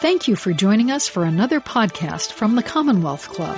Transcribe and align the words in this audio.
Thank 0.00 0.28
you 0.28 0.36
for 0.36 0.52
joining 0.52 0.90
us 0.90 1.08
for 1.08 1.24
another 1.24 1.60
podcast 1.60 2.32
from 2.32 2.54
the 2.54 2.62
Commonwealth 2.62 3.28
Club. 3.28 3.56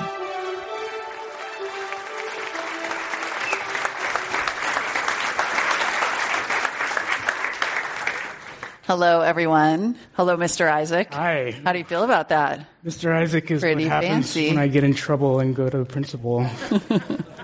Hello, 8.86 9.20
everyone. 9.20 9.96
Hello, 10.14 10.36
Mr. 10.36 10.68
Isaac. 10.70 11.12
Hi. 11.14 11.52
How 11.64 11.72
do 11.72 11.78
you 11.78 11.84
feel 11.84 12.02
about 12.02 12.30
that? 12.30 12.66
Mr. 12.84 13.12
Isaac 13.14 13.48
is 13.50 13.60
Pretty 13.60 13.84
what 13.84 13.92
happens 13.92 14.10
fancy. 14.32 14.48
when 14.48 14.58
I 14.58 14.66
get 14.66 14.82
in 14.82 14.94
trouble 14.94 15.38
and 15.38 15.54
go 15.54 15.68
to 15.68 15.78
the 15.78 15.84
principal. 15.84 16.46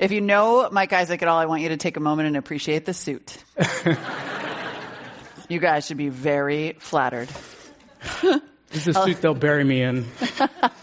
If 0.00 0.12
you 0.12 0.22
know 0.22 0.66
Mike 0.72 0.94
Isaac 0.94 1.20
at 1.20 1.28
all, 1.28 1.38
I 1.38 1.44
want 1.44 1.60
you 1.60 1.68
to 1.68 1.76
take 1.76 1.98
a 1.98 2.00
moment 2.00 2.26
and 2.28 2.34
appreciate 2.38 2.86
the 2.86 2.94
suit. 2.94 3.36
you 5.50 5.58
guys 5.58 5.86
should 5.86 5.98
be 5.98 6.08
very 6.08 6.72
flattered. 6.78 7.28
This 8.70 8.86
is 8.86 8.94
the 8.94 9.04
suit 9.04 9.20
they'll 9.20 9.34
bury 9.34 9.64
me 9.64 9.82
in. 9.82 10.06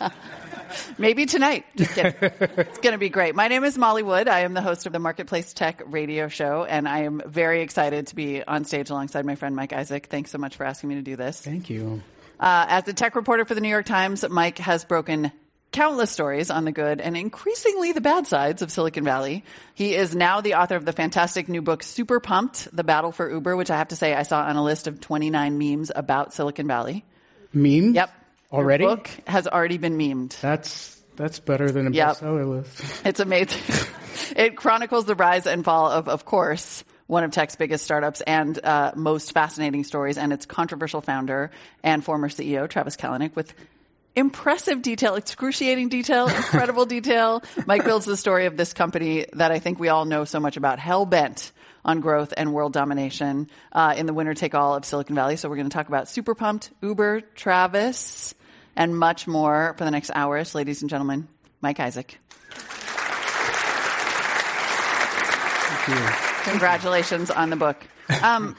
Maybe 0.98 1.26
tonight. 1.26 1.66
Just 1.78 1.92
kidding. 1.92 2.16
it's 2.20 2.80
going 2.80 2.92
to 2.92 2.98
be 2.98 3.08
great. 3.08 3.34
My 3.34 3.48
name 3.48 3.64
is 3.64 3.78
Molly 3.78 4.04
Wood. 4.04 4.28
I 4.28 4.42
am 4.42 4.54
the 4.54 4.62
host 4.62 4.86
of 4.86 4.92
the 4.92 5.00
Marketplace 5.00 5.54
Tech 5.54 5.82
radio 5.86 6.28
show, 6.28 6.66
and 6.66 6.86
I 6.86 7.04
am 7.04 7.22
very 7.26 7.62
excited 7.62 8.08
to 8.08 8.16
be 8.16 8.44
on 8.44 8.66
stage 8.66 8.90
alongside 8.90 9.26
my 9.26 9.36
friend 9.36 9.56
Mike 9.56 9.72
Isaac. 9.72 10.08
Thanks 10.08 10.32
so 10.32 10.38
much 10.38 10.58
for 10.58 10.66
asking 10.66 10.90
me 10.90 10.96
to 10.96 11.02
do 11.02 11.16
this. 11.16 11.40
Thank 11.40 11.70
you. 11.70 12.02
Uh, 12.40 12.66
as 12.68 12.84
the 12.84 12.94
tech 12.94 13.16
reporter 13.16 13.46
for 13.46 13.56
the 13.56 13.62
New 13.62 13.70
York 13.70 13.86
Times, 13.86 14.28
Mike 14.30 14.58
has 14.58 14.84
broken 14.84 15.32
countless 15.72 16.12
stories 16.12 16.50
on 16.50 16.66
the 16.66 16.72
good 16.72 17.02
and 17.02 17.16
increasingly 17.18 17.92
the 17.92 18.02
bad 18.02 18.26
sides 18.26 18.62
of 18.62 18.72
Silicon 18.72 19.04
Valley. 19.04 19.44
He 19.76 19.96
is 19.96 20.16
now 20.16 20.42
the 20.42 20.56
author 20.56 20.76
of 20.76 20.86
the 20.86 20.94
fantastic 20.94 21.50
new 21.50 21.62
book, 21.62 21.84
Super 21.84 22.20
Pumped, 22.20 22.70
The 22.76 22.84
Battle 22.84 23.12
for 23.12 23.30
Uber, 23.30 23.56
which 23.56 23.70
I 23.70 23.78
have 23.78 23.90
to 23.90 23.96
say 23.96 24.14
I 24.14 24.24
saw 24.24 24.42
on 24.44 24.56
a 24.56 24.64
list 24.64 24.88
of 24.88 25.00
29 25.02 25.58
memes 25.58 25.92
about 25.94 26.34
Silicon 26.34 26.68
Valley. 26.68 27.04
Memes? 27.54 27.96
Yep. 27.96 28.10
Already? 28.52 28.86
Your 28.86 28.96
book 28.96 29.10
has 29.28 29.48
already 29.48 29.78
been 29.78 29.98
memed. 29.98 30.40
That's 30.40 30.96
that's 31.18 31.40
better 31.40 31.72
than 31.72 31.88
a 31.88 31.92
Yep. 31.92 32.08
bestseller 32.18 32.48
list. 32.48 32.84
It's 33.06 33.20
amazing. 33.20 33.62
it 34.36 34.56
chronicles 34.56 35.06
the 35.06 35.16
rise 35.16 35.48
and 35.48 35.66
fall 35.66 35.90
of, 35.92 36.08
of 36.08 36.24
course, 36.26 36.84
one 37.08 37.24
of 37.24 37.32
tech's 37.32 37.56
biggest 37.56 37.84
startups 37.84 38.22
and 38.22 38.58
uh, 38.64 38.92
most 38.96 39.32
fascinating 39.34 39.84
stories, 39.84 40.18
and 40.18 40.32
its 40.32 40.46
controversial 40.46 41.02
founder 41.02 41.52
and 41.84 42.04
former 42.04 42.30
CEO, 42.30 42.70
Travis 42.70 42.96
Kalanick, 42.98 43.36
with 43.36 43.54
impressive 44.18 44.82
detail, 44.82 45.16
excruciating 45.16 45.90
detail, 45.90 46.28
incredible 46.28 46.86
detail. 46.98 47.44
Mike 47.68 47.86
builds 47.86 48.06
the 48.06 48.18
story 48.18 48.48
of 48.48 48.58
this 48.58 48.74
company 48.74 49.28
that 49.34 49.52
I 49.52 49.60
think 49.60 49.80
we 49.80 49.90
all 49.90 50.06
know 50.06 50.26
so 50.26 50.40
much 50.40 50.58
about, 50.58 50.80
hell 50.80 51.06
bent 51.06 51.52
on 51.86 52.02
growth 52.02 52.34
and 52.36 52.52
world 52.52 52.74
domination 52.74 53.50
uh, 53.72 53.94
in 53.96 54.08
the 54.08 54.14
winner 54.14 54.34
take 54.34 54.56
all 54.56 54.76
of 54.76 54.84
Silicon 54.84 55.16
Valley. 55.16 55.38
So 55.38 55.48
we're 55.48 55.56
going 55.56 55.70
to 55.70 55.74
talk 55.74 55.88
about 55.88 56.10
Super 56.10 56.34
Pumped, 56.34 56.72
Uber, 56.82 57.22
Travis, 57.36 58.34
and 58.76 58.98
much 58.98 59.28
more 59.28 59.76
for 59.78 59.86
the 59.86 59.92
next 59.92 60.10
hours. 60.14 60.56
Ladies 60.56 60.82
and 60.82 60.90
gentlemen, 60.90 61.28
Mike 61.62 61.80
Isaac. 61.80 62.18
Thank 65.70 66.00
you. 66.00 66.52
Congratulations 66.52 67.30
on 67.30 67.50
the 67.50 67.56
book. 67.56 67.78
Um, 68.24 68.56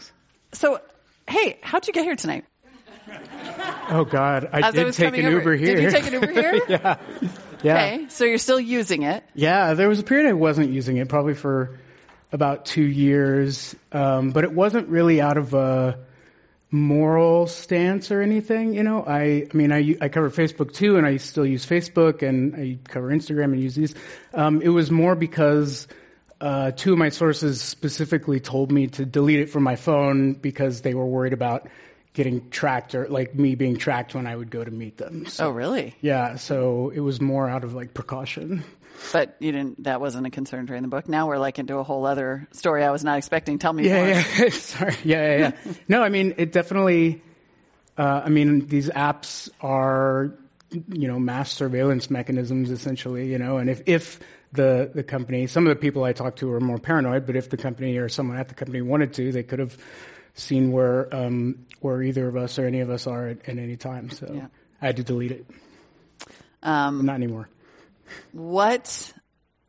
so, 0.53 0.79
hey, 1.27 1.59
how'd 1.63 1.87
you 1.87 1.95
get 1.95 2.05
here 2.05 2.17
tonight? 2.17 2.45
Oh 3.91 4.05
God, 4.05 4.51
I 4.53 4.69
As 4.69 4.75
did 4.75 4.85
was 4.85 4.97
take 4.97 5.17
an 5.17 5.25
over- 5.25 5.39
Uber 5.39 5.57
here. 5.57 5.77
Did 5.77 5.85
you 5.85 5.91
take 5.91 6.07
an 6.07 6.13
Uber 6.13 6.31
here? 6.31 6.61
yeah. 6.69 6.97
Yeah. 7.63 7.75
Okay, 7.75 8.07
so 8.11 8.25
you're 8.25 8.37
still 8.37 8.61
using 8.61 9.03
it. 9.03 9.25
Yeah, 9.35 9.73
there 9.75 9.89
was 9.89 9.99
a 9.99 10.03
period 10.03 10.29
I 10.29 10.35
wasn't 10.35 10.71
using 10.71 10.99
it, 10.99 11.09
probably 11.09 11.33
for 11.35 11.79
about 12.31 12.67
two 12.67 12.85
years, 12.85 13.75
um, 13.91 14.31
but 14.31 14.45
it 14.45 14.53
wasn't 14.53 14.89
really 14.89 15.23
out 15.23 15.39
of 15.39 15.55
a 15.55 15.99
moral 16.71 17.47
stance 17.47 18.11
or 18.11 18.21
anything. 18.21 18.75
You 18.75 18.83
know, 18.83 19.03
I, 19.07 19.47
I 19.53 19.57
mean, 19.57 19.73
I, 19.73 19.97
I 20.03 20.09
cover 20.11 20.31
Facebook 20.31 20.73
too, 20.75 20.99
and 20.99 21.07
I 21.07 21.17
still 21.17 21.47
use 21.47 21.65
Facebook, 21.65 22.23
and 22.23 22.55
I 22.55 22.79
cover 22.89 23.09
Instagram 23.09 23.45
and 23.55 23.61
use 23.61 23.75
these. 23.75 23.95
Um, 24.35 24.61
it 24.61 24.69
was 24.69 24.91
more 24.91 25.15
because 25.15 25.89
uh, 26.43 26.73
two 26.73 26.93
of 26.93 26.99
my 26.99 27.09
sources 27.09 27.61
specifically 27.63 28.39
told 28.39 28.71
me 28.71 28.89
to 28.89 29.07
delete 29.07 29.41
it 29.41 29.51
from 29.51 29.63
my 29.63 29.77
phone 29.77 30.35
because 30.35 30.83
they 30.83 30.93
were 30.95 31.07
worried 31.07 31.33
about 31.33 31.69
getting 32.19 32.51
tracked 32.51 32.97
or 32.97 33.07
like 33.09 33.37
me 33.37 33.55
being 33.55 33.77
tracked 33.77 34.13
when 34.13 34.27
I 34.27 34.35
would 34.35 34.51
go 34.51 34.65
to 34.65 34.71
meet 34.73 34.97
them. 34.97 35.25
So, 35.27 35.47
Oh, 35.47 35.51
really? 35.51 35.95
yeah, 36.01 36.35
so 36.35 36.91
it 36.93 36.99
was 36.99 37.21
more 37.21 37.49
out 37.49 37.63
of 37.63 37.75
like 37.75 37.95
precaution. 37.95 38.65
But 39.13 39.37
you 39.39 39.53
didn't. 39.53 39.85
That 39.85 40.01
wasn't 40.01 40.27
a 40.27 40.31
concern 40.31 40.67
during 40.67 40.83
the 40.83 40.89
book. 40.89 41.09
Now 41.09 41.29
we're 41.29 41.39
like 41.39 41.61
into 41.61 41.77
a 41.77 41.85
whole 41.85 42.05
other 42.05 42.49
story 42.51 42.83
I 42.83 42.91
was 42.91 43.05
not 43.05 43.19
expecting. 43.19 43.61
Tell 43.61 43.73
me 43.73 43.85
more. 43.85 43.93
Yeah, 44.09 44.25
yeah. 44.37 44.49
Sorry. 44.51 44.97
Yeah, 45.05 45.37
yeah, 45.39 45.53
yeah. 45.65 45.73
no, 45.89 46.03
I 46.03 46.09
mean, 46.09 46.35
it 46.37 46.51
definitely, 46.51 47.23
uh, 47.97 48.23
I 48.25 48.29
mean, 48.29 48.67
these 48.67 48.89
apps 48.91 49.49
are, 49.61 50.35
you 50.73 51.07
know, 51.07 51.21
mass 51.21 51.53
surveillance 51.53 52.11
mechanisms 52.11 52.73
essentially, 52.73 53.31
you 53.31 53.39
know, 53.39 53.59
and 53.59 53.71
if, 53.71 53.83
if 53.87 54.19
the, 54.53 54.91
the 54.93 55.05
company, 55.05 55.47
some 55.47 55.65
of 55.65 55.71
the 55.71 55.77
people 55.81 56.03
I 56.03 56.13
talked 56.13 56.41
to 56.41 56.51
are 56.53 56.61
more 56.61 56.79
paranoid, 56.79 57.25
but 57.25 57.37
if 57.37 57.51
the 57.51 57.57
company 57.57 57.97
or 57.99 58.09
someone 58.09 58.37
at 58.37 58.49
the 58.49 58.55
company 58.55 58.83
wanted 58.83 59.13
to, 59.15 59.31
they 59.31 59.45
could 59.45 59.61
have 59.61 59.79
seen 60.35 60.73
where, 60.73 61.15
um, 61.15 61.67
where 61.81 62.03
either 62.03 62.29
of 62.29 62.37
us 62.37 62.59
or 62.59 62.67
any 62.67 62.81
of 62.81 62.91
us 62.91 63.07
are 63.07 63.29
at, 63.29 63.39
at 63.49 63.59
any 63.59 63.77
time. 63.77 64.11
So 64.11 64.31
Yeah. 64.33 64.47
I 64.81 64.87
had 64.87 64.97
to 64.97 65.03
delete 65.05 65.33
it. 65.33 65.47
Um, 66.63 67.05
Not 67.07 67.15
anymore. 67.15 67.49
what 68.33 69.13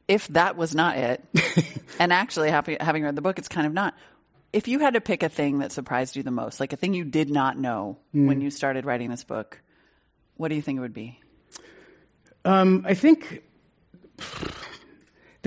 if 0.08 0.28
that 0.30 0.56
was 0.58 0.74
not 0.74 0.98
it? 0.98 1.24
and 2.00 2.12
actually, 2.12 2.50
having, 2.50 2.78
having 2.80 3.04
read 3.04 3.16
the 3.16 3.22
book, 3.22 3.38
it's 3.38 3.48
kind 3.48 3.68
of 3.68 3.74
not. 3.74 3.94
If 4.52 4.68
you 4.68 4.80
had 4.80 4.96
to 4.96 5.02
pick 5.02 5.22
a 5.22 5.30
thing 5.30 5.60
that 5.60 5.72
surprised 5.72 6.16
you 6.16 6.24
the 6.24 6.32
most, 6.32 6.60
like 6.60 6.74
a 6.74 6.76
thing 6.76 6.94
you 6.96 7.06
did 7.06 7.30
not 7.30 7.58
know 7.58 7.98
Hmm. 8.14 8.26
when 8.28 8.42
you 8.42 8.50
started 8.50 8.86
writing 8.86 9.10
this 9.12 9.24
book, 9.24 9.62
what 10.38 10.48
do 10.48 10.56
you 10.56 10.62
think 10.64 10.78
it 10.78 10.82
would 10.82 10.94
be? 10.94 11.20
Um, 12.46 12.84
I 12.88 12.94
think 12.96 13.44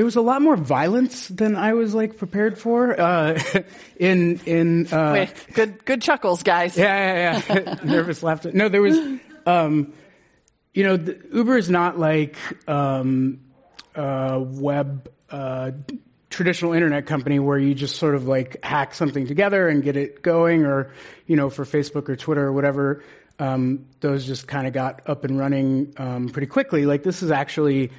there 0.02 0.06
was 0.06 0.16
a 0.16 0.20
lot 0.20 0.42
more 0.42 0.56
violence 0.56 1.28
than 1.28 1.54
I 1.54 1.74
was 1.74 1.94
like 1.94 2.16
prepared 2.16 2.58
for. 2.58 3.00
Uh, 3.00 3.40
in 3.96 4.40
in 4.46 4.92
uh, 4.92 5.12
Wait, 5.12 5.32
good, 5.54 5.84
good 5.84 6.02
chuckles, 6.02 6.42
guys. 6.42 6.76
yeah 6.76 7.38
yeah 7.38 7.54
yeah 7.54 7.74
nervous 7.84 8.20
laughter. 8.20 8.50
No, 8.52 8.68
there 8.68 8.82
was. 8.82 8.98
Um, 9.46 9.92
you 10.74 10.82
know, 10.82 10.96
the, 10.96 11.24
Uber 11.32 11.56
is 11.56 11.70
not 11.70 12.00
like 12.00 12.36
um, 12.68 13.42
a 13.94 14.40
web 14.40 15.08
uh, 15.30 15.70
traditional 16.30 16.72
internet 16.72 17.06
company 17.06 17.38
where 17.38 17.58
you 17.58 17.72
just 17.72 17.94
sort 17.94 18.16
of 18.16 18.26
like 18.26 18.56
hack 18.64 18.94
something 18.94 19.28
together 19.28 19.68
and 19.68 19.84
get 19.84 19.96
it 19.96 20.20
going, 20.20 20.64
or 20.64 20.92
you 21.28 21.36
know, 21.36 21.48
for 21.48 21.64
Facebook 21.64 22.08
or 22.08 22.16
Twitter 22.16 22.42
or 22.42 22.52
whatever. 22.52 23.04
Um, 23.38 23.86
those 24.00 24.26
just 24.26 24.48
kind 24.48 24.66
of 24.66 24.72
got 24.72 25.08
up 25.08 25.22
and 25.22 25.38
running 25.38 25.94
um, 25.96 26.28
pretty 26.28 26.48
quickly. 26.48 26.86
Like 26.86 27.04
this 27.04 27.22
is 27.22 27.30
actually 27.30 27.92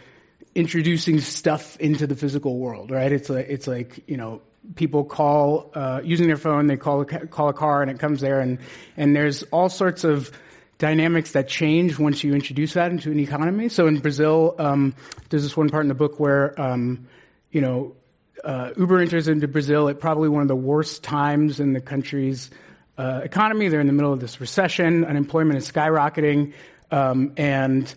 introducing 0.55 1.19
stuff 1.19 1.77
into 1.79 2.07
the 2.07 2.15
physical 2.15 2.57
world, 2.57 2.91
right? 2.91 3.11
It's 3.11 3.29
like 3.29 3.47
it's 3.49 3.67
like 3.67 4.03
you 4.07 4.17
know 4.17 4.41
people 4.75 5.03
call 5.03 5.71
uh, 5.73 6.01
using 6.03 6.27
their 6.27 6.37
phone, 6.37 6.67
they 6.67 6.77
call 6.77 7.01
a, 7.01 7.05
call 7.05 7.49
a 7.49 7.53
car, 7.53 7.81
and 7.81 7.91
it 7.91 7.99
comes 7.99 8.21
there, 8.21 8.39
and 8.39 8.59
and 8.97 9.15
there's 9.15 9.43
all 9.43 9.69
sorts 9.69 10.03
of 10.03 10.31
dynamics 10.77 11.31
that 11.31 11.47
change 11.47 11.97
once 11.97 12.23
you 12.23 12.33
introduce 12.33 12.73
that 12.73 12.91
into 12.91 13.11
an 13.11 13.19
economy. 13.19 13.69
So 13.69 13.87
in 13.87 13.99
Brazil, 13.99 14.55
um, 14.59 14.95
there's 15.29 15.43
this 15.43 15.55
one 15.55 15.69
part 15.69 15.83
in 15.83 15.87
the 15.87 15.95
book 15.95 16.19
where 16.19 16.59
um, 16.59 17.07
you 17.51 17.61
know 17.61 17.95
uh, 18.43 18.71
Uber 18.77 18.99
enters 18.99 19.27
into 19.27 19.47
Brazil 19.47 19.89
at 19.89 19.99
probably 19.99 20.29
one 20.29 20.41
of 20.41 20.47
the 20.47 20.55
worst 20.55 21.03
times 21.03 21.59
in 21.59 21.73
the 21.73 21.81
country's 21.81 22.49
uh, 22.97 23.21
economy. 23.23 23.69
They're 23.69 23.81
in 23.81 23.87
the 23.87 23.93
middle 23.93 24.13
of 24.13 24.19
this 24.19 24.39
recession, 24.39 25.05
unemployment 25.05 25.57
is 25.57 25.71
skyrocketing, 25.71 26.53
um, 26.91 27.33
and 27.37 27.93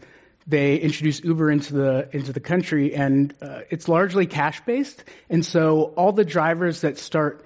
they 0.46 0.76
introduce 0.76 1.22
Uber 1.24 1.50
into 1.50 1.74
the 1.74 2.08
into 2.12 2.32
the 2.32 2.40
country, 2.40 2.94
and 2.94 3.34
uh, 3.42 3.60
it's 3.70 3.88
largely 3.88 4.26
cash 4.26 4.60
based. 4.64 5.02
And 5.28 5.44
so 5.44 5.94
all 5.96 6.12
the 6.12 6.24
drivers 6.24 6.82
that 6.82 6.98
start 6.98 7.44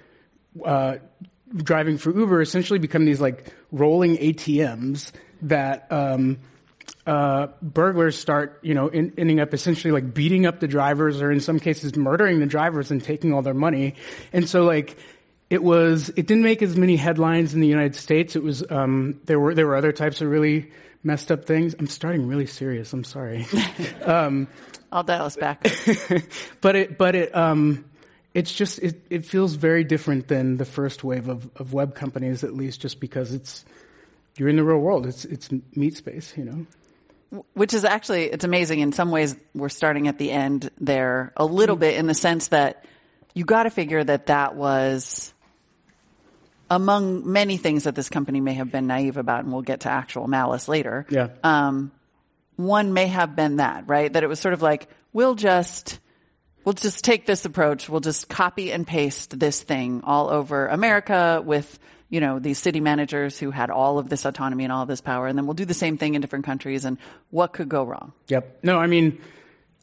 uh, 0.64 0.96
driving 1.56 1.98
for 1.98 2.16
Uber 2.16 2.42
essentially 2.42 2.78
become 2.78 3.04
these 3.04 3.20
like 3.20 3.52
rolling 3.72 4.16
ATMs 4.18 5.12
that 5.42 5.90
um, 5.90 6.38
uh, 7.06 7.48
burglars 7.62 8.18
start, 8.18 8.60
you 8.62 8.74
know, 8.74 8.88
in, 8.88 9.14
ending 9.16 9.40
up 9.40 9.54
essentially 9.54 9.92
like 9.92 10.12
beating 10.12 10.44
up 10.44 10.60
the 10.60 10.68
drivers, 10.68 11.22
or 11.22 11.32
in 11.32 11.40
some 11.40 11.58
cases 11.58 11.96
murdering 11.96 12.38
the 12.38 12.46
drivers 12.46 12.90
and 12.90 13.02
taking 13.02 13.32
all 13.32 13.42
their 13.42 13.54
money. 13.54 13.94
And 14.32 14.48
so 14.48 14.64
like 14.64 14.98
it 15.50 15.62
was, 15.62 16.08
it 16.10 16.26
didn't 16.26 16.44
make 16.44 16.62
as 16.62 16.76
many 16.76 16.96
headlines 16.96 17.54
in 17.54 17.60
the 17.60 17.68
United 17.68 17.96
States. 17.96 18.36
It 18.36 18.42
was 18.42 18.64
um, 18.70 19.20
there 19.24 19.38
were 19.38 19.54
there 19.54 19.66
were 19.66 19.76
other 19.76 19.92
types 19.92 20.20
of 20.20 20.30
really 20.30 20.70
messed 21.02 21.32
up 21.32 21.44
things. 21.44 21.74
I'm 21.78 21.88
starting 21.88 22.26
really 22.26 22.46
serious. 22.46 22.92
I'm 22.92 23.04
sorry. 23.04 23.46
I'll 24.92 25.02
dial 25.02 25.26
us 25.26 25.36
back. 25.36 25.62
but 26.60 26.76
it 26.76 26.98
but 26.98 27.14
it 27.14 27.34
um 27.34 27.84
it's 28.34 28.52
just 28.52 28.78
it, 28.78 29.02
it 29.10 29.24
feels 29.24 29.54
very 29.54 29.84
different 29.84 30.28
than 30.28 30.56
the 30.56 30.64
first 30.64 31.02
wave 31.02 31.28
of, 31.28 31.50
of 31.56 31.72
web 31.72 31.94
companies 31.94 32.44
at 32.44 32.54
least 32.54 32.80
just 32.80 33.00
because 33.00 33.32
it's 33.32 33.64
you're 34.36 34.48
in 34.48 34.56
the 34.56 34.64
real 34.64 34.78
world 34.78 35.06
it's 35.06 35.24
it's 35.24 35.48
meat 35.74 35.96
space 35.96 36.32
you 36.36 36.44
know 36.44 37.42
which 37.54 37.74
is 37.74 37.84
actually 37.84 38.24
it's 38.24 38.44
amazing 38.44 38.80
in 38.80 38.92
some 38.92 39.10
ways 39.10 39.36
we're 39.54 39.68
starting 39.68 40.08
at 40.08 40.18
the 40.18 40.30
end 40.30 40.70
there 40.80 41.32
a 41.36 41.44
little 41.44 41.76
bit 41.76 41.96
in 41.96 42.06
the 42.06 42.14
sense 42.14 42.48
that 42.48 42.84
you 43.34 43.44
got 43.44 43.64
to 43.64 43.70
figure 43.70 44.02
that 44.02 44.26
that 44.26 44.54
was 44.54 45.32
among 46.70 47.30
many 47.30 47.56
things 47.56 47.84
that 47.84 47.96
this 47.96 48.08
company 48.08 48.40
may 48.40 48.54
have 48.54 48.70
been 48.70 48.86
naive 48.86 49.16
about, 49.16 49.42
and 49.42 49.52
we'll 49.52 49.62
get 49.62 49.80
to 49.80 49.90
actual 49.90 50.28
malice 50.28 50.68
later. 50.68 51.04
Yeah. 51.10 51.28
Um, 51.42 51.90
one 52.56 52.92
may 52.92 53.08
have 53.08 53.34
been 53.34 53.56
that, 53.56 53.88
right? 53.88 54.12
That 54.12 54.22
it 54.22 54.28
was 54.28 54.38
sort 54.38 54.54
of 54.54 54.62
like, 54.62 54.88
we'll 55.12 55.34
just, 55.34 55.98
we'll 56.64 56.74
just 56.74 57.04
take 57.04 57.26
this 57.26 57.44
approach. 57.44 57.88
We'll 57.88 58.00
just 58.00 58.28
copy 58.28 58.70
and 58.70 58.86
paste 58.86 59.38
this 59.38 59.62
thing 59.62 60.02
all 60.04 60.30
over 60.30 60.68
America 60.68 61.42
with, 61.44 61.78
you 62.08 62.20
know, 62.20 62.38
these 62.38 62.58
city 62.58 62.80
managers 62.80 63.38
who 63.38 63.50
had 63.50 63.70
all 63.70 63.98
of 63.98 64.08
this 64.08 64.24
autonomy 64.24 64.64
and 64.64 64.72
all 64.72 64.82
of 64.82 64.88
this 64.88 65.00
power. 65.00 65.26
And 65.26 65.36
then 65.36 65.46
we'll 65.46 65.54
do 65.54 65.64
the 65.64 65.74
same 65.74 65.96
thing 65.98 66.14
in 66.14 66.20
different 66.20 66.44
countries. 66.44 66.84
And 66.84 66.98
what 67.30 67.52
could 67.52 67.68
go 67.68 67.82
wrong? 67.84 68.12
Yep. 68.28 68.60
No, 68.62 68.78
I 68.78 68.86
mean, 68.86 69.20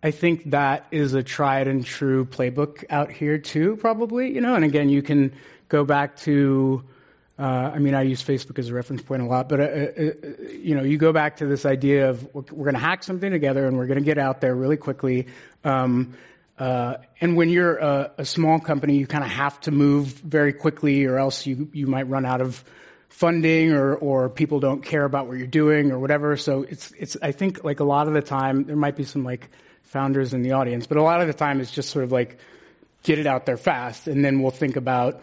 I 0.03 0.11
think 0.11 0.51
that 0.51 0.85
is 0.91 1.15
a 1.15 1.23
tried 1.23 1.67
and 1.67 1.83
true 1.83 2.25
playbook 2.25 2.85
out 2.89 3.11
here 3.11 3.39
too, 3.39 3.75
probably, 3.77 4.33
you 4.33 4.41
know, 4.41 4.55
and 4.55 4.63
again, 4.63 4.89
you 4.89 5.01
can 5.01 5.33
go 5.69 5.83
back 5.83 6.15
to, 6.17 6.83
uh, 7.39 7.71
I 7.73 7.79
mean, 7.79 7.93
I 7.93 8.03
use 8.03 8.23
Facebook 8.23 8.59
as 8.59 8.69
a 8.69 8.73
reference 8.73 9.01
point 9.01 9.21
a 9.21 9.25
lot, 9.25 9.49
but 9.49 9.59
uh, 9.59 9.63
uh, 9.63 10.11
you 10.51 10.75
know, 10.75 10.83
you 10.83 10.97
go 10.97 11.13
back 11.13 11.37
to 11.37 11.45
this 11.45 11.65
idea 11.65 12.09
of 12.09 12.23
we're, 12.33 12.43
we're 12.51 12.65
going 12.65 12.73
to 12.75 12.79
hack 12.79 13.03
something 13.03 13.31
together 13.31 13.67
and 13.67 13.77
we're 13.77 13.87
going 13.87 13.99
to 13.99 14.05
get 14.05 14.17
out 14.17 14.41
there 14.41 14.55
really 14.55 14.77
quickly. 14.77 15.27
Um, 15.63 16.15
uh, 16.57 16.97
and 17.21 17.35
when 17.35 17.49
you're 17.49 17.77
a, 17.77 18.11
a 18.17 18.25
small 18.25 18.59
company, 18.59 18.97
you 18.97 19.05
kind 19.05 19.23
of 19.23 19.29
have 19.29 19.59
to 19.61 19.71
move 19.71 20.07
very 20.07 20.53
quickly, 20.53 21.05
or 21.05 21.19
else 21.19 21.45
you 21.45 21.69
you 21.71 21.85
might 21.85 22.07
run 22.09 22.25
out 22.25 22.41
of 22.41 22.63
funding, 23.09 23.73
or 23.73 23.95
or 23.95 24.27
people 24.29 24.59
don't 24.59 24.83
care 24.83 25.05
about 25.05 25.27
what 25.27 25.37
you're 25.37 25.45
doing, 25.45 25.91
or 25.91 25.99
whatever. 25.99 26.35
So 26.35 26.63
it's 26.63 26.91
it's 26.97 27.15
I 27.21 27.31
think 27.31 27.63
like 27.63 27.79
a 27.79 27.83
lot 27.83 28.07
of 28.07 28.13
the 28.15 28.23
time 28.23 28.63
there 28.63 28.75
might 28.75 28.95
be 28.95 29.03
some 29.03 29.23
like 29.23 29.49
founders 29.83 30.33
in 30.33 30.41
the 30.41 30.53
audience, 30.53 30.87
but 30.87 30.97
a 30.97 31.03
lot 31.03 31.21
of 31.21 31.27
the 31.27 31.33
time 31.33 31.61
it's 31.61 31.69
just 31.69 31.91
sort 31.91 32.03
of 32.03 32.11
like 32.11 32.39
get 33.03 33.19
it 33.19 33.27
out 33.27 33.45
there 33.45 33.57
fast, 33.57 34.07
and 34.07 34.25
then 34.25 34.41
we'll 34.41 34.49
think 34.49 34.77
about 34.77 35.21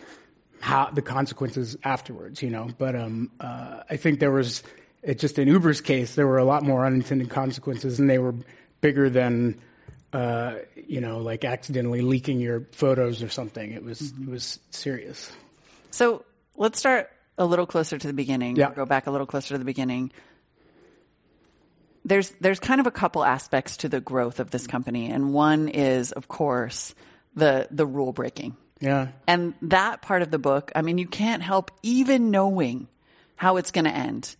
how 0.64 0.88
the 0.88 1.02
consequences 1.02 1.76
afterwards, 1.84 2.42
you 2.42 2.48
know. 2.48 2.66
But 2.78 2.96
um, 2.96 3.30
uh, 3.38 3.82
I 3.90 3.96
think 3.96 4.18
there 4.18 4.30
was 4.30 4.62
it 5.02 5.18
just 5.18 5.38
in 5.38 5.46
Uber's 5.46 5.82
case, 5.82 6.14
there 6.14 6.26
were 6.26 6.38
a 6.38 6.44
lot 6.44 6.62
more 6.62 6.86
unintended 6.86 7.28
consequences, 7.28 8.00
and 8.00 8.08
they 8.08 8.18
were 8.18 8.34
bigger 8.80 9.10
than 9.10 9.60
uh, 10.14 10.54
you 10.74 11.02
know, 11.02 11.18
like 11.18 11.44
accidentally 11.44 12.00
leaking 12.00 12.40
your 12.40 12.66
photos 12.72 13.22
or 13.22 13.28
something. 13.28 13.72
It 13.72 13.84
was 13.84 14.00
it 14.00 14.26
was 14.26 14.58
serious. 14.70 15.30
So 15.90 16.24
let's 16.56 16.78
start 16.78 17.10
a 17.36 17.44
little 17.44 17.66
closer 17.66 17.98
to 17.98 18.06
the 18.06 18.14
beginning. 18.14 18.56
Yeah. 18.56 18.72
Go 18.72 18.86
back 18.86 19.06
a 19.06 19.10
little 19.10 19.26
closer 19.26 19.48
to 19.48 19.58
the 19.58 19.66
beginning. 19.66 20.12
There's 22.06 22.30
there's 22.40 22.58
kind 22.58 22.80
of 22.80 22.86
a 22.86 22.90
couple 22.90 23.22
aspects 23.22 23.76
to 23.78 23.90
the 23.90 24.00
growth 24.00 24.40
of 24.40 24.50
this 24.50 24.66
company, 24.66 25.10
and 25.10 25.34
one 25.34 25.68
is, 25.68 26.12
of 26.12 26.26
course, 26.26 26.94
the 27.34 27.68
the 27.70 27.84
rule 27.84 28.14
breaking. 28.14 28.56
Yeah. 28.84 29.08
And 29.26 29.54
that 29.62 30.02
part 30.02 30.22
of 30.22 30.30
the 30.30 30.38
book, 30.38 30.70
I 30.74 30.82
mean, 30.82 30.98
you 30.98 31.06
can't 31.06 31.42
help 31.42 31.70
even 31.82 32.30
knowing 32.30 32.86
how 33.36 33.56
it's 33.56 33.70
going 33.70 33.86
to 33.86 33.90
end. 33.90 34.36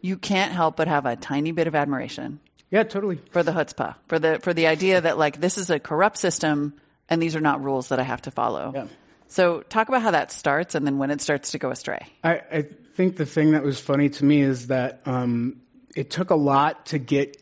You 0.00 0.16
can't 0.16 0.52
help 0.52 0.76
but 0.76 0.88
have 0.88 1.04
a 1.06 1.16
tiny 1.16 1.52
bit 1.52 1.66
of 1.66 1.74
admiration 1.74 2.40
Yeah, 2.70 2.84
totally. 2.84 3.18
for 3.32 3.42
the 3.42 3.52
chutzpah, 3.52 3.96
for 4.08 4.18
the 4.18 4.38
for 4.40 4.54
the 4.54 4.66
idea 4.68 5.00
that 5.00 5.18
like 5.18 5.40
this 5.40 5.58
is 5.58 5.68
a 5.70 5.78
corrupt 5.78 6.16
system 6.16 6.72
and 7.08 7.20
these 7.20 7.36
are 7.36 7.40
not 7.40 7.62
rules 7.62 7.88
that 7.88 7.98
I 8.00 8.04
have 8.04 8.22
to 8.22 8.30
follow. 8.30 8.72
Yeah. 8.74 8.86
So 9.28 9.60
talk 9.60 9.88
about 9.88 10.02
how 10.02 10.12
that 10.12 10.32
starts 10.32 10.74
and 10.74 10.86
then 10.86 10.98
when 10.98 11.10
it 11.10 11.20
starts 11.20 11.50
to 11.52 11.58
go 11.58 11.70
astray. 11.70 12.06
I, 12.24 12.40
I 12.52 12.62
think 12.94 13.16
the 13.16 13.26
thing 13.26 13.52
that 13.52 13.62
was 13.62 13.78
funny 13.78 14.08
to 14.08 14.24
me 14.24 14.40
is 14.40 14.68
that 14.68 15.02
um, 15.06 15.60
it 15.94 16.10
took 16.10 16.30
a 16.30 16.34
lot 16.36 16.86
to 16.86 16.98
get 16.98 17.39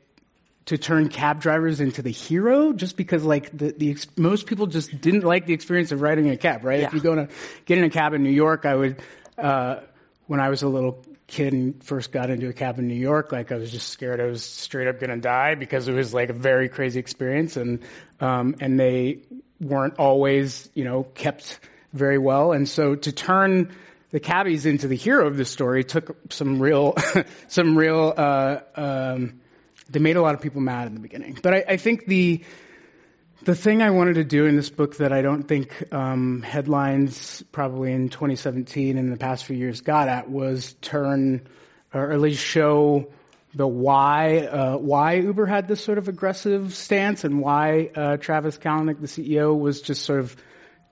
to 0.68 0.76
turn 0.76 1.08
cab 1.08 1.40
drivers 1.40 1.80
into 1.80 2.02
the 2.02 2.10
hero, 2.10 2.74
just 2.74 2.98
because 2.98 3.24
like 3.24 3.56
the, 3.56 3.72
the 3.72 3.90
ex- 3.90 4.06
most 4.18 4.46
people 4.46 4.66
just 4.66 5.00
didn't 5.00 5.24
like 5.24 5.46
the 5.46 5.54
experience 5.54 5.92
of 5.92 6.02
riding 6.02 6.28
a 6.28 6.36
cab, 6.36 6.62
right? 6.62 6.80
Yeah. 6.80 6.88
If 6.88 6.92
you 6.92 7.00
go 7.00 7.14
to 7.14 7.28
get 7.64 7.78
in 7.78 7.84
a 7.84 7.90
cab 7.90 8.12
in 8.12 8.22
New 8.22 8.28
York, 8.30 8.66
I 8.66 8.74
would 8.74 9.02
uh, 9.38 9.80
when 10.26 10.40
I 10.40 10.50
was 10.50 10.62
a 10.62 10.68
little 10.68 11.02
kid 11.26 11.54
and 11.54 11.82
first 11.82 12.12
got 12.12 12.28
into 12.28 12.48
a 12.48 12.52
cab 12.52 12.78
in 12.78 12.86
New 12.86 12.94
York, 12.94 13.32
like 13.32 13.50
I 13.50 13.56
was 13.56 13.72
just 13.72 13.88
scared 13.88 14.20
I 14.20 14.26
was 14.26 14.44
straight 14.44 14.88
up 14.88 15.00
gonna 15.00 15.16
die 15.16 15.54
because 15.54 15.88
it 15.88 15.94
was 15.94 16.12
like 16.12 16.28
a 16.28 16.34
very 16.34 16.68
crazy 16.68 17.00
experience, 17.00 17.56
and 17.56 17.82
um, 18.20 18.54
and 18.60 18.78
they 18.78 19.20
weren't 19.62 19.94
always 19.98 20.68
you 20.74 20.84
know 20.84 21.04
kept 21.14 21.60
very 21.94 22.18
well, 22.18 22.52
and 22.52 22.68
so 22.68 22.94
to 22.94 23.10
turn 23.10 23.74
the 24.10 24.20
cabbies 24.20 24.66
into 24.66 24.86
the 24.86 24.96
hero 24.96 25.26
of 25.26 25.38
the 25.38 25.46
story 25.46 25.82
took 25.82 26.14
some 26.30 26.60
real 26.60 26.94
some 27.48 27.74
real. 27.74 28.12
Uh, 28.14 28.58
um, 28.74 29.40
they 29.88 29.98
made 29.98 30.16
a 30.16 30.22
lot 30.22 30.34
of 30.34 30.40
people 30.40 30.60
mad 30.60 30.86
in 30.86 30.94
the 30.94 31.00
beginning, 31.00 31.38
but 31.42 31.54
I, 31.54 31.64
I 31.68 31.76
think 31.76 32.06
the 32.06 32.44
the 33.44 33.54
thing 33.54 33.82
I 33.82 33.90
wanted 33.90 34.14
to 34.14 34.24
do 34.24 34.46
in 34.46 34.56
this 34.56 34.68
book 34.68 34.96
that 34.96 35.12
I 35.12 35.22
don't 35.22 35.44
think 35.44 35.92
um, 35.92 36.42
headlines 36.42 37.42
probably 37.52 37.92
in 37.92 38.08
2017 38.08 38.98
and 38.98 39.12
the 39.12 39.16
past 39.16 39.44
few 39.44 39.56
years 39.56 39.80
got 39.80 40.08
at 40.08 40.28
was 40.28 40.74
turn 40.80 41.46
or 41.94 42.10
at 42.10 42.20
least 42.20 42.42
show 42.42 43.08
the 43.54 43.66
why 43.66 44.40
uh, 44.40 44.76
why 44.76 45.14
Uber 45.14 45.46
had 45.46 45.68
this 45.68 45.82
sort 45.82 45.98
of 45.98 46.08
aggressive 46.08 46.74
stance 46.74 47.24
and 47.24 47.40
why 47.40 47.90
uh, 47.94 48.16
Travis 48.18 48.58
Kalanick, 48.58 49.00
the 49.00 49.06
CEO, 49.06 49.58
was 49.58 49.80
just 49.80 50.02
sort 50.02 50.20
of 50.20 50.36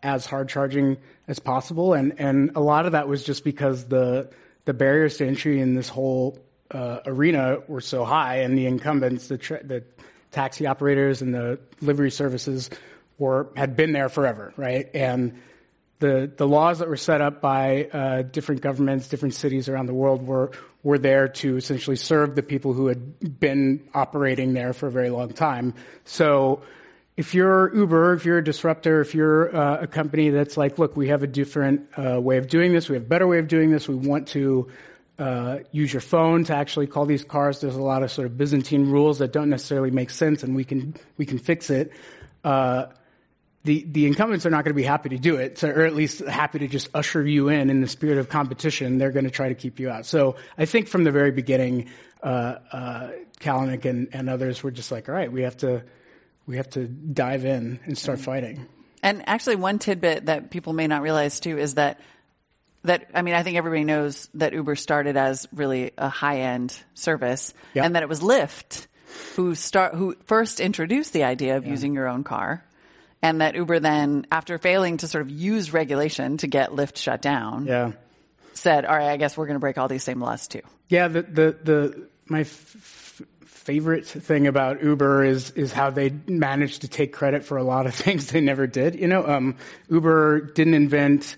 as 0.03 0.27
hard 0.27 0.49
charging 0.49 0.97
as 1.29 1.39
possible, 1.39 1.93
and 1.93 2.19
and 2.19 2.53
a 2.57 2.61
lot 2.61 2.87
of 2.87 2.93
that 2.93 3.09
was 3.09 3.25
just 3.25 3.45
because 3.45 3.87
the 3.87 4.31
the 4.65 4.73
barriers 4.73 5.19
to 5.19 5.27
entry 5.27 5.61
in 5.61 5.75
this 5.75 5.89
whole 5.89 6.39
uh, 6.71 7.01
arena 7.07 7.59
were 7.69 7.81
so 7.81 8.05
high, 8.05 8.39
and 8.39 8.57
the 8.57 8.67
incumbents, 8.67 9.29
the 9.29 9.39
tra- 9.39 9.65
the 9.65 9.85
taxi 10.33 10.67
operators 10.67 11.23
and 11.23 11.35
the 11.35 11.59
livery 11.81 12.11
services 12.11 12.71
were 13.19 13.49
had 13.57 13.77
been 13.77 13.93
there 13.93 14.09
forever, 14.09 14.53
right? 14.57 14.89
And 14.95 15.41
the 15.99 16.31
the 16.37 16.47
laws 16.47 16.81
that 16.81 16.89
were 16.89 16.97
set 16.97 17.21
up 17.21 17.41
by 17.41 17.85
uh, 17.85 18.23
different 18.23 18.61
governments, 18.61 19.09
different 19.09 19.35
cities 19.35 19.69
around 19.69 19.87
the 19.87 19.95
world 19.95 20.27
were 20.27 20.51
were 20.83 20.99
there 20.99 21.29
to 21.29 21.57
essentially 21.57 21.97
serve 21.97 22.35
the 22.35 22.43
people 22.43 22.73
who 22.73 22.87
had 22.89 23.41
been 23.41 23.89
operating 23.95 24.53
there 24.53 24.73
for 24.73 24.89
a 24.89 24.91
very 24.91 25.11
long 25.11 25.33
time. 25.33 25.75
So. 26.05 26.63
If 27.19 27.35
you're 27.35 27.75
Uber, 27.75 28.13
if 28.13 28.27
you're 28.27 28.37
a 28.37 28.45
disruptor, 28.45 29.01
if 29.01 29.15
you're 29.15 29.57
uh, 29.57 29.85
a 29.85 29.87
company 29.87 30.29
that's 30.29 30.59
like, 30.59 30.79
look, 30.79 30.99
we 30.99 31.09
have 31.09 31.23
a 31.23 31.27
different 31.27 31.89
uh, 31.97 32.21
way 32.21 32.37
of 32.37 32.47
doing 32.47 32.75
this, 32.75 32.91
we 32.91 32.97
have 32.97 33.05
a 33.05 33.09
better 33.09 33.27
way 33.27 33.39
of 33.39 33.49
doing 33.49 33.71
this, 33.71 33.89
we 33.89 33.95
want 33.95 34.29
to 34.29 34.69
uh, 35.19 35.59
use 35.73 35.93
your 35.93 36.01
phone 36.01 36.45
to 36.45 36.55
actually 36.55 36.87
call 36.87 37.07
these 37.07 37.25
cars. 37.25 37.61
There's 37.61 37.77
a 37.77 37.83
lot 37.83 38.03
of 38.03 38.11
sort 38.11 38.27
of 38.27 38.37
Byzantine 38.37 38.91
rules 38.91 39.19
that 39.19 39.33
don't 39.33 39.49
necessarily 39.49 39.91
make 39.91 40.11
sense, 40.11 40.43
and 40.43 40.55
we 40.55 40.65
can 40.65 40.95
we 41.17 41.27
can 41.27 41.39
fix 41.39 41.71
it. 41.71 41.93
Uh, 42.45 42.87
the 43.65 43.85
the 43.89 44.07
incumbents 44.07 44.47
are 44.47 44.51
not 44.51 44.65
going 44.65 44.75
to 44.75 44.77
be 44.77 44.83
happy 44.83 45.09
to 45.11 45.19
do 45.19 45.37
it, 45.37 45.59
so, 45.59 45.69
or 45.69 45.83
at 45.83 45.95
least 45.95 46.21
happy 46.21 46.59
to 46.61 46.69
just 46.69 46.89
usher 46.95 47.27
you 47.27 47.49
in 47.49 47.71
in 47.71 47.81
the 47.81 47.89
spirit 47.89 48.19
of 48.19 48.29
competition. 48.29 48.99
They're 48.99 49.11
going 49.11 49.25
to 49.25 49.31
try 49.31 49.49
to 49.49 49.55
keep 49.55 49.81
you 49.81 49.91
out. 49.91 50.07
So 50.07 50.37
I 50.57 50.67
think 50.67 50.89
from 50.89 51.05
the 51.05 51.11
very 51.11 51.33
beginning, 51.33 51.89
uh, 52.23 52.59
uh, 52.71 53.11
Kalanick 53.41 53.85
and, 53.85 54.09
and 54.13 54.29
others 54.29 54.63
were 54.63 54.71
just 54.71 54.93
like, 54.93 55.09
all 55.09 55.15
right, 55.15 55.31
we 55.31 55.43
have 55.43 55.57
to 55.59 55.83
we 56.47 56.57
have 56.57 56.71
to 56.71 56.87
dive 56.87 57.45
in 57.45 57.81
and 57.85 57.99
start 57.99 58.21
fighting. 58.21 58.67
And 59.03 59.29
actually, 59.29 59.57
one 59.57 59.79
tidbit 59.79 60.27
that 60.27 60.51
people 60.51 60.73
may 60.73 60.87
not 60.87 61.03
realize 61.03 61.41
too 61.41 61.59
is 61.59 61.75
that 61.75 62.01
that 62.87 63.09
I 63.15 63.23
mean, 63.23 63.35
I 63.35 63.43
think 63.43 63.57
everybody 63.57 63.85
knows 63.85 64.29
that 64.35 64.53
Uber 64.53 64.77
started 64.77 65.17
as 65.17 65.47
really 65.53 65.93
a 65.99 66.09
high 66.09 66.41
end 66.41 66.77
service, 66.95 67.55
Yeah. 67.75 67.85
and 67.85 67.95
that 67.95 68.03
it 68.03 68.09
was 68.09 68.21
Lyft 68.21 68.87
who 69.37 69.55
start 69.55 69.95
who 69.95 70.17
first 70.27 70.61
introduced 70.61 71.13
the 71.13 71.25
idea 71.25 71.57
of 71.57 71.67
using 71.67 71.95
your 71.95 72.09
own 72.09 72.25
car, 72.25 72.65
and 73.23 73.41
that 73.41 73.55
Uber 73.55 73.81
then, 73.81 74.27
after 74.33 74.59
failing 74.59 74.97
to 74.99 75.09
sort 75.09 75.23
of 75.23 75.31
use 75.31 75.73
regulation 75.73 76.37
to 76.39 76.47
get 76.47 76.71
Lyft 76.71 76.97
shut 76.97 77.23
down, 77.23 77.67
Yeah. 77.67 77.93
said, 78.55 78.85
"All 78.85 78.97
right, 78.97 79.09
I 79.11 79.17
guess 79.17 79.37
we're 79.37 79.47
going 79.47 79.57
to 79.57 79.61
break 79.61 79.79
all 79.79 79.89
these 79.89 80.05
same 80.05 80.21
laws 80.21 80.49
too." 80.49 80.63
Yeah, 80.89 81.09
the 81.09 81.23
the 81.23 81.57
the 81.63 82.09
my 82.27 82.41
f- 82.41 83.23
favorite 83.45 84.07
thing 84.07 84.47
about 84.47 84.83
Uber 84.83 85.25
is 85.25 85.51
is 85.53 85.73
how 85.73 85.91
they 85.91 86.13
managed 86.27 86.83
to 86.83 86.89
take 86.89 87.13
credit 87.13 87.45
for 87.45 87.57
a 87.57 87.65
lot 87.65 87.87
of 87.87 87.95
things 88.05 88.27
they 88.29 88.41
never 88.41 88.67
did. 88.67 88.95
You 88.97 89.09
know, 89.09 89.27
um, 89.27 89.57
Uber 89.91 90.41
didn't 90.53 90.75
invent 90.75 91.37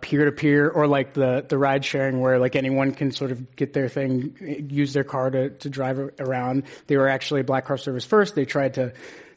peer 0.00 0.24
to 0.24 0.32
peer 0.32 0.68
or 0.68 0.86
like 0.86 1.14
the 1.14 1.44
the 1.48 1.58
ride 1.58 1.84
sharing 1.84 2.20
where 2.20 2.38
like 2.38 2.56
anyone 2.56 2.92
can 2.92 3.10
sort 3.12 3.30
of 3.30 3.56
get 3.56 3.72
their 3.72 3.88
thing, 3.88 4.66
use 4.70 4.92
their 4.92 5.04
car 5.04 5.30
to 5.30 5.50
to 5.50 5.70
drive 5.70 5.98
around. 6.18 6.64
They 6.86 6.96
were 6.96 7.08
actually 7.08 7.42
black 7.42 7.66
car 7.66 7.78
service 7.78 8.04
first. 8.04 8.34
They 8.34 8.44
tried 8.44 8.74
to 8.74 8.92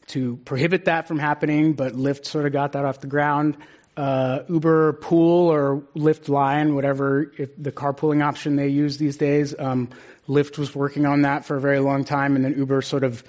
to 0.08 0.36
prohibit 0.44 0.84
that 0.84 1.08
from 1.08 1.18
happening, 1.18 1.72
but 1.74 1.94
Lyft 1.94 2.26
sort 2.26 2.46
of 2.46 2.52
got 2.52 2.72
that 2.72 2.84
off 2.84 3.00
the 3.00 3.08
ground 3.08 3.56
uh, 3.96 4.40
Uber 4.48 4.94
Pool 4.94 5.48
or 5.50 5.82
Lyft 5.94 6.28
Line, 6.28 6.74
whatever 6.74 7.32
the 7.56 7.72
carpooling 7.72 8.22
option 8.22 8.56
they 8.56 8.68
use 8.68 8.98
these 8.98 9.16
days. 9.16 9.54
Um, 9.58 9.88
Lyft 10.28 10.58
was 10.58 10.74
working 10.74 11.06
on 11.06 11.22
that 11.22 11.44
for 11.44 11.56
a 11.56 11.60
very 11.60 11.78
long 11.78 12.04
time, 12.04 12.36
and 12.36 12.44
then 12.44 12.56
Uber 12.58 12.82
sort 12.82 13.04
of 13.04 13.24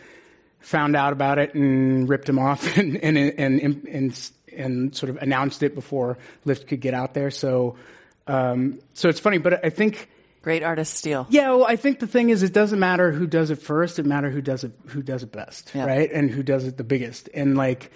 found 0.60 0.96
out 0.96 1.14
about 1.14 1.40
it 1.40 1.54
and 1.54 2.10
ripped 2.10 2.26
them 2.26 2.40
off 2.40 2.78
and 2.78 2.98
and 2.98 3.18
and 3.18 3.88
and, 3.88 4.32
and 4.58 4.96
sort 4.96 5.10
of 5.10 5.18
announced 5.18 5.64
it 5.64 5.76
before 5.76 6.18
Lyft 6.46 6.68
could 6.68 6.82
get 6.82 6.94
out 6.94 7.14
there. 7.14 7.32
So 7.32 7.76
um, 8.28 8.80
so 8.94 9.10
it's 9.10 9.20
funny, 9.20 9.38
but 9.38 9.66
I 9.66 9.70
think. 9.70 10.10
Great 10.42 10.64
artist 10.64 10.94
steal. 10.94 11.26
Yeah, 11.30 11.50
well, 11.52 11.66
I 11.66 11.76
think 11.76 12.00
the 12.00 12.08
thing 12.08 12.30
is, 12.30 12.42
it 12.44 12.54
doesn't 12.54 12.80
matter 12.80 13.12
who 13.12 13.28
does 13.28 13.50
it 13.50 13.58
first. 13.62 14.00
It 14.00 14.06
matters 14.06 14.34
who 14.34 14.42
does 14.42 14.64
it 14.64 14.72
who 14.88 15.02
does 15.02 15.24
it 15.24 15.32
best, 15.32 15.72
Yeah. 15.74 15.86
right? 15.86 16.10
And 16.12 16.30
who 16.30 16.44
does 16.44 16.66
it 16.66 16.78
the 16.78 16.84
biggest. 16.86 17.30
And 17.34 17.58
like, 17.58 17.92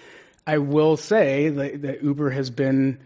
I 0.46 0.58
will 0.58 0.96
say 0.96 1.48
that, 1.48 1.82
that 1.82 2.02
Uber 2.02 2.30
has 2.30 2.50
been 2.50 2.98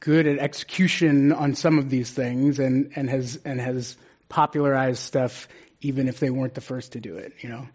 good 0.00 0.26
at 0.26 0.38
execution 0.38 1.32
on 1.32 1.54
some 1.54 1.78
of 1.78 1.88
these 1.88 2.10
things 2.10 2.58
and, 2.58 2.92
and 2.96 3.08
has 3.08 3.38
and 3.44 3.60
has 3.60 3.96
popularized 4.28 5.00
stuff 5.02 5.48
even 5.80 6.08
if 6.08 6.18
they 6.20 6.30
weren't 6.30 6.54
the 6.54 6.60
first 6.60 6.92
to 6.92 7.00
do 7.00 7.16
it, 7.16 7.32
you 7.40 7.48
know. 7.48 7.66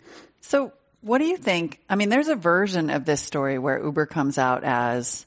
So 0.42 0.72
what 1.02 1.20
do 1.20 1.26
you 1.26 1.38
think? 1.38 1.80
I 1.90 1.96
mean, 1.96 2.10
there's 2.10 2.28
a 2.28 2.36
version 2.36 2.90
of 2.90 3.06
this 3.06 3.22
story 3.22 3.58
where 3.58 3.82
Uber 3.84 4.06
comes 4.06 4.38
out 4.38 4.64
as 4.64 5.26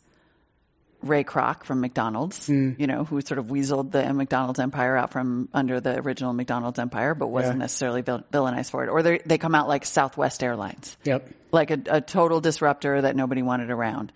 Ray 1.03 1.25
Kroc 1.25 1.65
from 1.65 1.81
McDonald's, 1.81 2.47
Hmm. 2.47 2.73
you 2.79 2.87
know, 2.87 3.03
who 3.05 3.21
sort 3.23 3.39
of 3.39 3.47
weaseled 3.47 3.91
the 3.91 4.13
McDonald's 4.15 4.61
empire 4.61 4.97
out 4.97 5.11
from 5.11 5.49
under 5.53 5.81
the 5.81 5.99
original 5.99 6.33
McDonald's 6.33 6.79
empire, 6.79 7.15
but 7.17 7.27
wasn't 7.29 7.55
Yeah. 7.57 7.65
necessarily 7.65 8.03
vil- 8.03 8.23
villainized 8.33 8.71
for 8.71 8.85
it. 8.85 8.89
Or 8.89 9.03
they 9.03 9.19
they 9.27 9.39
come 9.39 9.55
out 9.57 9.67
like 9.67 9.85
Southwest 9.85 10.45
Airlines, 10.45 10.97
Yep. 11.05 11.29
like 11.51 11.71
a, 11.73 11.81
a 11.87 12.01
total 12.01 12.41
disruptor 12.41 13.01
that 13.01 13.17
nobody 13.17 13.43
wanted 13.43 13.71
around. 13.71 14.13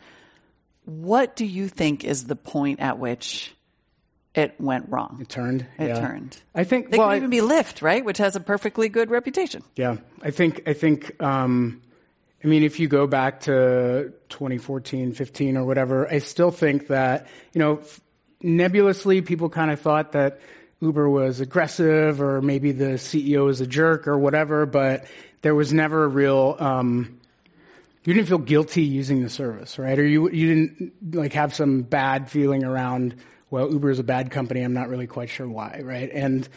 What 0.84 1.34
do 1.34 1.44
you 1.44 1.66
think 1.66 2.04
is 2.04 2.26
the 2.26 2.36
point 2.36 2.78
at 2.78 3.00
which 3.00 3.55
it 4.36 4.54
went 4.60 4.88
wrong? 4.90 5.18
It 5.20 5.28
turned. 5.28 5.66
It 5.78 5.88
yeah. 5.88 6.00
turned. 6.00 6.36
I 6.54 6.64
think 6.64 6.90
They 6.90 6.98
well, 6.98 7.08
could 7.08 7.16
even 7.16 7.30
be 7.30 7.40
Lyft, 7.40 7.82
right? 7.82 8.04
Which 8.04 8.18
has 8.18 8.36
a 8.36 8.40
perfectly 8.40 8.88
good 8.88 9.10
reputation. 9.10 9.62
Yeah, 9.74 9.96
I 10.22 10.30
think 10.30 10.62
I 10.68 10.74
think 10.74 11.20
um, 11.22 11.82
I 12.44 12.46
mean 12.46 12.62
if 12.62 12.78
you 12.78 12.86
go 12.86 13.06
back 13.06 13.40
to 13.40 14.12
2014, 14.28 15.14
15 15.14 15.56
or 15.56 15.64
whatever, 15.64 16.06
I 16.12 16.18
still 16.18 16.50
think 16.50 16.88
that 16.88 17.26
you 17.52 17.58
know 17.58 17.78
f- 17.78 18.00
nebulously 18.42 19.22
people 19.22 19.48
kind 19.48 19.70
of 19.70 19.80
thought 19.80 20.12
that 20.12 20.40
Uber 20.80 21.08
was 21.08 21.40
aggressive 21.40 22.20
or 22.20 22.42
maybe 22.42 22.72
the 22.72 22.94
CEO 22.94 23.48
is 23.48 23.62
a 23.62 23.66
jerk 23.66 24.06
or 24.06 24.18
whatever, 24.18 24.66
but 24.66 25.06
there 25.40 25.54
was 25.54 25.72
never 25.72 26.04
a 26.04 26.08
real 26.08 26.56
um, 26.58 27.18
you 28.04 28.14
didn't 28.14 28.28
feel 28.28 28.38
guilty 28.38 28.82
using 28.82 29.22
the 29.22 29.28
service, 29.30 29.78
right? 29.78 29.98
Or 29.98 30.06
you 30.06 30.30
you 30.30 30.54
didn't 30.54 31.14
like 31.14 31.32
have 31.32 31.54
some 31.54 31.82
bad 31.82 32.30
feeling 32.30 32.64
around. 32.64 33.16
Well, 33.50 33.70
Uber 33.70 33.90
is 33.90 33.98
a 33.98 34.04
bad 34.04 34.30
company. 34.30 34.62
I'm 34.62 34.72
not 34.72 34.88
really 34.88 35.06
quite 35.06 35.30
sure 35.30 35.48
why, 35.48 35.80
right? 35.84 36.10
And 36.12 36.48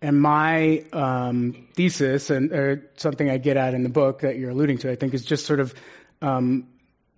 and 0.00 0.20
my 0.20 0.84
um, 0.92 1.68
thesis 1.74 2.30
and 2.30 2.52
or 2.52 2.90
something 2.96 3.30
I 3.30 3.38
get 3.38 3.56
at 3.56 3.74
in 3.74 3.84
the 3.84 3.88
book 3.88 4.20
that 4.20 4.36
you're 4.36 4.50
alluding 4.50 4.78
to, 4.78 4.90
I 4.90 4.96
think, 4.96 5.14
is 5.14 5.24
just 5.24 5.46
sort 5.46 5.60
of 5.60 5.74
um, 6.20 6.66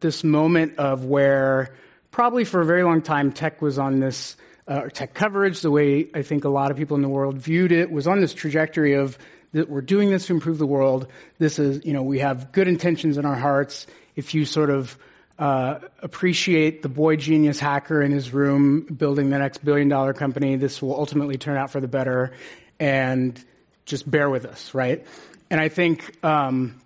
this 0.00 0.22
moment 0.22 0.78
of 0.78 1.04
where 1.04 1.74
probably 2.10 2.44
for 2.44 2.60
a 2.60 2.64
very 2.64 2.82
long 2.82 3.00
time 3.00 3.32
tech 3.32 3.62
was 3.62 3.78
on 3.78 4.00
this 4.00 4.36
uh, 4.68 4.82
tech 4.88 5.14
coverage, 5.14 5.60
the 5.60 5.70
way 5.70 6.08
I 6.14 6.22
think 6.22 6.44
a 6.44 6.48
lot 6.48 6.70
of 6.70 6.76
people 6.76 6.94
in 6.94 7.02
the 7.02 7.08
world 7.08 7.38
viewed 7.38 7.72
it, 7.72 7.90
was 7.90 8.06
on 8.06 8.20
this 8.20 8.34
trajectory 8.34 8.94
of 8.94 9.18
that 9.52 9.70
we're 9.70 9.80
doing 9.80 10.10
this 10.10 10.26
to 10.26 10.34
improve 10.34 10.58
the 10.58 10.66
world. 10.66 11.06
This 11.38 11.58
is, 11.58 11.84
you 11.84 11.92
know, 11.92 12.02
we 12.02 12.18
have 12.18 12.52
good 12.52 12.68
intentions 12.68 13.18
in 13.18 13.24
our 13.24 13.36
hearts. 13.36 13.86
If 14.16 14.34
you 14.34 14.44
sort 14.44 14.70
of 14.70 14.98
uh, 15.38 15.80
appreciate 16.00 16.82
the 16.82 16.88
boy 16.88 17.16
genius 17.16 17.58
hacker 17.58 18.02
in 18.02 18.12
his 18.12 18.32
room 18.32 18.82
building 18.82 19.30
the 19.30 19.38
next 19.38 19.64
billion 19.64 19.88
dollar 19.88 20.12
company, 20.12 20.56
this 20.56 20.80
will 20.80 20.94
ultimately 20.94 21.36
turn 21.36 21.56
out 21.56 21.70
for 21.70 21.80
the 21.80 21.88
better. 21.88 22.32
And 22.78 23.42
just 23.86 24.10
bear 24.10 24.30
with 24.30 24.44
us, 24.44 24.74
right? 24.74 25.04
And 25.50 25.60
I 25.60 25.68
think, 25.68 26.24
um, 26.24 26.80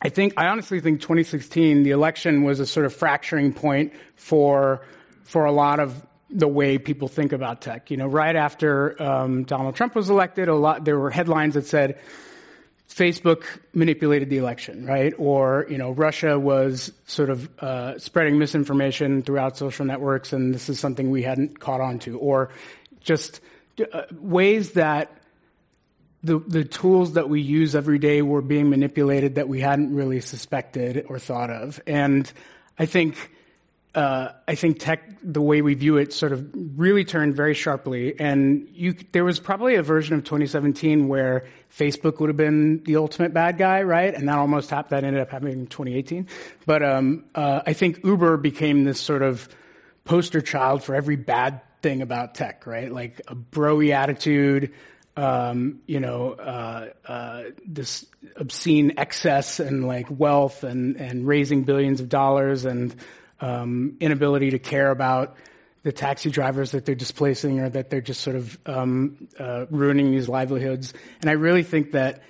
I 0.00 0.08
think, 0.08 0.34
I 0.36 0.46
honestly 0.46 0.80
think 0.80 1.00
2016, 1.00 1.82
the 1.82 1.90
election 1.90 2.44
was 2.44 2.60
a 2.60 2.66
sort 2.66 2.86
of 2.86 2.94
fracturing 2.94 3.52
point 3.52 3.92
for, 4.16 4.82
for 5.24 5.44
a 5.44 5.52
lot 5.52 5.80
of 5.80 6.06
the 6.30 6.48
way 6.48 6.78
people 6.78 7.08
think 7.08 7.32
about 7.32 7.60
tech. 7.60 7.90
You 7.90 7.96
know, 7.96 8.06
right 8.06 8.36
after 8.36 9.00
um, 9.02 9.44
Donald 9.44 9.74
Trump 9.74 9.94
was 9.94 10.08
elected, 10.08 10.48
a 10.48 10.54
lot 10.54 10.84
there 10.84 10.98
were 10.98 11.10
headlines 11.10 11.54
that 11.54 11.66
said 11.66 11.98
Facebook 12.94 13.44
manipulated 13.72 14.30
the 14.30 14.38
election, 14.38 14.84
right? 14.84 15.14
Or 15.16 15.66
you 15.70 15.78
know, 15.78 15.92
Russia 15.92 16.38
was 16.38 16.92
sort 17.06 17.30
of 17.30 17.48
uh, 17.60 17.98
spreading 17.98 18.38
misinformation 18.38 19.22
throughout 19.22 19.56
social 19.56 19.86
networks, 19.86 20.32
and 20.32 20.54
this 20.54 20.68
is 20.68 20.80
something 20.80 21.10
we 21.10 21.22
hadn't 21.22 21.60
caught 21.60 21.80
on 21.80 22.00
to, 22.00 22.18
or 22.18 22.50
just 23.00 23.40
uh, 23.92 24.02
ways 24.12 24.72
that 24.72 25.10
the 26.22 26.40
the 26.40 26.64
tools 26.64 27.14
that 27.14 27.28
we 27.28 27.40
use 27.40 27.74
every 27.74 27.98
day 27.98 28.22
were 28.22 28.42
being 28.42 28.68
manipulated 28.68 29.36
that 29.36 29.48
we 29.48 29.60
hadn't 29.60 29.94
really 29.94 30.20
suspected 30.20 31.06
or 31.08 31.18
thought 31.18 31.50
of. 31.50 31.80
And 31.86 32.30
I 32.78 32.86
think 32.86 33.30
uh, 33.94 34.28
I 34.46 34.54
think 34.54 34.78
tech, 34.78 35.02
the 35.22 35.42
way 35.42 35.62
we 35.62 35.74
view 35.74 35.96
it, 35.96 36.12
sort 36.12 36.32
of 36.32 36.48
really 36.76 37.04
turned 37.04 37.34
very 37.34 37.54
sharply. 37.54 38.18
And 38.18 38.68
you, 38.72 38.94
there 39.12 39.24
was 39.24 39.40
probably 39.40 39.74
a 39.74 39.82
version 39.82 40.14
of 40.14 40.22
2017 40.22 41.08
where 41.08 41.46
Facebook 41.76 42.20
would 42.20 42.28
have 42.28 42.36
been 42.36 42.84
the 42.84 42.96
ultimate 42.96 43.34
bad 43.34 43.58
guy, 43.58 43.82
right? 43.82 44.14
And 44.14 44.28
that 44.28 44.38
almost 44.38 44.70
happened. 44.70 44.96
That 44.96 45.04
ended 45.04 45.22
up 45.22 45.30
happening 45.30 45.54
in 45.54 45.66
2018. 45.66 46.28
But 46.66 46.82
um, 46.84 47.24
uh, 47.34 47.62
I 47.66 47.72
think 47.72 48.04
Uber 48.04 48.36
became 48.36 48.84
this 48.84 49.00
sort 49.00 49.22
of 49.22 49.48
poster 50.04 50.40
child 50.40 50.84
for 50.84 50.94
every 50.94 51.16
bad 51.16 51.60
thing 51.82 52.00
about 52.00 52.36
tech, 52.36 52.66
right? 52.66 52.92
Like 52.92 53.20
a 53.26 53.34
broy 53.34 53.90
attitude, 53.90 54.72
um, 55.16 55.80
you 55.86 55.98
know, 55.98 56.32
uh, 56.32 56.90
uh, 57.06 57.42
this 57.66 58.06
obscene 58.36 58.94
excess 58.98 59.58
and 59.58 59.86
like 59.86 60.06
wealth 60.10 60.62
and, 60.62 60.96
and 60.96 61.26
raising 61.26 61.64
billions 61.64 62.00
of 62.00 62.08
dollars 62.08 62.64
and 62.64 62.94
um, 63.40 63.96
inability 64.00 64.50
to 64.50 64.58
care 64.58 64.90
about 64.90 65.36
the 65.82 65.92
taxi 65.92 66.30
drivers 66.30 66.72
that 66.72 66.84
they're 66.84 66.94
displacing 66.94 67.60
or 67.60 67.70
that 67.70 67.88
they're 67.88 68.00
just 68.00 68.20
sort 68.20 68.36
of 68.36 68.58
um, 68.66 69.28
uh, 69.38 69.66
ruining 69.70 70.10
these 70.10 70.28
livelihoods. 70.28 70.92
And 71.22 71.30
I 71.30 71.34
really 71.34 71.62
think 71.62 71.92
that 71.92 72.22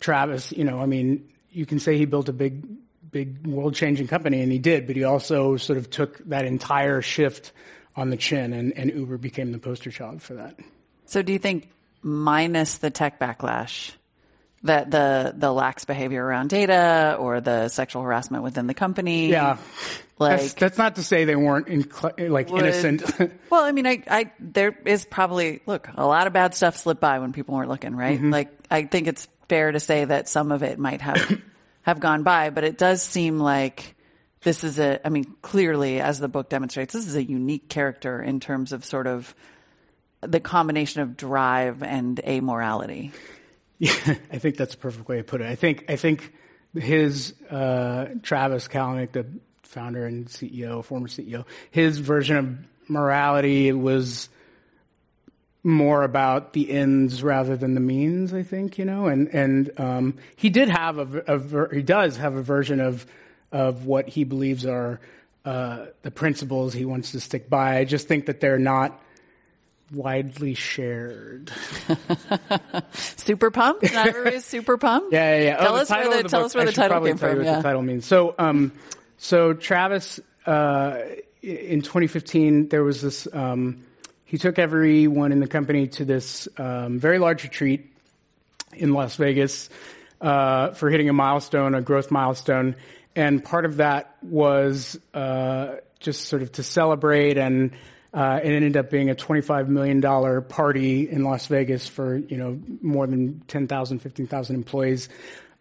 Travis, 0.00 0.52
you 0.52 0.64
know, 0.64 0.80
I 0.80 0.86
mean, 0.86 1.28
you 1.50 1.66
can 1.66 1.78
say 1.78 1.96
he 1.96 2.04
built 2.04 2.28
a 2.28 2.32
big, 2.32 2.66
big 3.10 3.46
world-changing 3.46 4.08
company, 4.08 4.42
and 4.42 4.50
he 4.50 4.58
did, 4.58 4.86
but 4.86 4.96
he 4.96 5.04
also 5.04 5.56
sort 5.56 5.78
of 5.78 5.88
took 5.88 6.18
that 6.28 6.44
entire 6.44 7.00
shift 7.00 7.52
on 7.94 8.10
the 8.10 8.16
chin, 8.16 8.52
and, 8.52 8.76
and 8.76 8.90
Uber 8.90 9.18
became 9.18 9.52
the 9.52 9.58
poster 9.58 9.90
child 9.90 10.20
for 10.20 10.34
that. 10.34 10.58
So 11.06 11.22
do 11.22 11.32
you 11.32 11.38
think 11.38 11.70
minus 12.02 12.78
the 12.78 12.90
tech 12.90 13.18
backlash 13.18 13.92
that 14.66 14.90
the 14.90 15.34
the 15.36 15.52
lax 15.52 15.84
behavior 15.84 16.24
around 16.24 16.50
data 16.50 17.16
or 17.18 17.40
the 17.40 17.68
sexual 17.68 18.02
harassment 18.02 18.42
within 18.42 18.66
the 18.66 18.74
company? 18.74 19.28
Yeah. 19.28 19.58
Like 20.18 20.40
that's, 20.40 20.54
that's 20.54 20.78
not 20.78 20.96
to 20.96 21.02
say 21.02 21.24
they 21.24 21.36
weren't 21.36 21.68
in, 21.68 21.90
like 22.32 22.50
would- 22.50 22.62
innocent. 22.62 23.04
well, 23.50 23.64
I 23.64 23.72
mean, 23.72 23.86
I, 23.86 24.02
I, 24.08 24.32
there 24.40 24.76
is 24.86 25.04
probably, 25.04 25.60
look, 25.66 25.90
a 25.94 26.06
lot 26.06 26.26
of 26.26 26.32
bad 26.32 26.54
stuff 26.54 26.78
slipped 26.78 27.02
by 27.02 27.18
when 27.18 27.34
people 27.34 27.54
weren't 27.54 27.68
looking, 27.68 27.94
right? 27.94 28.16
Mm-hmm. 28.16 28.30
Like, 28.30 28.48
I 28.70 28.84
think 28.84 29.08
it's 29.08 29.28
fair 29.48 29.72
to 29.72 29.80
say 29.80 30.06
that 30.06 30.28
some 30.28 30.52
of 30.52 30.62
it 30.62 30.78
might 30.78 31.02
have, 31.02 31.42
have 31.82 32.00
gone 32.00 32.22
by, 32.22 32.48
but 32.48 32.64
it 32.64 32.78
does 32.78 33.02
seem 33.02 33.38
like 33.38 33.94
this 34.40 34.64
is 34.64 34.78
a, 34.78 35.04
I 35.06 35.10
mean, 35.10 35.36
clearly, 35.42 36.00
as 36.00 36.18
the 36.18 36.28
book 36.28 36.48
demonstrates, 36.48 36.94
this 36.94 37.06
is 37.06 37.16
a 37.16 37.22
unique 37.22 37.68
character 37.68 38.22
in 38.22 38.40
terms 38.40 38.72
of 38.72 38.86
sort 38.86 39.06
of 39.06 39.34
the 40.22 40.40
combination 40.40 41.02
of 41.02 41.16
drive 41.16 41.82
and 41.82 42.16
amorality. 42.24 43.12
Yeah, 43.78 43.92
I 44.32 44.38
think 44.38 44.56
that's 44.56 44.74
a 44.74 44.78
perfect 44.78 45.08
way 45.08 45.18
to 45.18 45.24
put 45.24 45.40
it. 45.40 45.46
I 45.46 45.54
think 45.54 45.84
I 45.88 45.96
think 45.96 46.32
his 46.74 47.34
uh, 47.50 48.06
Travis 48.22 48.68
Kalanick, 48.68 49.12
the 49.12 49.26
founder 49.62 50.06
and 50.06 50.26
CEO, 50.26 50.84
former 50.84 51.08
CEO, 51.08 51.44
his 51.70 51.98
version 51.98 52.36
of 52.36 52.58
morality 52.88 53.72
was 53.72 54.28
more 55.62 56.04
about 56.04 56.52
the 56.52 56.70
ends 56.70 57.22
rather 57.22 57.56
than 57.56 57.74
the 57.74 57.80
means. 57.80 58.32
I 58.32 58.42
think 58.42 58.78
you 58.78 58.84
know, 58.84 59.06
and 59.06 59.28
and 59.28 59.70
um, 59.78 60.18
he 60.36 60.48
did 60.48 60.68
have 60.68 60.98
a, 60.98 61.18
a 61.26 61.38
ver- 61.38 61.74
he 61.74 61.82
does 61.82 62.16
have 62.16 62.34
a 62.34 62.42
version 62.42 62.80
of 62.80 63.06
of 63.52 63.84
what 63.84 64.08
he 64.08 64.24
believes 64.24 64.64
are 64.66 65.00
uh, 65.44 65.86
the 66.02 66.10
principles 66.10 66.72
he 66.72 66.84
wants 66.84 67.12
to 67.12 67.20
stick 67.20 67.48
by. 67.48 67.78
I 67.78 67.84
just 67.84 68.08
think 68.08 68.26
that 68.26 68.40
they're 68.40 68.58
not 68.58 69.00
widely 69.92 70.54
shared. 70.54 71.50
Super 72.92 73.50
pumped? 73.50 73.84
Is 73.84 74.44
super 74.44 74.78
pumped? 74.78 75.12
Yeah, 75.12 75.36
yeah, 75.38 75.44
yeah. 75.44 75.56
Tell 75.58 75.74
Oh, 75.74 75.76
us 75.76 75.90
where 75.90 76.16
the, 76.16 76.22
the 76.22 76.28
tell 76.28 76.40
book- 76.40 76.46
us 76.46 76.54
where 76.54 76.62
I 76.62 76.66
the 76.66 76.72
title 76.72 77.04
came 77.04 77.16
from. 77.16 77.36
what 77.36 77.44
Yeah. 77.44 77.56
the 77.56 77.62
title 77.62 77.82
means. 77.82 78.04
So, 78.06 78.34
um, 78.38 78.72
so 79.18 79.52
Travis, 79.52 80.20
uh, 80.46 80.98
in 81.42 81.82
2015, 81.82 82.68
there 82.68 82.82
was 82.84 83.02
this. 83.02 83.28
Um, 83.32 83.84
he 84.24 84.38
took 84.38 84.58
everyone 84.58 85.30
in 85.32 85.40
the 85.40 85.46
company 85.46 85.86
to 85.88 86.04
this 86.04 86.48
um, 86.58 86.98
very 86.98 87.18
large 87.18 87.44
retreat 87.44 87.92
in 88.72 88.92
Las 88.92 89.16
Vegas 89.16 89.70
uh, 90.20 90.70
for 90.70 90.90
hitting 90.90 91.08
a 91.08 91.12
milestone, 91.12 91.74
a 91.74 91.80
growth 91.80 92.10
milestone, 92.10 92.74
and 93.14 93.44
part 93.44 93.64
of 93.64 93.76
that 93.76 94.16
was 94.22 94.98
uh, 95.14 95.76
just 96.00 96.24
sort 96.26 96.42
of 96.42 96.52
to 96.52 96.62
celebrate 96.62 97.38
and. 97.38 97.72
Uh, 98.14 98.40
it 98.42 98.50
ended 98.50 98.76
up 98.76 98.90
being 98.90 99.10
a 99.10 99.14
$25 99.14 99.68
million 99.68 100.00
party 100.44 101.08
in 101.08 101.24
Las 101.24 101.46
Vegas 101.46 101.86
for, 101.86 102.16
you 102.16 102.36
know, 102.36 102.58
more 102.80 103.06
than 103.06 103.40
10,000, 103.48 103.98
15,000 103.98 104.56
employees. 104.56 105.08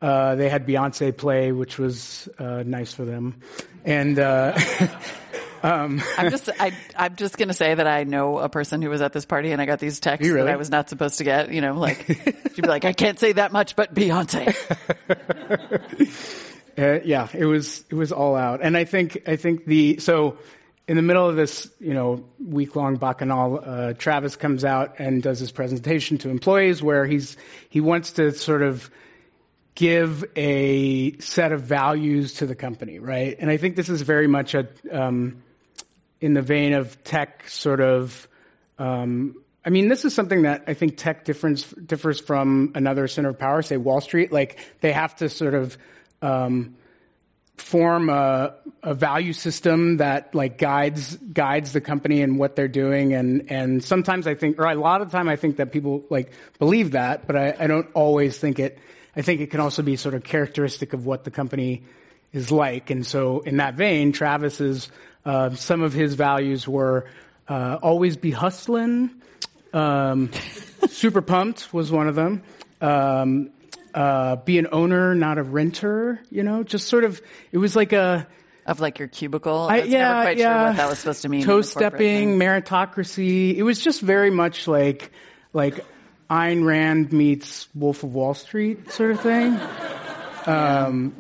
Uh, 0.01 0.35
they 0.35 0.49
had 0.49 0.65
Beyonce 0.67 1.15
play, 1.15 1.51
which 1.51 1.77
was 1.77 2.29
uh, 2.39 2.63
nice 2.65 2.93
for 2.93 3.05
them. 3.05 3.41
And 3.83 4.19
uh, 4.19 4.57
I'm 5.65 6.29
just 6.29 6.49
I, 6.59 6.73
I'm 6.95 7.15
just 7.15 7.37
gonna 7.37 7.53
say 7.53 7.73
that 7.73 7.87
I 7.87 8.03
know 8.03 8.37
a 8.37 8.49
person 8.49 8.83
who 8.83 8.89
was 8.89 9.01
at 9.01 9.13
this 9.13 9.25
party 9.25 9.51
and 9.51 9.59
I 9.59 9.65
got 9.65 9.79
these 9.79 9.99
texts 9.99 10.29
really? 10.29 10.45
that 10.45 10.53
I 10.53 10.57
was 10.57 10.69
not 10.69 10.89
supposed 10.89 11.17
to 11.17 11.23
get. 11.23 11.51
You 11.51 11.61
know, 11.61 11.73
like 11.73 12.05
she'd 12.05 12.61
be 12.61 12.67
like, 12.67 12.85
I 12.85 12.93
can't 12.93 13.17
say 13.17 13.31
that 13.33 13.51
much, 13.51 13.75
but 13.75 13.93
Beyonce. 13.93 14.55
Uh, 16.77 16.99
yeah, 17.05 17.29
it 17.33 17.45
was 17.45 17.85
it 17.89 17.95
was 17.95 18.11
all 18.11 18.35
out, 18.35 18.59
and 18.61 18.75
I 18.75 18.83
think 18.83 19.29
I 19.29 19.37
think 19.37 19.63
the 19.63 19.97
so 19.99 20.39
in 20.87 20.95
the 20.95 21.01
middle 21.01 21.27
of 21.27 21.35
this, 21.35 21.69
you 21.79 21.93
know, 21.93 22.25
week 22.39 22.75
long 22.75 22.97
bacchanal, 22.97 23.59
uh, 23.63 23.93
Travis 23.93 24.35
comes 24.35 24.63
out 24.63 24.95
and 24.99 25.23
does 25.23 25.39
his 25.39 25.51
presentation 25.51 26.17
to 26.19 26.29
employees 26.29 26.83
where 26.83 27.05
he's, 27.05 27.37
he 27.69 27.81
wants 27.81 28.11
to 28.13 28.31
sort 28.31 28.61
of 28.61 28.89
give 29.73 30.23
a 30.35 31.17
set 31.17 31.51
of 31.51 31.61
values 31.61 32.35
to 32.35 32.45
the 32.45 32.55
company, 32.55 32.99
right? 32.99 33.35
And 33.39 33.49
I 33.49 33.57
think 33.57 33.75
this 33.75 33.89
is 33.89 34.01
very 34.01 34.27
much 34.27 34.53
a, 34.53 34.67
um, 34.91 35.43
in 36.21 36.33
the 36.33 36.41
vein 36.41 36.73
of 36.73 37.03
tech 37.03 37.49
sort 37.49 37.81
of, 37.81 38.27
um, 38.77 39.35
I 39.65 39.71
mean, 39.71 39.89
this 39.89 40.05
is 40.05 40.13
something 40.13 40.43
that 40.43 40.65
I 40.67 40.75
think 40.75 40.97
tech 40.97 41.25
differs, 41.25 41.65
differs 41.65 42.19
from 42.19 42.71
another 42.75 43.07
center 43.07 43.29
of 43.29 43.39
power, 43.39 43.63
say 43.63 43.77
Wall 43.77 44.01
Street. 44.01 44.31
Like 44.31 44.59
they 44.81 44.91
have 44.91 45.15
to 45.17 45.29
sort 45.29 45.55
of, 45.55 45.77
um, 46.21 46.75
form 47.57 48.09
a, 48.09 48.53
a, 48.83 48.93
value 48.93 49.33
system 49.33 49.97
that 49.97 50.35
like 50.35 50.57
guides 50.57 51.15
guides 51.15 51.71
the 51.73 51.81
company 51.81 52.21
and 52.21 52.37
what 52.37 52.55
they're 52.55 52.67
doing. 52.67 53.13
And 53.13 53.49
and 53.49 53.83
sometimes 53.83 54.27
I 54.27 54.35
think 54.35 54.59
or 54.59 54.65
a 54.65 54.75
lot 54.75 55.01
of 55.01 55.09
the 55.09 55.17
time 55.17 55.29
I 55.29 55.35
think 55.35 55.57
that 55.57 55.71
people 55.71 56.03
like 56.09 56.31
believe 56.59 56.91
that 56.91 57.27
but 57.27 57.35
I, 57.35 57.55
I 57.59 57.67
don't 57.67 57.87
always 57.93 58.37
think 58.37 58.59
it 58.59 58.77
I 59.15 59.21
think 59.21 59.39
it 59.39 59.51
can 59.51 59.61
also 59.61 59.83
be 59.83 59.95
sort 59.95 60.15
of 60.15 60.23
characteristic 60.23 60.93
of 60.93 61.05
what 61.05 61.23
the 61.23 61.31
company 61.31 61.83
is 62.33 62.51
like. 62.51 62.89
And 62.89 63.05
so 63.05 63.39
in 63.39 63.57
that 63.57 63.75
vein 63.75 64.11
Travis's 64.11 64.89
uh, 65.23 65.51
some 65.51 65.81
of 65.81 65.93
his 65.93 66.15
values 66.15 66.67
were 66.67 67.07
uh, 67.47 67.77
always 67.81 68.17
be 68.17 68.31
hustling. 68.31 69.09
Um, 69.73 70.31
super 70.89 71.21
pumped 71.21 71.73
was 71.73 71.91
one 71.91 72.07
of 72.07 72.15
them. 72.15 72.43
Um, 72.81 73.51
uh, 73.95 74.35
be 74.35 74.59
an 74.59 74.67
owner, 74.71 75.15
not 75.15 75.37
a 75.37 75.43
renter. 75.43 76.21
You 76.29 76.43
know, 76.43 76.63
just 76.63 76.87
sort 76.87 77.05
of. 77.05 77.21
It 77.51 77.57
was 77.57 77.75
like 77.75 77.93
a 77.93 78.27
of 78.65 78.79
like 78.79 78.99
your 78.99 79.07
cubicle. 79.07 79.67
I, 79.69 79.77
I 79.77 79.81
was 79.81 79.89
yeah, 79.89 79.99
never 79.99 80.21
quite 80.23 80.37
yeah. 80.37 80.43
sure 80.43 80.67
what 80.67 80.77
that 80.77 80.89
was 80.89 80.99
supposed 80.99 81.21
to 81.21 81.29
mean. 81.29 81.43
Toe 81.43 81.61
stepping, 81.61 82.37
meritocracy. 82.37 83.55
It 83.55 83.63
was 83.63 83.79
just 83.79 84.01
very 84.01 84.31
much 84.31 84.67
like 84.67 85.11
like 85.53 85.85
Ayn 86.29 86.65
Rand 86.65 87.13
meets 87.13 87.67
Wolf 87.73 88.03
of 88.03 88.13
Wall 88.13 88.33
Street 88.33 88.91
sort 88.91 89.11
of 89.11 89.21
thing. 89.21 89.59
Um, 90.47 91.15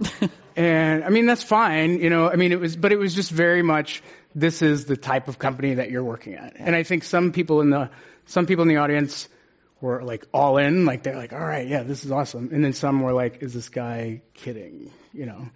and 0.55 1.03
I 1.03 1.09
mean 1.09 1.25
that's 1.25 1.41
fine, 1.41 1.97
you 1.97 2.11
know. 2.11 2.29
I 2.29 2.35
mean 2.35 2.51
it 2.51 2.59
was, 2.59 2.75
but 2.75 2.91
it 2.91 2.97
was 2.97 3.15
just 3.15 3.31
very 3.31 3.63
much. 3.63 4.03
This 4.35 4.61
is 4.61 4.85
the 4.85 4.95
type 4.95 5.27
of 5.27 5.39
company 5.39 5.73
that 5.73 5.89
you're 5.89 6.03
working 6.03 6.35
at, 6.35 6.53
and 6.59 6.75
I 6.75 6.83
think 6.83 7.03
some 7.03 7.31
people 7.31 7.61
in 7.61 7.71
the 7.71 7.89
some 8.27 8.45
people 8.45 8.61
in 8.61 8.67
the 8.67 8.77
audience 8.77 9.29
were 9.85 10.03
like 10.03 10.25
all 10.33 10.57
in, 10.57 10.85
like 10.85 11.03
they're 11.03 11.15
like, 11.15 11.31
all 11.31 11.39
right, 11.39 11.67
yeah, 11.67 11.83
this 11.83 12.03
is 12.03 12.11
awesome. 12.11 12.49
And 12.51 12.65
then 12.65 12.73
some 12.73 13.01
were 13.01 13.13
like, 13.13 13.41
is 13.41 13.53
this 13.53 13.69
guy 13.69 14.21
kidding? 14.33 14.91
You 15.13 15.27
know. 15.27 15.49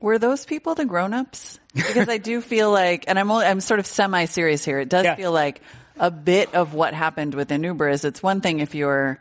Were 0.00 0.18
those 0.18 0.44
people 0.46 0.74
the 0.74 0.84
grown-ups? 0.84 1.58
Because 1.74 2.08
I 2.08 2.18
do 2.18 2.40
feel 2.40 2.70
like, 2.70 3.04
and 3.08 3.18
I'm 3.18 3.30
only, 3.30 3.46
I'm 3.46 3.60
sort 3.60 3.80
of 3.80 3.86
semi-serious 3.86 4.64
here. 4.64 4.78
It 4.78 4.88
does 4.88 5.04
yeah. 5.04 5.16
feel 5.16 5.32
like 5.32 5.60
a 5.98 6.10
bit 6.10 6.54
of 6.54 6.74
what 6.74 6.94
happened 6.94 7.34
within 7.34 7.62
Uber 7.62 7.88
is 7.88 8.04
it's 8.04 8.22
one 8.22 8.40
thing 8.40 8.60
if 8.60 8.74
you're, 8.74 9.20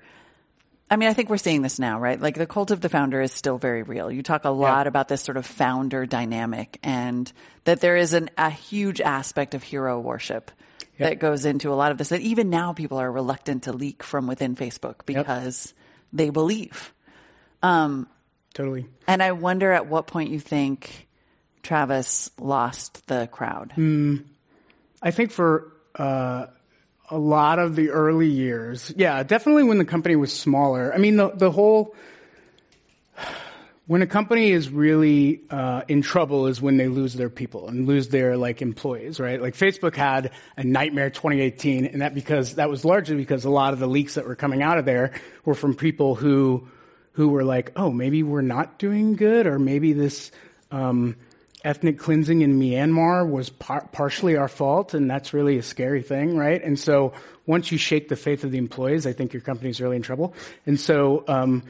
I 0.90 0.96
mean, 0.96 1.10
I 1.10 1.14
think 1.14 1.30
we're 1.30 1.38
seeing 1.38 1.62
this 1.62 1.80
now, 1.80 2.00
right? 2.00 2.20
Like 2.20 2.36
the 2.36 2.48
cult 2.48 2.72
of 2.72 2.82
the 2.82 2.90
founder 2.90 3.22
is 3.22 3.32
still 3.32 3.58
very 3.58 3.84
real. 3.84 4.12
You 4.12 4.24
talk 4.24 4.46
a 4.46 4.50
lot 4.50 4.86
yeah. 4.86 4.90
about 4.90 5.08
this 5.08 5.22
sort 5.22 5.38
of 5.38 5.46
founder 5.46 6.06
dynamic 6.06 6.80
and 6.84 7.32
that 7.64 7.80
there 7.80 7.98
is 7.98 8.14
an, 8.14 8.30
a 8.38 8.50
huge 8.50 9.02
aspect 9.02 9.54
of 9.54 9.64
hero 9.64 10.00
worship 10.00 10.52
yep. 10.98 11.10
that 11.10 11.20
goes 11.20 11.46
into 11.46 11.72
a 11.72 11.76
lot 11.76 11.92
of 11.92 11.98
this. 11.98 12.10
That 12.10 12.22
even 12.22 12.50
now 12.50 12.74
people 12.74 12.98
are 12.98 13.12
reluctant 13.12 13.64
to 13.64 13.74
leak 13.74 14.04
from 14.04 14.28
within 14.28 14.56
Facebook 14.56 15.06
because 15.06 15.68
yep. 15.68 15.76
they 16.14 16.30
believe. 16.30 16.94
Um, 17.64 18.08
totally. 18.54 18.88
And 19.08 19.22
I 19.22 19.34
wonder 19.34 19.72
at 19.72 19.88
what 19.88 20.08
point 20.08 20.32
you 20.32 20.40
think 20.40 21.08
Travis 21.64 22.30
lost 22.40 23.06
the 23.08 23.28
crowd. 23.32 23.74
Mm, 23.76 24.26
I 25.02 25.12
think 25.12 25.32
for 25.32 25.72
uh, 25.96 26.48
a 27.10 27.18
lot 27.18 27.60
of 27.60 27.76
the 27.76 27.90
early 27.90 28.30
years, 28.30 28.94
yeah, 28.96 29.24
definitely 29.24 29.64
when 29.64 29.78
the 29.78 29.86
company 29.86 30.16
was 30.16 30.34
smaller. 30.34 30.94
I 30.94 30.98
mean, 30.98 31.18
the 31.18 31.30
the 31.30 31.52
whole 31.52 31.96
when 33.88 34.02
a 34.02 34.08
company 34.08 34.52
is 34.52 34.70
really 34.70 35.42
uh, 35.50 35.82
in 35.88 36.02
trouble 36.02 36.48
is 36.48 36.62
when 36.62 36.78
they 36.78 36.88
lose 36.88 37.14
their 37.14 37.30
people 37.30 37.68
and 37.68 37.88
lose 37.88 38.10
their 38.10 38.38
like 38.38 38.62
employees, 38.62 39.20
right? 39.20 39.42
Like 39.42 39.56
Facebook 39.56 39.96
had 39.96 40.32
a 40.56 40.64
nightmare 40.64 41.10
2018, 41.10 41.86
and 41.86 42.02
that 42.02 42.14
because 42.14 42.56
that 42.56 42.70
was 42.70 42.86
largely 42.86 43.16
because 43.16 43.44
a 43.44 43.50
lot 43.50 43.74
of 43.74 43.80
the 43.80 43.88
leaks 43.88 44.16
that 44.16 44.28
were 44.28 44.36
coming 44.36 44.62
out 44.62 44.78
of 44.78 44.86
there 44.86 45.14
were 45.46 45.56
from 45.56 45.76
people 45.76 46.16
who 46.16 46.68
who 47.14 47.30
were 47.30 47.44
like, 47.44 47.74
oh, 47.76 47.92
maybe 47.92 48.24
we're 48.24 48.42
not 48.42 48.80
doing 48.80 49.16
good, 49.16 49.46
or 49.46 49.60
maybe 49.60 49.94
this 49.94 50.32
um, 50.72 51.18
ethnic 51.64 52.00
cleansing 52.00 52.42
in 52.42 52.60
Myanmar 52.60 53.30
was 53.30 53.50
par- 53.50 53.90
partially 53.92 54.38
our 54.38 54.48
fault, 54.48 54.94
and 54.94 55.10
that's 55.10 55.34
really 55.34 55.58
a 55.58 55.64
scary 55.64 56.02
thing, 56.02 56.38
right? 56.38 56.64
And 56.64 56.80
so 56.80 57.14
once 57.46 57.72
you 57.72 57.78
shake 57.78 58.08
the 58.08 58.16
faith 58.16 58.44
of 58.44 58.52
the 58.52 58.58
employees, 58.58 59.06
I 59.06 59.14
think 59.14 59.34
your 59.34 59.42
company's 59.42 59.82
really 59.82 59.98
in 59.98 60.02
trouble. 60.02 60.34
And 60.66 60.80
so 60.80 61.26
um, 61.28 61.64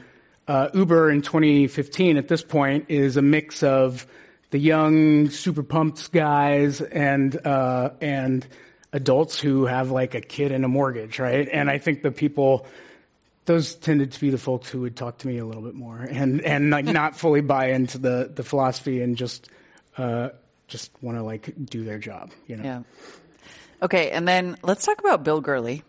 uh, 0.48 0.68
Uber 0.74 1.10
in 1.10 1.22
2015 1.22 2.16
at 2.16 2.28
this 2.28 2.42
point 2.42 2.86
is 2.88 3.16
a 3.16 3.22
mix 3.22 3.62
of 3.62 4.06
the 4.50 4.58
young, 4.58 5.30
super 5.30 5.62
pumped 5.62 6.12
guys 6.12 6.80
and 6.80 7.34
uh, 7.46 7.90
and 8.00 8.46
adults 8.92 9.40
who 9.40 9.66
have 9.66 9.90
like 9.90 10.14
a 10.14 10.20
kid 10.20 10.52
and 10.52 10.64
a 10.64 10.68
mortgage, 10.68 11.18
right? 11.18 11.48
And 11.50 11.70
I 11.70 11.78
think 11.78 12.02
the 12.02 12.10
people, 12.10 12.66
those 13.46 13.74
tended 13.74 14.12
to 14.12 14.20
be 14.20 14.30
the 14.30 14.38
folks 14.38 14.68
who 14.68 14.82
would 14.82 14.96
talk 14.96 15.18
to 15.18 15.26
me 15.26 15.38
a 15.38 15.46
little 15.46 15.62
bit 15.62 15.74
more 15.74 15.98
and 15.98 16.40
and 16.42 16.70
like 16.70 16.84
not 17.00 17.16
fully 17.16 17.40
buy 17.40 17.70
into 17.70 17.98
the 17.98 18.30
the 18.34 18.42
philosophy 18.42 19.00
and 19.00 19.16
just 19.16 19.48
uh, 19.96 20.30
just 20.68 20.90
want 21.02 21.18
to 21.18 21.22
like 21.22 21.52
do 21.64 21.84
their 21.84 21.98
job, 21.98 22.30
you 22.46 22.56
know. 22.56 22.64
Yeah. 22.64 22.82
Okay, 23.80 24.10
and 24.10 24.28
then 24.28 24.56
let's 24.62 24.84
talk 24.84 25.00
about 25.00 25.24
Bill 25.24 25.40
Gurley 25.40 25.82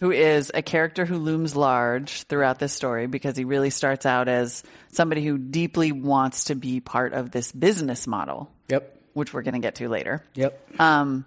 who 0.00 0.10
is 0.10 0.50
a 0.54 0.62
character 0.62 1.04
who 1.04 1.16
looms 1.16 1.56
large 1.56 2.22
throughout 2.24 2.58
this 2.58 2.72
story 2.72 3.06
because 3.06 3.36
he 3.36 3.44
really 3.44 3.70
starts 3.70 4.06
out 4.06 4.28
as 4.28 4.62
somebody 4.92 5.24
who 5.24 5.38
deeply 5.38 5.92
wants 5.92 6.44
to 6.44 6.54
be 6.54 6.80
part 6.80 7.12
of 7.12 7.30
this 7.30 7.52
business 7.52 8.06
model. 8.06 8.50
Yep. 8.68 8.96
Which 9.14 9.32
we're 9.32 9.42
going 9.42 9.54
to 9.54 9.60
get 9.60 9.76
to 9.76 9.88
later. 9.88 10.22
Yep. 10.34 10.80
Um, 10.80 11.24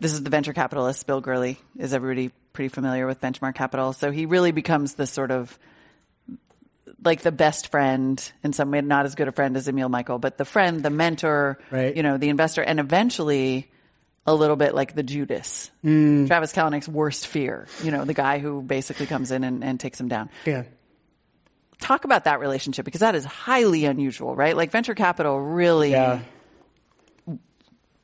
this 0.00 0.12
is 0.12 0.22
the 0.22 0.30
venture 0.30 0.52
capitalist, 0.52 1.06
Bill 1.06 1.20
Gurley. 1.20 1.58
Is 1.78 1.94
everybody 1.94 2.30
pretty 2.52 2.68
familiar 2.68 3.06
with 3.06 3.20
Benchmark 3.20 3.54
Capital? 3.54 3.92
So 3.92 4.10
he 4.10 4.26
really 4.26 4.50
becomes 4.50 4.94
the 4.94 5.06
sort 5.06 5.30
of 5.30 5.56
like 7.04 7.22
the 7.22 7.32
best 7.32 7.70
friend 7.70 8.32
in 8.42 8.52
some 8.52 8.70
way, 8.70 8.80
not 8.80 9.06
as 9.06 9.14
good 9.14 9.28
a 9.28 9.32
friend 9.32 9.56
as 9.56 9.68
Emil 9.68 9.88
Michael, 9.88 10.18
but 10.18 10.38
the 10.38 10.44
friend, 10.44 10.82
the 10.82 10.90
mentor, 10.90 11.58
right. 11.70 11.96
you 11.96 12.02
know, 12.02 12.18
the 12.18 12.28
investor, 12.28 12.62
and 12.62 12.80
eventually 12.80 13.70
a 14.30 14.34
little 14.34 14.56
bit 14.56 14.74
like 14.74 14.94
the 14.94 15.02
Judas, 15.02 15.70
mm. 15.84 16.26
Travis 16.26 16.52
Kalanick's 16.52 16.88
worst 16.88 17.26
fear. 17.26 17.66
You 17.82 17.90
know, 17.90 18.04
the 18.04 18.14
guy 18.14 18.38
who 18.38 18.62
basically 18.62 19.06
comes 19.06 19.30
in 19.30 19.44
and, 19.44 19.64
and 19.64 19.80
takes 19.80 20.00
him 20.00 20.08
down. 20.08 20.30
Yeah. 20.44 20.64
Talk 21.80 22.04
about 22.04 22.24
that 22.24 22.40
relationship 22.40 22.84
because 22.84 23.00
that 23.00 23.14
is 23.14 23.24
highly 23.24 23.86
unusual, 23.86 24.36
right? 24.36 24.56
Like 24.56 24.70
venture 24.70 24.94
capital 24.94 25.40
really, 25.40 25.92
yeah. 25.92 26.20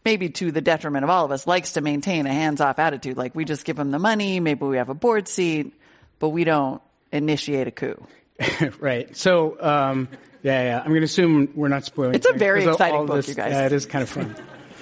maybe 0.05 0.31
to 0.31 0.51
the 0.51 0.61
detriment 0.61 1.05
of 1.05 1.11
all 1.11 1.25
of 1.25 1.31
us, 1.31 1.47
likes 1.47 1.75
to 1.75 1.81
maintain 1.81 2.27
a 2.27 2.33
hands-off 2.33 2.79
attitude. 2.79 3.17
Like 3.17 3.35
we 3.35 3.45
just 3.45 3.65
give 3.65 3.77
them 3.77 3.91
the 3.91 3.99
money, 3.99 4.41
maybe 4.41 4.65
we 4.65 4.79
have 4.79 4.89
a 4.89 4.95
board 4.95 5.29
seat, 5.29 5.75
but 6.19 6.31
we 6.31 6.45
don't 6.45 6.83
initiate 7.13 7.69
a 7.69 7.71
coup. 7.71 8.07
right. 8.81 9.17
So, 9.17 9.57
um, 9.61 10.09
yeah, 10.43 10.63
yeah. 10.63 10.79
I'm 10.81 10.89
going 10.89 11.01
to 11.01 11.07
assume 11.07 11.53
we're 11.55 11.69
not 11.69 11.85
spoiling. 11.85 12.15
It's 12.15 12.27
a 12.29 12.33
very 12.33 12.65
exciting 12.65 13.07
book, 13.07 13.17
this, 13.17 13.29
you 13.29 13.35
guys. 13.35 13.53
Yeah, 13.53 13.67
it 13.67 13.73
is 13.73 13.87
kind 13.87 14.03
of 14.03 14.09
fun. 14.09 14.37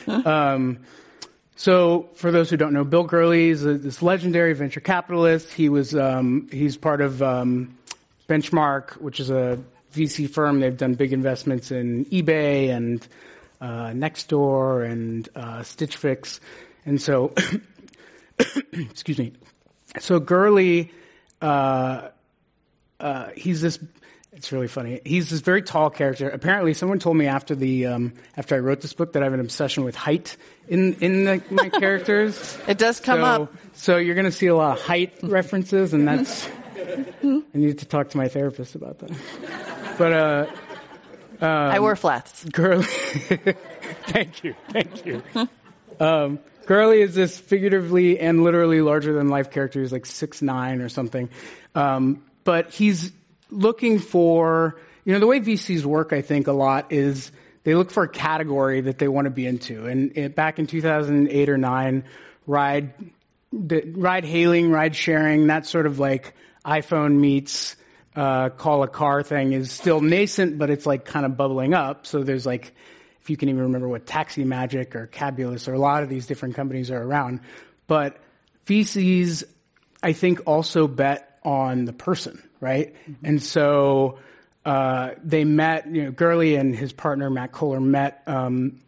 um, 0.26 0.78
so, 1.56 2.08
for 2.14 2.32
those 2.32 2.50
who 2.50 2.56
don't 2.56 2.72
know, 2.72 2.84
Bill 2.84 3.04
Gurley 3.04 3.48
is 3.50 3.64
a, 3.64 3.74
this 3.74 4.02
legendary 4.02 4.54
venture 4.54 4.80
capitalist. 4.80 5.52
He 5.52 5.68
was 5.68 5.94
um, 5.94 6.48
he's 6.50 6.76
part 6.76 7.00
of 7.00 7.22
um, 7.22 7.78
Benchmark, 8.28 9.00
which 9.00 9.20
is 9.20 9.30
a 9.30 9.62
VC 9.94 10.28
firm. 10.28 10.58
They've 10.58 10.76
done 10.76 10.94
big 10.94 11.12
investments 11.12 11.70
in 11.70 12.06
eBay 12.06 12.70
and 12.70 13.06
uh, 13.60 13.90
Nextdoor 13.90 14.90
and 14.90 15.28
uh, 15.36 15.62
Stitch 15.62 15.96
Fix, 15.96 16.40
and 16.84 17.00
so 17.00 17.32
excuse 18.72 19.18
me. 19.18 19.32
So 20.00 20.18
Gurley, 20.18 20.90
uh, 21.40 22.08
uh, 22.98 23.28
he's 23.36 23.60
this 23.60 23.78
it's 24.36 24.50
really 24.50 24.68
funny. 24.68 25.00
He's 25.04 25.30
this 25.30 25.40
very 25.40 25.62
tall 25.62 25.90
character. 25.90 26.28
Apparently, 26.28 26.74
someone 26.74 26.98
told 26.98 27.16
me 27.16 27.26
after 27.26 27.54
the 27.54 27.86
um, 27.86 28.12
after 28.36 28.56
I 28.56 28.58
wrote 28.58 28.80
this 28.80 28.92
book 28.92 29.12
that 29.12 29.22
I 29.22 29.26
have 29.26 29.32
an 29.32 29.40
obsession 29.40 29.84
with 29.84 29.94
height 29.94 30.36
in 30.68 30.94
in 30.94 31.24
the, 31.24 31.42
my 31.50 31.68
characters. 31.80 32.58
It 32.66 32.78
does 32.78 33.00
come 33.00 33.20
so, 33.20 33.24
up. 33.24 33.54
So 33.74 33.96
you're 33.96 34.14
going 34.16 34.26
to 34.26 34.32
see 34.32 34.46
a 34.46 34.56
lot 34.56 34.78
of 34.78 34.84
height 34.84 35.18
references, 35.22 35.92
and 35.92 36.06
that's. 36.06 36.48
I 36.76 37.44
need 37.54 37.78
to 37.78 37.86
talk 37.86 38.10
to 38.10 38.16
my 38.16 38.28
therapist 38.28 38.74
about 38.74 38.98
that. 38.98 39.12
But 39.96 40.12
uh, 40.12 40.46
um, 41.40 41.48
I 41.48 41.78
wear 41.78 41.94
flats. 41.94 42.44
Gurley, 42.44 42.84
thank 44.06 44.42
you, 44.42 44.54
thank 44.70 45.06
you. 45.06 45.22
Um, 46.00 46.40
Gurley 46.66 47.02
is 47.02 47.14
this 47.14 47.38
figuratively 47.38 48.18
and 48.18 48.42
literally 48.42 48.80
larger 48.80 49.12
than 49.12 49.28
life 49.28 49.50
character. 49.50 49.80
He's 49.80 49.92
like 49.92 50.06
six 50.06 50.42
nine 50.42 50.80
or 50.80 50.88
something, 50.88 51.30
um, 51.74 52.24
but 52.42 52.70
he's 52.70 53.12
looking 53.54 53.98
for, 53.98 54.80
you 55.04 55.12
know, 55.12 55.18
the 55.18 55.26
way 55.26 55.40
VCs 55.40 55.84
work, 55.84 56.12
I 56.12 56.20
think, 56.20 56.46
a 56.46 56.52
lot 56.52 56.92
is 56.92 57.32
they 57.64 57.74
look 57.74 57.90
for 57.90 58.04
a 58.04 58.08
category 58.08 58.82
that 58.82 58.98
they 58.98 59.08
want 59.08 59.24
to 59.26 59.30
be 59.30 59.46
into. 59.46 59.86
And 59.86 60.16
it, 60.16 60.34
back 60.34 60.58
in 60.58 60.66
2008 60.66 61.48
or 61.48 61.58
nine, 61.58 62.04
ride, 62.46 62.92
the, 63.52 63.82
ride 63.94 64.24
hailing, 64.24 64.70
ride 64.70 64.94
sharing, 64.94 65.46
that 65.46 65.66
sort 65.66 65.86
of 65.86 65.98
like 65.98 66.34
iPhone 66.64 67.16
meets 67.18 67.76
uh, 68.16 68.50
call 68.50 68.82
a 68.82 68.88
car 68.88 69.22
thing 69.22 69.52
is 69.52 69.72
still 69.72 70.00
nascent, 70.00 70.58
but 70.58 70.70
it's 70.70 70.86
like 70.86 71.04
kind 71.04 71.26
of 71.26 71.36
bubbling 71.36 71.74
up. 71.74 72.06
So 72.06 72.22
there's 72.22 72.46
like, 72.46 72.74
if 73.20 73.30
you 73.30 73.36
can 73.36 73.48
even 73.48 73.62
remember 73.62 73.88
what 73.88 74.06
Taxi 74.06 74.44
Magic 74.44 74.94
or 74.94 75.06
Cabulous 75.06 75.66
or 75.66 75.72
a 75.72 75.78
lot 75.78 76.02
of 76.02 76.08
these 76.08 76.26
different 76.26 76.54
companies 76.54 76.90
are 76.90 77.02
around. 77.02 77.40
But 77.86 78.18
VCs, 78.66 79.44
I 80.02 80.12
think, 80.12 80.42
also 80.46 80.86
bet 80.86 81.38
on 81.42 81.86
the 81.86 81.92
person, 81.92 82.42
right? 82.64 82.94
Mm-hmm. 82.94 83.26
And 83.26 83.42
so 83.42 84.18
uh, 84.64 85.10
they 85.22 85.44
met, 85.44 85.86
you 85.86 86.04
know, 86.04 86.10
Gurley 86.10 86.56
and 86.56 86.74
his 86.74 86.92
partner 86.92 87.28
Matt 87.28 87.52
Cohler 87.52 87.82
met 87.82 88.22
um, 88.26 88.80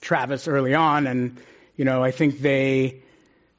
Travis 0.00 0.48
early 0.48 0.74
on, 0.74 1.06
and 1.06 1.38
you 1.76 1.84
know, 1.84 2.02
I 2.02 2.10
think 2.10 2.40
they 2.40 3.02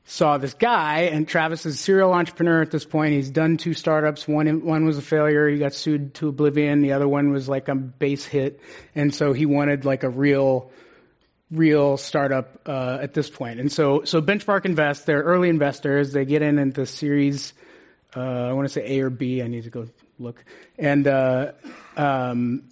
saw 0.05 0.37
this 0.37 0.53
guy, 0.53 1.01
and 1.01 1.27
Travis 1.27 1.65
is 1.65 1.75
a 1.75 1.77
serial 1.77 2.13
entrepreneur 2.13 2.61
at 2.61 2.71
this 2.71 2.85
point. 2.85 3.13
He's 3.13 3.29
done 3.29 3.57
two 3.57 3.73
startups. 3.73 4.27
One 4.27 4.65
one 4.65 4.85
was 4.85 4.97
a 4.97 5.01
failure. 5.01 5.47
He 5.47 5.59
got 5.59 5.73
sued 5.73 6.15
to 6.15 6.29
oblivion. 6.29 6.81
The 6.81 6.93
other 6.93 7.07
one 7.07 7.31
was 7.31 7.47
like 7.47 7.67
a 7.67 7.75
base 7.75 8.25
hit, 8.25 8.59
and 8.95 9.13
so 9.13 9.33
he 9.33 9.45
wanted 9.45 9.85
like 9.85 10.03
a 10.03 10.09
real, 10.09 10.71
real 11.51 11.97
startup 11.97 12.61
uh, 12.65 12.97
at 12.99 13.13
this 13.13 13.29
point. 13.29 13.59
And 13.59 13.71
so 13.71 14.05
so 14.05 14.21
Benchmark 14.21 14.65
Invest, 14.65 15.05
they're 15.05 15.21
early 15.21 15.49
investors. 15.49 16.13
They 16.13 16.25
get 16.25 16.41
in 16.41 16.57
into 16.57 16.85
Series, 16.87 17.53
uh, 18.17 18.49
I 18.49 18.53
want 18.53 18.67
to 18.67 18.73
say 18.73 18.97
A 18.97 19.01
or 19.01 19.09
B. 19.09 19.41
I 19.41 19.47
need 19.47 19.63
to 19.63 19.69
go 19.69 19.87
look. 20.19 20.43
And 20.77 21.07
uh, 21.07 21.51
um, 21.95 22.63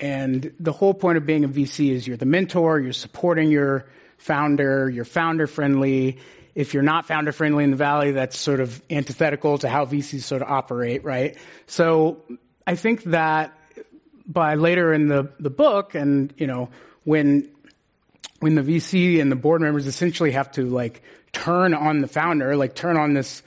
and 0.00 0.52
the 0.58 0.72
whole 0.72 0.94
point 0.94 1.18
of 1.18 1.26
being 1.26 1.44
a 1.44 1.48
VC 1.48 1.90
is 1.90 2.06
you're 2.06 2.16
the 2.16 2.26
mentor. 2.26 2.80
You're 2.80 2.92
supporting 2.92 3.50
your 3.50 3.86
founder. 4.18 4.88
You're 4.90 5.04
founder 5.04 5.46
friendly 5.46 6.18
if 6.54 6.74
you're 6.74 6.82
not 6.82 7.06
founder 7.06 7.32
friendly 7.32 7.64
in 7.64 7.70
the 7.70 7.76
valley, 7.76 8.12
that's 8.12 8.36
sort 8.36 8.60
of 8.60 8.82
antithetical 8.90 9.58
to 9.58 9.68
how 9.68 9.86
VCs 9.86 10.22
sort 10.22 10.42
of 10.42 10.48
operate, 10.48 11.04
right? 11.04 11.36
So 11.66 12.22
I 12.66 12.74
think 12.76 13.04
that 13.04 13.56
by 14.26 14.56
later 14.56 14.92
in 14.92 15.08
the, 15.08 15.32
the 15.40 15.50
book 15.50 15.94
and, 15.94 16.32
you 16.36 16.46
know, 16.46 16.68
when, 17.04 17.48
when 18.40 18.54
the 18.54 18.62
VC 18.62 19.20
and 19.20 19.32
the 19.32 19.36
board 19.36 19.62
members 19.62 19.86
essentially 19.86 20.32
have 20.32 20.52
to 20.52 20.66
like 20.66 21.02
turn 21.32 21.74
on 21.74 22.00
the 22.00 22.08
founder, 22.08 22.54
like 22.56 22.74
turn 22.74 22.96
on 22.96 23.14
this, 23.14 23.42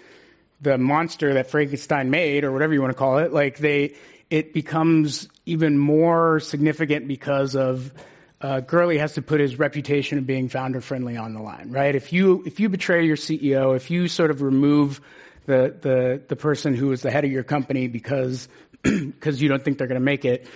the 0.65 0.77
monster 0.77 1.35
that 1.35 1.49
Frankenstein 1.49 2.09
made 2.09 2.43
or 2.43 2.51
whatever 2.51 2.73
you 2.73 2.81
want 2.81 2.91
to 2.91 2.97
call 2.97 3.19
it, 3.19 3.31
like 3.31 3.57
they, 3.57 3.95
it 4.29 4.53
becomes 4.53 5.29
even 5.45 5.77
more 5.77 6.39
significant 6.39 7.07
because 7.07 7.55
of 7.55 7.93
uh, 8.41 8.59
Gurley 8.59 8.97
has 8.97 9.13
to 9.13 9.21
put 9.21 9.39
his 9.39 9.57
reputation 9.57 10.17
of 10.17 10.27
being 10.27 10.49
founder 10.49 10.81
friendly 10.81 11.17
on 11.17 11.33
the 11.33 11.41
line, 11.41 11.71
right? 11.71 11.95
If 11.95 12.11
you 12.11 12.43
if 12.45 12.59
you 12.59 12.69
betray 12.69 13.05
your 13.05 13.15
CEO, 13.15 13.75
if 13.75 13.89
you 13.89 14.07
sort 14.07 14.29
of 14.29 14.41
remove 14.41 15.01
the 15.45 15.75
the 15.79 16.21
the 16.27 16.35
person 16.35 16.75
who 16.75 16.91
is 16.91 17.01
the 17.01 17.11
head 17.11 17.23
of 17.23 17.31
your 17.31 17.43
company 17.43 17.87
because 17.87 18.47
because 18.83 19.41
you 19.41 19.49
don't 19.49 19.63
think 19.63 19.77
they're 19.77 19.87
going 19.87 19.99
to 19.99 20.05
make 20.05 20.25
it, 20.25 20.47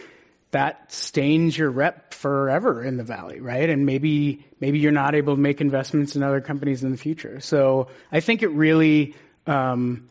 that 0.51 0.91
stains 0.91 1.57
your 1.57 1.69
rep 1.69 2.13
forever 2.13 2.83
in 2.83 2.97
the 2.97 3.03
valley, 3.03 3.39
right? 3.39 3.69
And 3.69 3.85
maybe 3.85 4.45
maybe 4.59 4.79
you're 4.79 4.91
not 4.91 5.15
able 5.15 5.35
to 5.35 5.41
make 5.41 5.61
investments 5.61 6.15
in 6.15 6.23
other 6.23 6.41
companies 6.41 6.83
in 6.83 6.91
the 6.91 6.97
future. 6.97 7.39
So 7.39 7.87
I 8.11 8.19
think 8.19 8.43
it 8.43 8.49
really. 8.49 9.15
Um, 9.49 10.09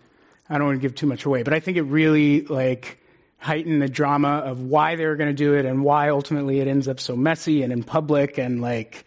I 0.50 0.58
don't 0.58 0.66
want 0.66 0.80
to 0.80 0.82
give 0.82 0.94
too 0.94 1.06
much 1.06 1.24
away, 1.24 1.42
but 1.42 1.52
I 1.52 1.60
think 1.60 1.76
it 1.76 1.82
really 1.82 2.42
like 2.42 2.98
heighten 3.38 3.78
the 3.78 3.88
drama 3.88 4.38
of 4.38 4.62
why 4.62 4.96
they 4.96 5.06
were 5.06 5.16
going 5.16 5.28
to 5.28 5.34
do 5.34 5.54
it 5.54 5.64
and 5.64 5.84
why 5.84 6.08
ultimately 6.08 6.60
it 6.60 6.66
ends 6.66 6.88
up 6.88 6.98
so 6.98 7.14
messy 7.14 7.62
and 7.62 7.72
in 7.72 7.84
public 7.84 8.38
and 8.38 8.60
like 8.60 9.04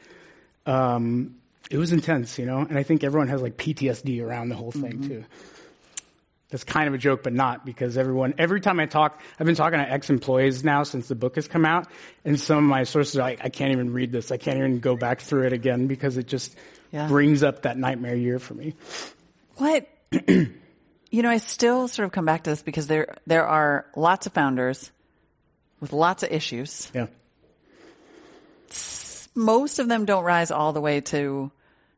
um, 0.65 1.35
it 1.69 1.77
was 1.77 1.91
intense, 1.91 2.39
you 2.39 2.45
know. 2.45 2.59
And 2.59 2.77
I 2.77 2.83
think 2.83 3.03
everyone 3.03 3.27
has 3.27 3.41
like 3.41 3.57
PTSD 3.57 4.23
around 4.23 4.49
the 4.49 4.55
whole 4.55 4.71
thing 4.71 4.93
mm-hmm. 4.93 5.07
too. 5.07 5.25
That's 6.49 6.65
kind 6.65 6.89
of 6.89 6.93
a 6.93 6.97
joke, 6.97 7.23
but 7.23 7.31
not 7.31 7.65
because 7.65 7.97
everyone. 7.97 8.33
Every 8.37 8.59
time 8.59 8.79
I 8.79 8.85
talk, 8.85 9.21
I've 9.39 9.45
been 9.45 9.55
talking 9.55 9.79
to 9.79 9.89
ex-employees 9.89 10.65
now 10.65 10.83
since 10.83 11.07
the 11.07 11.15
book 11.15 11.35
has 11.35 11.47
come 11.47 11.65
out, 11.65 11.87
and 12.25 12.37
some 12.37 12.57
of 12.57 12.63
my 12.65 12.83
sources 12.83 13.17
are 13.17 13.21
like, 13.21 13.39
I 13.43 13.47
can't 13.47 13.71
even 13.71 13.93
read 13.93 14.11
this. 14.11 14.31
I 14.31 14.37
can't 14.37 14.57
even 14.57 14.79
go 14.79 14.97
back 14.97 15.21
through 15.21 15.47
it 15.47 15.53
again 15.53 15.87
because 15.87 16.17
it 16.17 16.27
just 16.27 16.55
yeah. 16.91 17.07
brings 17.07 17.41
up 17.41 17.61
that 17.61 17.77
nightmare 17.77 18.15
year 18.15 18.37
for 18.37 18.53
me. 18.53 18.75
What 19.55 19.87
you 20.11 21.21
know, 21.21 21.29
I 21.29 21.37
still 21.37 21.87
sort 21.87 22.05
of 22.05 22.11
come 22.11 22.25
back 22.25 22.43
to 22.43 22.49
this 22.49 22.61
because 22.61 22.87
there 22.87 23.15
there 23.27 23.45
are 23.45 23.85
lots 23.95 24.27
of 24.27 24.33
founders 24.33 24.91
with 25.79 25.93
lots 25.93 26.23
of 26.23 26.31
issues. 26.31 26.91
Yeah. 26.93 27.07
Most 29.33 29.79
of 29.79 29.87
them 29.87 30.05
don't 30.05 30.23
rise 30.23 30.51
all 30.51 30.73
the 30.73 30.81
way 30.81 31.01
to 31.01 31.51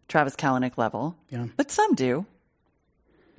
Travis 0.07 0.35
Kalanick 0.35 0.77
level. 0.77 1.15
Yeah. 1.29 1.47
But 1.57 1.71
some 1.71 1.95
do. 1.95 2.25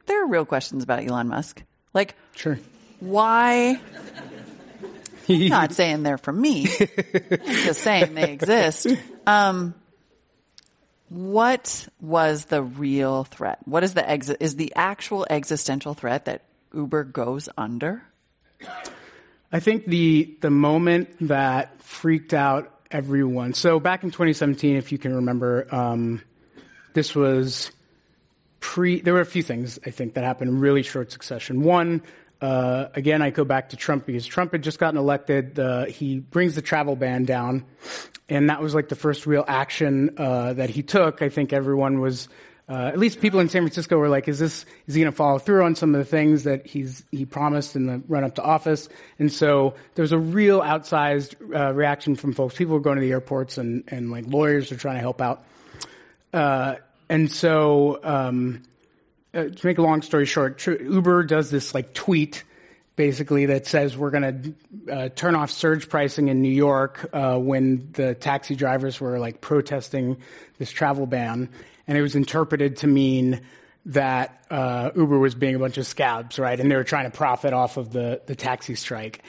There 0.07 0.23
are 0.23 0.27
real 0.27 0.45
questions 0.45 0.83
about 0.83 1.05
Elon 1.05 1.29
Musk. 1.29 1.63
Like, 1.93 2.17
sure. 2.35 2.59
Why? 3.01 3.81
I'm 5.29 5.49
not 5.49 5.73
saying 5.73 6.03
they're 6.03 6.19
from 6.19 6.41
me. 6.41 6.67
I'm 6.81 7.39
just 7.65 7.81
saying 7.81 8.15
they 8.15 8.33
exist. 8.33 8.89
Um, 9.27 9.75
what 11.14 11.87
was 12.00 12.46
the 12.46 12.62
real 12.62 13.22
threat? 13.22 13.59
What 13.66 13.85
is 13.85 13.94
the 13.94 14.09
exit? 14.09 14.38
Is 14.40 14.57
the 14.57 14.72
actual 14.74 15.27
existential 15.31 15.94
threat 15.94 16.24
that 16.24 16.42
Uber 16.74 17.05
goes 17.05 17.48
under? 17.57 18.03
I 19.53 19.61
think 19.61 19.85
the 19.85 20.37
the 20.40 20.50
moment 20.50 21.29
that 21.29 21.81
freaked 21.83 22.35
out 22.35 22.74
everyone. 22.90 23.55
So 23.55 23.79
back 23.79 24.03
in 24.03 24.11
2017, 24.11 24.77
if 24.77 24.90
you 24.90 24.98
can 24.98 25.14
remember, 25.14 25.72
um, 25.72 26.20
this 26.94 27.14
was 27.14 27.70
pre. 28.59 29.00
There 29.00 29.14
were 29.14 29.20
a 29.20 29.27
few 29.27 29.42
things 29.42 29.79
I 29.87 29.90
think 29.90 30.14
that 30.14 30.24
happened 30.24 30.50
in 30.50 30.59
really 30.59 30.83
short 30.83 31.12
succession. 31.12 31.62
One, 31.62 32.03
uh, 32.44 32.90
again, 32.94 33.22
I 33.22 33.30
go 33.30 33.42
back 33.42 33.70
to 33.70 33.76
Trump 33.76 34.04
because 34.04 34.26
Trump 34.26 34.52
had 34.52 34.62
just 34.62 34.78
gotten 34.78 34.98
elected. 34.98 35.59
Uh, 35.59 35.87
he 35.87 36.18
brings 36.18 36.54
the 36.54 36.61
travel 36.61 36.94
ban 36.94 37.24
down, 37.24 37.64
and 38.28 38.50
that 38.50 38.61
was 38.61 38.74
like 38.74 38.90
the 38.90 38.96
first 38.96 39.24
real 39.24 39.46
action 39.48 40.16
uh, 40.18 40.52
that 40.52 40.68
he 40.68 40.83
took. 40.83 41.22
I 41.22 41.30
think 41.30 41.54
everyone 41.54 42.00
was, 42.00 42.28
uh, 42.68 42.90
at 42.92 42.98
least 42.98 43.22
people 43.22 43.40
in 43.40 43.48
San 43.48 43.62
Francisco, 43.62 43.96
were 43.96 44.11
like, 44.11 44.28
"Is 44.28 44.38
this 44.38 44.66
is 44.87 44.94
he 44.94 45.00
going 45.00 45.11
to 45.11 45.16
follow 45.16 45.38
through 45.38 45.64
on 45.64 45.74
some 45.74 45.94
of 45.94 45.98
the 46.00 46.04
things 46.04 46.42
that 46.42 46.66
he's 46.66 47.02
he 47.11 47.24
promised 47.24 47.76
in 47.76 47.87
the 47.87 48.02
run 48.09 48.24
up 48.24 48.35
to 48.35 48.42
office?" 48.42 48.90
And 49.18 49.33
so 49.33 49.72
there 49.94 50.02
was 50.02 50.12
a 50.12 50.18
real 50.18 50.61
outsized 50.61 51.37
uh, 51.59 51.72
reaction 51.72 52.14
from 52.14 52.35
folks. 52.35 52.54
People 52.54 52.74
were 52.74 52.80
going 52.80 52.96
to 52.96 53.00
the 53.00 53.12
airports, 53.12 53.57
and 53.57 53.85
and 53.88 54.11
like 54.11 54.26
lawyers 54.26 54.70
are 54.70 54.76
trying 54.76 54.96
to 54.96 55.00
help 55.00 55.22
out. 55.22 55.46
Uh, 56.35 56.74
and 57.09 57.33
so. 57.33 58.00
Um, 58.02 58.64
uh, 59.35 59.44
to 59.49 59.66
make 59.66 59.79
a 59.79 59.83
long 59.83 60.03
story 60.03 60.27
short, 60.27 60.64
Uber 60.66 61.25
does 61.25 61.51
this 61.51 61.75
like 61.75 61.92
tweet 61.92 62.44
basically 62.97 63.47
that 63.47 63.66
says 63.66 63.97
we're 63.97 64.11
going 64.11 64.55
to 64.87 64.92
uh, 64.92 65.09
turn 65.11 65.35
off 65.35 65.51
surge 65.51 65.88
pricing 65.88 66.29
in 66.29 66.42
New 66.42 66.53
York 66.53 67.09
uh, 67.12 67.37
when 67.37 67.90
the 67.92 68.14
taxi 68.14 68.55
drivers 68.55 69.01
were 69.01 69.18
like 69.18 69.40
protesting 69.40 70.18
this 70.59 70.70
travel 70.70 71.07
ban, 71.07 71.49
and 71.87 71.99
it 71.99 72.03
was 72.03 72.14
interpreted 72.14 72.79
to 72.79 72.87
mean 72.87 73.40
that 73.87 74.44
uh, 74.51 74.90
Uber 74.94 75.18
was 75.18 75.35
being 75.35 75.55
a 75.55 75.59
bunch 75.59 75.77
of 75.77 75.87
scabs, 75.87 76.38
right? 76.38 76.59
And 76.59 76.70
they 76.70 76.77
were 76.77 76.85
trying 76.85 77.11
to 77.11 77.16
profit 77.16 77.53
off 77.53 77.77
of 77.77 77.92
the 77.92 78.23
the 78.27 78.37
taxi 78.37 78.75
strike. 78.75 79.23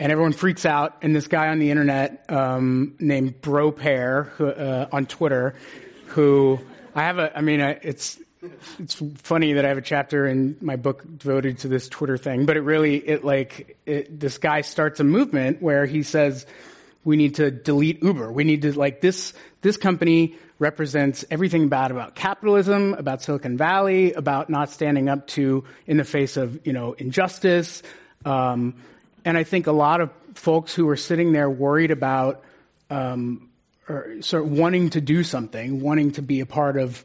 And 0.00 0.10
everyone 0.10 0.32
freaks 0.32 0.66
out, 0.66 0.96
and 1.02 1.14
this 1.14 1.28
guy 1.28 1.48
on 1.48 1.60
the 1.60 1.70
internet 1.70 2.24
um, 2.28 2.96
named 2.98 3.40
Bro 3.40 3.72
Pair 3.72 4.32
uh, 4.40 4.86
on 4.90 5.06
Twitter, 5.06 5.54
who 6.06 6.58
I 6.94 7.02
have 7.02 7.18
a, 7.18 7.38
I 7.38 7.40
mean, 7.40 7.60
it's 7.60 8.18
it's 8.78 9.00
funny 9.16 9.52
that 9.54 9.64
I 9.64 9.68
have 9.68 9.78
a 9.78 9.82
chapter 9.82 10.26
in 10.26 10.56
my 10.60 10.76
book 10.76 11.02
devoted 11.18 11.58
to 11.58 11.68
this 11.68 11.88
Twitter 11.88 12.16
thing, 12.16 12.44
but 12.46 12.56
it 12.56 12.62
really, 12.62 12.96
it 12.96 13.24
like, 13.24 13.78
it, 13.86 14.18
this 14.18 14.38
guy 14.38 14.62
starts 14.62 15.00
a 15.00 15.04
movement 15.04 15.62
where 15.62 15.86
he 15.86 16.02
says, 16.02 16.46
we 17.04 17.16
need 17.16 17.36
to 17.36 17.50
delete 17.50 18.02
Uber. 18.02 18.32
We 18.32 18.44
need 18.44 18.62
to, 18.62 18.72
like, 18.78 19.00
this, 19.00 19.32
this 19.60 19.76
company 19.76 20.36
represents 20.58 21.24
everything 21.30 21.68
bad 21.68 21.90
about 21.90 22.14
capitalism, 22.14 22.94
about 22.94 23.22
Silicon 23.22 23.56
Valley, 23.56 24.12
about 24.12 24.50
not 24.50 24.70
standing 24.70 25.08
up 25.08 25.26
to, 25.28 25.64
in 25.86 25.96
the 25.96 26.04
face 26.04 26.36
of, 26.36 26.64
you 26.66 26.72
know, 26.72 26.92
injustice. 26.92 27.82
Um, 28.24 28.74
and 29.24 29.36
I 29.36 29.44
think 29.44 29.66
a 29.66 29.72
lot 29.72 30.00
of 30.00 30.10
folks 30.34 30.74
who 30.74 30.88
are 30.88 30.96
sitting 30.96 31.32
there 31.32 31.50
worried 31.50 31.90
about, 31.90 32.42
um, 32.90 33.50
or 33.88 34.20
sort 34.20 34.44
of 34.44 34.52
wanting 34.52 34.90
to 34.90 35.00
do 35.00 35.24
something, 35.24 35.80
wanting 35.80 36.12
to 36.12 36.22
be 36.22 36.40
a 36.40 36.46
part 36.46 36.76
of, 36.76 37.04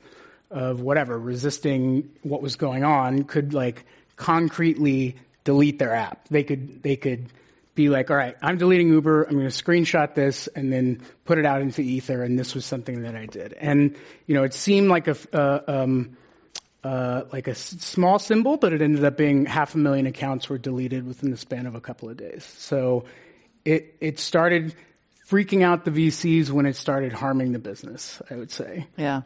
of 0.50 0.82
whatever, 0.82 1.18
resisting 1.18 2.10
what 2.24 2.42
was 2.42 2.56
going 2.56 2.84
on, 2.84 3.24
could 3.24 3.54
like 3.54 3.86
concretely 4.16 5.16
delete 5.44 5.80
their 5.80 5.94
app. 5.94 6.28
They 6.30 6.44
could, 6.44 6.84
they 6.84 6.96
could 6.96 7.28
be 7.76 7.90
like, 7.90 8.10
all 8.10 8.18
right, 8.18 8.36
I'm 8.42 8.58
deleting 8.58 8.90
Uber. 8.90 9.24
I'm 9.24 9.38
going 9.38 9.50
to 9.50 9.64
screenshot 9.64 10.16
this 10.16 10.48
and 10.48 10.74
then 10.74 11.02
put 11.26 11.38
it 11.38 11.46
out 11.46 11.62
into 11.62 11.82
Ether. 11.82 12.24
And 12.24 12.38
this 12.38 12.56
was 12.56 12.66
something 12.66 13.04
that 13.04 13.16
I 13.16 13.28
did. 13.28 13.54
And, 13.54 13.96
you 14.26 14.36
know, 14.36 14.44
it 14.44 14.54
seemed 14.54 14.90
like 14.90 15.08
a, 15.08 15.16
uh, 15.32 15.62
um, 15.68 16.18
uh, 16.84 17.24
like 17.32 17.48
a 17.48 17.56
small 17.56 18.20
symbol, 18.20 18.58
but 18.58 18.74
it 18.74 18.82
ended 18.82 19.06
up 19.06 19.16
being 19.16 19.46
half 19.46 19.76
a 19.76 19.78
million 19.78 20.08
accounts 20.08 20.50
were 20.50 20.58
deleted 20.58 21.06
within 21.06 21.32
the 21.32 21.38
span 21.38 21.66
of 21.66 21.76
a 21.76 21.82
couple 21.82 22.10
of 22.10 22.18
days. 22.18 22.44
So 22.58 23.06
it, 23.64 23.96
it 24.02 24.20
started 24.20 24.74
freaking 25.30 25.64
out 25.64 25.86
the 25.86 25.92
VCs 25.92 26.50
when 26.50 26.66
it 26.66 26.76
started 26.76 27.14
harming 27.14 27.52
the 27.52 27.60
business. 27.60 28.22
I 28.30 28.36
would 28.36 28.52
say. 28.52 28.88
Yeah. 28.98 29.22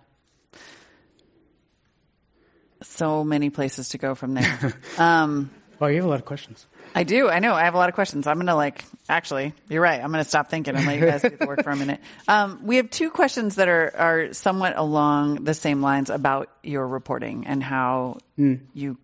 So 2.84 3.24
many 3.24 3.50
places 3.50 3.90
to 3.90 3.98
go 3.98 4.16
from 4.16 4.34
there. 4.34 4.74
um, 4.98 5.52
well, 5.80 5.90
you 5.90 5.98
have 5.98 6.06
a 6.06 6.10
lot 6.10 6.20
of 6.20 6.26
questions. 6.26 6.66
I 6.94 7.04
do. 7.04 7.30
I 7.30 7.40
know. 7.40 7.54
I 7.54 7.64
have 7.64 7.74
a 7.74 7.78
lot 7.78 7.90
of 7.90 7.96
questions. 7.96 8.28
I'm 8.28 8.36
going 8.36 8.48
to 8.48 8.56
like, 8.56 8.84
actually, 9.08 9.54
you're 9.70 9.82
right. 9.82 10.02
I'm 10.02 10.12
going 10.12 10.24
to 10.24 10.30
stop 10.30 10.50
thinking 10.50 10.76
and 10.76 10.86
let 10.86 11.00
you 11.00 11.06
guys 11.06 11.22
do 11.22 11.30
the 11.30 11.48
work 11.48 11.64
for 11.64 11.70
a 11.70 11.76
minute. 11.76 12.00
Um, 12.28 12.62
we 12.64 12.78
have 12.78 12.90
two 12.90 13.10
questions 13.10 13.56
that 13.56 13.68
are, 13.68 13.94
are 13.96 14.34
somewhat 14.34 14.78
along 14.78 15.44
the 15.44 15.54
same 15.54 15.82
lines 15.82 16.10
about 16.10 16.50
your 16.64 16.88
reporting 16.88 17.46
and 17.48 17.62
how 17.62 18.20
mm. 18.38 18.62
you 18.74 18.98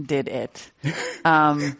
did 0.00 0.28
it. 0.28 0.70
Um, 1.24 1.76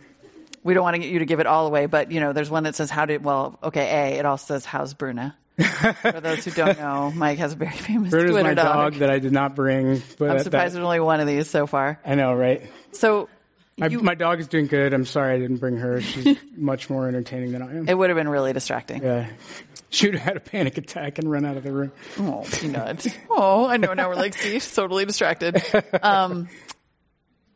we 0.65 0.75
don't 0.75 0.83
want 0.83 0.95
to 0.95 0.99
get 0.99 1.09
you 1.09 1.21
to 1.21 1.25
give 1.25 1.41
it 1.41 1.47
all 1.47 1.67
away, 1.67 1.87
but 1.87 2.11
you 2.11 2.21
know, 2.21 2.33
there's 2.33 2.51
one 2.51 2.65
that 2.65 2.75
says, 2.75 2.91
how 2.91 3.07
did, 3.07 3.25
well, 3.25 3.59
okay, 3.63 4.15
A, 4.15 4.19
it 4.19 4.27
also 4.27 4.55
says, 4.55 4.65
how's 4.65 4.93
Bruna? 4.93 5.37
For 5.59 6.21
those 6.21 6.45
who 6.45 6.51
don't 6.51 6.79
know, 6.79 7.11
Mike 7.15 7.39
has 7.39 7.53
a 7.53 7.57
very 7.57 7.71
famous 7.77 8.11
Bruna's 8.11 8.33
Twitter 8.33 8.49
my 8.49 8.55
dog. 8.55 8.93
dog 8.93 8.95
that 9.01 9.11
I 9.11 9.19
did 9.19 9.33
not 9.33 9.55
bring. 9.55 10.03
But 10.19 10.31
I'm 10.31 10.39
surprised 10.43 10.75
there's 10.75 10.85
only 10.85 11.01
one 11.01 11.21
of 11.21 11.27
these 11.27 11.49
so 11.49 11.67
far. 11.67 11.99
I 12.05 12.15
know, 12.15 12.35
right? 12.35 12.71
So 12.93 13.29
my, 13.79 13.87
you, 13.87 14.01
my 14.01 14.15
dog 14.15 14.41
is 14.41 14.49
doing 14.49 14.67
good. 14.67 14.93
I'm 14.93 15.05
sorry 15.05 15.35
I 15.35 15.39
didn't 15.39 15.59
bring 15.59 15.77
her. 15.77 16.01
She's 16.01 16.37
much 16.57 16.91
more 16.91 17.09
entertaining 17.09 17.53
than 17.53 17.63
I 17.63 17.77
am. 17.77 17.89
It 17.89 17.97
would 17.97 18.11
have 18.11 18.17
been 18.17 18.29
really 18.29 18.53
distracting. 18.53 19.03
Yeah. 19.03 19.29
She 19.89 20.09
would 20.09 20.17
have 20.17 20.25
had 20.25 20.37
a 20.37 20.41
panic 20.41 20.77
attack 20.79 21.19
and 21.19 21.31
run 21.31 21.47
out 21.47 21.57
of 21.57 21.63
the 21.63 21.71
room. 21.71 21.93
Oh, 22.19 22.45
peanut. 22.53 23.07
oh, 23.31 23.67
I 23.67 23.77
know. 23.77 23.95
Now 23.95 24.09
we're 24.09 24.17
like, 24.17 24.35
see, 24.35 24.59
totally 24.59 25.05
distracted. 25.05 25.63
Um, 26.03 26.49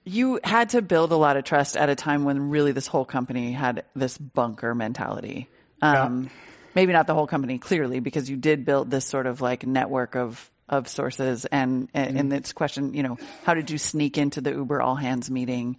you 0.04 0.38
had 0.42 0.70
to 0.70 0.80
build 0.80 1.10
a 1.10 1.16
lot 1.16 1.36
of 1.36 1.44
trust 1.44 1.76
at 1.76 1.90
a 1.90 1.96
time 1.96 2.24
when 2.24 2.48
really 2.48 2.70
this 2.70 2.86
whole 2.86 3.04
company 3.04 3.52
had 3.52 3.84
this 3.96 4.16
bunker 4.16 4.76
mentality. 4.76 5.48
Um, 5.82 6.24
yeah. 6.24 6.30
Maybe 6.74 6.92
not 6.92 7.06
the 7.06 7.14
whole 7.14 7.26
company, 7.26 7.59
clearly, 7.59 8.00
because 8.00 8.30
you 8.30 8.37
did 8.37 8.64
build 8.64 8.90
this 8.90 9.04
sort 9.04 9.26
of 9.26 9.40
like 9.40 9.66
network 9.66 10.14
of 10.14 10.50
of 10.68 10.88
sources. 10.88 11.44
And 11.46 11.88
and, 11.94 12.16
mm-hmm. 12.16 12.28
this 12.28 12.52
question, 12.52 12.94
you 12.94 13.02
know, 13.02 13.18
how 13.44 13.54
did 13.54 13.70
you 13.70 13.78
sneak 13.78 14.18
into 14.18 14.40
the 14.40 14.52
Uber 14.52 14.80
all 14.80 14.96
hands 14.96 15.30
meeting? 15.30 15.76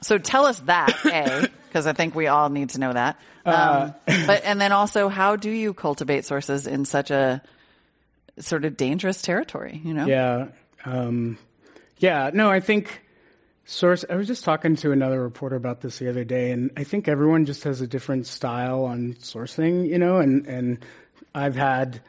So 0.00 0.18
tell 0.18 0.46
us 0.46 0.58
that, 0.60 0.94
A, 1.04 1.48
because 1.68 1.86
I 1.86 1.92
think 1.92 2.14
we 2.14 2.28
all 2.28 2.48
need 2.48 2.70
to 2.70 2.80
know 2.80 2.92
that. 2.92 3.18
Um, 3.44 3.54
uh, 3.54 3.92
but, 4.26 4.42
and 4.44 4.60
then 4.60 4.72
also, 4.72 5.08
how 5.08 5.36
do 5.36 5.50
you 5.50 5.74
cultivate 5.74 6.24
sources 6.24 6.66
in 6.66 6.84
such 6.84 7.10
a 7.10 7.42
sort 8.38 8.64
of 8.64 8.76
dangerous 8.76 9.22
territory, 9.22 9.80
you 9.84 9.94
know? 9.94 10.06
Yeah. 10.06 10.48
Um, 10.84 11.38
yeah, 11.98 12.30
no, 12.32 12.50
I 12.50 12.60
think 12.60 13.00
source, 13.64 14.04
I 14.08 14.16
was 14.16 14.26
just 14.26 14.44
talking 14.44 14.76
to 14.76 14.92
another 14.92 15.22
reporter 15.22 15.56
about 15.56 15.80
this 15.80 15.98
the 15.98 16.08
other 16.08 16.24
day, 16.24 16.50
and 16.50 16.70
I 16.76 16.84
think 16.84 17.08
everyone 17.08 17.46
just 17.46 17.64
has 17.64 17.80
a 17.80 17.86
different 17.86 18.26
style 18.26 18.84
on 18.84 19.14
sourcing, 19.14 19.88
you 19.88 19.98
know, 19.98 20.18
and, 20.18 20.46
and 20.46 20.84
I've 21.34 21.56
had, 21.56 22.00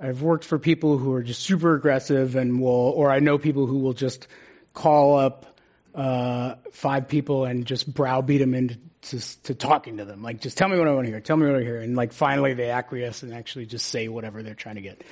I've 0.00 0.22
worked 0.22 0.44
for 0.44 0.58
people 0.58 0.98
who 0.98 1.12
are 1.12 1.22
just 1.22 1.42
super 1.42 1.74
aggressive 1.74 2.36
and 2.36 2.60
will, 2.60 2.68
or 2.68 3.10
I 3.10 3.20
know 3.20 3.38
people 3.38 3.66
who 3.66 3.78
will 3.78 3.92
just 3.92 4.26
call 4.72 5.16
up 5.16 5.58
uh, 5.94 6.56
five 6.72 7.08
people 7.08 7.44
and 7.44 7.64
just 7.64 7.92
browbeat 7.92 8.40
them 8.40 8.54
into 8.54 8.78
to, 9.02 9.42
to, 9.42 9.54
talking 9.54 9.98
to 9.98 10.04
them. 10.04 10.22
Like, 10.22 10.40
just 10.40 10.56
tell 10.56 10.68
me 10.68 10.78
what 10.78 10.88
I 10.88 10.94
want 10.94 11.04
to 11.06 11.10
hear. 11.10 11.20
Tell 11.20 11.36
me 11.36 11.46
what 11.46 11.56
I 11.56 11.62
hear. 11.62 11.78
And 11.78 11.94
like, 11.94 12.12
finally, 12.12 12.54
they 12.54 12.70
acquiesce 12.70 13.22
and 13.22 13.34
actually 13.34 13.66
just 13.66 13.86
say 13.86 14.08
whatever 14.08 14.42
they're 14.42 14.54
trying 14.54 14.76
to 14.76 14.80
get. 14.80 15.02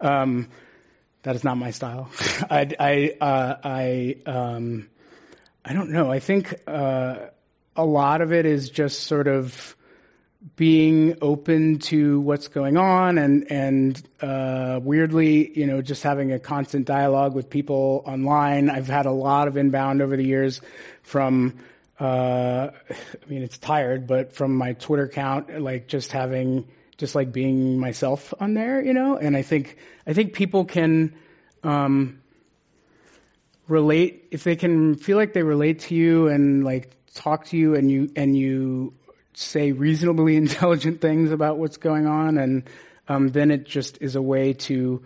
Um, 0.00 0.48
that 1.22 1.36
is 1.36 1.44
not 1.44 1.56
my 1.56 1.70
style. 1.70 2.10
I, 2.50 2.74
I, 2.80 3.16
uh, 3.20 3.56
I, 3.62 4.16
um, 4.26 4.88
I 5.64 5.72
don't 5.72 5.90
know. 5.90 6.10
I 6.10 6.18
think 6.18 6.54
uh, 6.66 7.16
a 7.76 7.84
lot 7.84 8.20
of 8.20 8.32
it 8.32 8.46
is 8.46 8.68
just 8.70 9.04
sort 9.04 9.28
of 9.28 9.76
being 10.56 11.16
open 11.22 11.78
to 11.78 12.20
what's 12.20 12.48
going 12.48 12.76
on 12.76 13.16
and 13.16 13.50
and 13.50 14.02
uh, 14.20 14.80
weirdly, 14.82 15.56
you 15.56 15.66
know, 15.66 15.80
just 15.80 16.02
having 16.02 16.32
a 16.32 16.38
constant 16.40 16.84
dialogue 16.84 17.34
with 17.34 17.48
people 17.48 18.02
online. 18.06 18.68
I've 18.68 18.88
had 18.88 19.06
a 19.06 19.12
lot 19.12 19.46
of 19.46 19.56
inbound 19.56 20.02
over 20.02 20.16
the 20.16 20.24
years 20.24 20.60
from. 21.02 21.58
Uh, 22.00 22.70
I 22.90 23.30
mean, 23.30 23.42
it's 23.42 23.58
tired, 23.58 24.08
but 24.08 24.32
from 24.32 24.56
my 24.56 24.72
Twitter 24.72 25.04
account, 25.04 25.60
like 25.60 25.86
just 25.86 26.10
having, 26.10 26.66
just 26.96 27.14
like 27.14 27.30
being 27.30 27.78
myself 27.78 28.34
on 28.40 28.54
there, 28.54 28.82
you 28.82 28.92
know. 28.92 29.16
And 29.16 29.36
I 29.36 29.42
think 29.42 29.76
I 30.04 30.12
think 30.12 30.32
people 30.32 30.64
can 30.64 31.14
um, 31.62 32.21
relate 33.68 34.28
if 34.30 34.44
they 34.44 34.56
can 34.56 34.96
feel 34.96 35.16
like 35.16 35.32
they 35.32 35.42
relate 35.42 35.80
to 35.80 35.94
you 35.94 36.28
and 36.28 36.64
like 36.64 36.96
talk 37.14 37.46
to 37.46 37.56
you 37.56 37.74
and 37.74 37.90
you 37.90 38.10
and 38.16 38.36
you 38.36 38.94
say 39.34 39.72
reasonably 39.72 40.36
intelligent 40.44 41.00
things 41.00 41.30
about 41.30 41.58
what's 41.58 41.76
going 41.76 42.06
on, 42.06 42.38
and 42.38 42.64
um, 43.08 43.28
then 43.28 43.50
it 43.50 43.64
just 43.64 43.98
is 44.00 44.16
a 44.16 44.22
way 44.22 44.52
to 44.52 45.02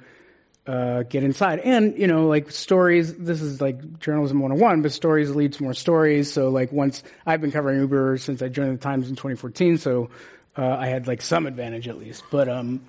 uh, 0.67 1.03
get 1.05 1.23
inside. 1.23 1.61
And 1.61 1.97
you 1.99 2.07
know, 2.07 2.27
like 2.27 2.51
stories. 2.51 3.15
This 3.15 3.41
is 3.41 3.61
like 3.61 3.99
journalism 4.01 4.41
101, 4.41 4.83
but 4.83 4.93
stories 4.93 5.31
lead 5.31 5.53
to 5.55 5.63
more 5.63 5.75
stories. 5.75 6.33
So 6.33 6.49
like 6.49 6.73
once 6.73 7.03
I've 7.25 7.41
been 7.41 7.53
covering 7.53 7.81
Uber 7.81 8.19
since 8.19 8.43
I 8.43 8.49
joined 8.49 8.79
the 8.79 8.83
Times 8.83 9.09
in 9.09 9.17
2014, 9.17 9.79
so 9.79 10.11
uh, 10.57 10.67
I 10.67 10.87
had 10.87 11.07
like 11.07 11.23
some 11.23 11.47
advantage 11.47 11.89
at 11.89 11.99
least. 11.99 12.25
But 12.31 12.49
um, 12.49 12.81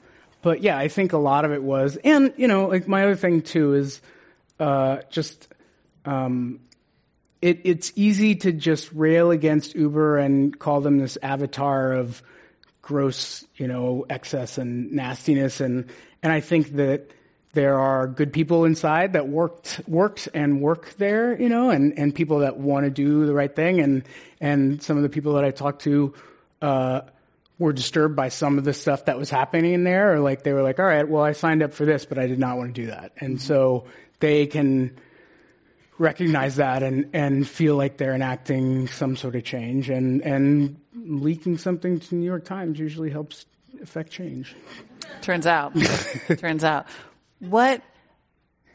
but 0.41 0.61
yeah, 0.61 0.77
I 0.77 0.87
think 0.87 1.13
a 1.13 1.17
lot 1.17 1.45
of 1.45 1.51
it 1.51 1.61
was, 1.61 1.97
and 1.97 2.33
you 2.37 2.47
know, 2.47 2.67
like 2.67 2.87
my 2.87 3.03
other 3.03 3.15
thing 3.15 3.41
too 3.41 3.73
is 3.73 4.01
uh, 4.59 4.99
just 5.09 5.47
um, 6.07 6.59
it, 7.41 7.61
it's 7.65 7.91
easy 7.95 8.35
to 8.35 8.51
just 8.51 8.91
rail 8.93 9.29
against 9.31 9.75
Uber 9.75 10.17
and 10.17 10.57
call 10.57 10.81
them 10.81 10.97
this 10.97 11.17
avatar 11.21 11.91
of 11.91 12.23
gross, 12.81 13.45
you 13.57 13.67
know, 13.67 14.05
excess 14.09 14.57
and 14.57 14.93
nastiness. 14.93 15.59
And, 15.59 15.89
and 16.23 16.31
I 16.33 16.39
think 16.39 16.73
that 16.77 17.11
there 17.53 17.77
are 17.77 18.07
good 18.07 18.31
people 18.33 18.65
inside 18.65 19.13
that 19.13 19.27
worked, 19.27 19.81
worked 19.87 20.29
and 20.33 20.61
work 20.61 20.93
there, 20.97 21.39
you 21.39 21.49
know, 21.49 21.69
and, 21.69 21.97
and 21.99 22.15
people 22.15 22.39
that 22.39 22.57
want 22.57 22.85
to 22.85 22.89
do 22.89 23.25
the 23.25 23.33
right 23.33 23.53
thing. 23.53 23.81
And, 23.81 24.03
and 24.39 24.81
some 24.81 24.97
of 24.97 25.03
the 25.03 25.09
people 25.09 25.33
that 25.33 25.43
I 25.43 25.51
talked 25.51 25.81
to, 25.83 26.13
uh, 26.61 27.01
were 27.59 27.73
disturbed 27.73 28.15
by 28.15 28.29
some 28.29 28.59
of 28.59 28.63
the 28.63 28.73
stuff 28.73 29.05
that 29.05 29.17
was 29.17 29.31
happening 29.31 29.73
in 29.73 29.83
there, 29.83 30.13
or 30.13 30.19
like 30.19 30.43
they 30.43 30.53
were 30.53 30.61
like, 30.61 30.79
all 30.79 30.85
right, 30.85 31.07
well, 31.09 31.23
I 31.23 31.31
signed 31.31 31.63
up 31.63 31.73
for 31.73 31.85
this, 31.85 32.05
but 32.05 32.19
I 32.19 32.27
did 32.27 32.37
not 32.37 32.57
want 32.57 32.75
to 32.75 32.81
do 32.81 32.87
that. 32.91 33.13
And 33.17 33.41
so 33.41 33.85
they 34.19 34.45
can, 34.45 34.95
recognize 35.97 36.57
that 36.57 36.83
and, 36.83 37.09
and 37.13 37.47
feel 37.47 37.75
like 37.75 37.97
they're 37.97 38.13
enacting 38.13 38.87
some 38.87 39.15
sort 39.15 39.35
of 39.35 39.43
change. 39.43 39.89
And, 39.89 40.21
and 40.21 40.79
leaking 40.93 41.57
something 41.57 41.99
to 41.99 42.15
New 42.15 42.25
York 42.25 42.45
Times 42.45 42.79
usually 42.79 43.09
helps 43.09 43.45
affect 43.81 44.11
change. 44.11 44.55
Turns 45.21 45.47
out. 45.47 45.73
Turns 46.37 46.63
out. 46.63 46.87
What 47.39 47.81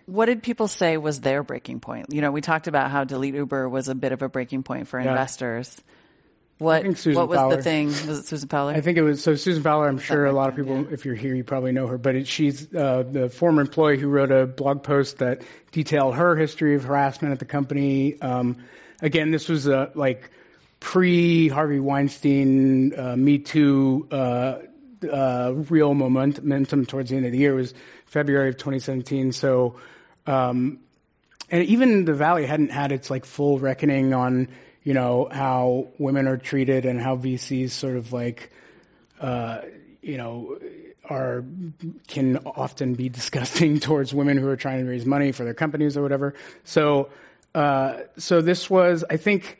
what 0.07 0.27
did 0.27 0.43
people 0.43 0.69
say 0.69 0.97
was 0.97 1.21
their 1.21 1.43
breaking 1.43 1.81
point? 1.81 2.07
You 2.11 2.21
know, 2.21 2.33
we 2.33 2.41
talked 2.41 2.67
about 2.67 2.91
how 2.91 3.05
delete 3.05 3.35
Uber 3.35 3.69
was 3.69 3.89
a 3.89 3.95
bit 3.95 4.13
of 4.13 4.21
a 4.23 4.29
breaking 4.29 4.65
point 4.65 4.89
for 4.89 5.01
yeah. 5.01 5.11
investors. 5.11 5.81
What, 6.63 6.85
what 6.85 7.29
was 7.29 7.39
Fowler. 7.39 7.57
the 7.57 7.63
thing? 7.63 7.87
Was 7.89 8.21
it 8.21 8.27
Susan 8.27 8.49
Fowler? 8.49 8.73
I 8.73 8.81
think 8.81 8.99
it 8.99 9.03
was. 9.03 9.23
So 9.23 9.35
Susan 9.35 9.63
Fowler, 9.63 9.89
I'm 9.89 9.99
sure 9.99 10.27
a 10.27 10.33
lot 10.33 10.49
of 10.49 10.57
people, 10.57 10.83
yeah. 10.83 10.93
if 10.93 11.05
you're 11.05 11.15
here, 11.15 11.35
you 11.35 11.45
probably 11.45 11.73
know 11.73 11.87
her. 11.89 11.99
But 11.99 12.15
it, 12.15 12.27
she's 12.27 12.73
uh, 12.75 13.05
the 13.11 13.29
former 13.29 13.61
employee 13.61 13.99
who 13.99 14.09
wrote 14.09 14.31
a 14.31 14.47
blog 14.47 14.83
post 14.83 15.19
that 15.19 15.43
detailed 15.73 16.15
her 16.15 16.37
history 16.37 16.75
of 16.75 16.85
harassment 16.85 17.33
at 17.33 17.39
the 17.39 17.45
company. 17.45 18.21
Um, 18.21 18.59
again, 19.01 19.31
this 19.31 19.49
was 19.49 19.67
a 19.67 19.91
like 19.95 20.31
pre 20.81 21.49
Harvey 21.49 21.81
Weinstein, 21.81 22.99
uh, 22.99 23.17
Me 23.17 23.39
Too, 23.39 24.07
uh, 24.11 24.59
uh, 25.11 25.53
real 25.69 25.95
momentum 25.95 26.87
towards 26.87 27.11
the 27.11 27.17
end 27.17 27.27
of 27.27 27.33
the 27.33 27.39
year. 27.39 27.53
It 27.53 27.57
was 27.57 27.75
February 28.07 28.49
of 28.49 28.57
2017. 28.57 29.33
So, 29.33 29.77
um, 30.27 30.79
and 31.51 31.65
even 31.65 32.05
the 32.05 32.15
Valley 32.15 32.47
hadn't 32.47 32.71
had 32.71 32.93
its 32.93 33.11
like 33.11 33.25
full 33.25 33.59
reckoning 33.59 34.15
on 34.15 34.49
you 34.85 34.95
know, 34.95 35.29
how 35.31 35.89
women 35.99 36.27
are 36.27 36.37
treated 36.37 36.85
and 36.85 37.01
how 37.01 37.17
VCs 37.17 37.71
sort 37.71 37.97
of 37.97 38.13
like, 38.13 38.53
uh, 39.21 39.61
you 40.03 40.17
know, 40.17 40.59
are 41.09 41.45
can 42.09 42.39
often 42.39 42.95
be 42.95 43.09
disgusting 43.09 43.81
towards 43.81 44.15
women 44.15 44.37
who 44.37 44.49
are 44.49 44.57
trying 44.57 44.85
to 44.85 44.91
raise 44.91 45.07
money 45.07 45.33
for 45.33 45.45
their 45.45 45.55
companies 45.55 45.97
or 45.97 46.03
whatever. 46.03 46.35
So, 46.65 47.11
uh, 47.55 48.01
so 48.19 48.41
this 48.41 48.71
was, 48.71 49.05
I 49.09 49.17
think, 49.17 49.59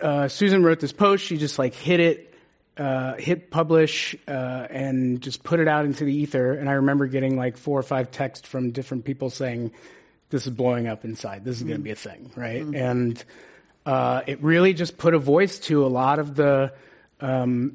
uh, 0.00 0.28
Susan 0.28 0.62
wrote 0.62 0.80
this 0.80 0.92
post. 0.92 1.24
She 1.24 1.36
just 1.36 1.58
like 1.58 1.74
hit 1.74 2.00
it, 2.00 2.34
uh, 2.76 3.14
hit 3.14 3.50
publish, 3.50 4.16
uh, 4.26 4.66
and 4.70 5.20
just 5.20 5.42
put 5.42 5.60
it 5.60 5.68
out 5.68 5.84
into 5.84 6.04
the 6.04 6.14
ether. 6.14 6.52
And 6.52 6.68
I 6.68 6.74
remember 6.74 7.06
getting 7.06 7.36
like 7.36 7.56
four 7.56 7.78
or 7.78 7.82
five 7.82 8.10
texts 8.10 8.48
from 8.48 8.70
different 8.70 9.04
people 9.04 9.30
saying, 9.30 9.72
"This 10.30 10.46
is 10.46 10.52
blowing 10.52 10.88
up 10.88 11.04
inside. 11.04 11.44
This 11.44 11.56
is 11.56 11.62
mm-hmm. 11.62 11.68
going 11.68 11.80
to 11.80 11.84
be 11.84 11.90
a 11.90 11.96
thing, 11.96 12.32
right?" 12.34 12.62
Mm-hmm. 12.62 12.74
And 12.76 13.24
uh, 13.90 14.22
it 14.24 14.40
really 14.40 14.72
just 14.72 14.96
put 14.98 15.14
a 15.14 15.18
voice 15.18 15.58
to 15.58 15.84
a 15.84 15.88
lot 15.88 16.20
of 16.20 16.36
the 16.36 16.72
um, 17.20 17.74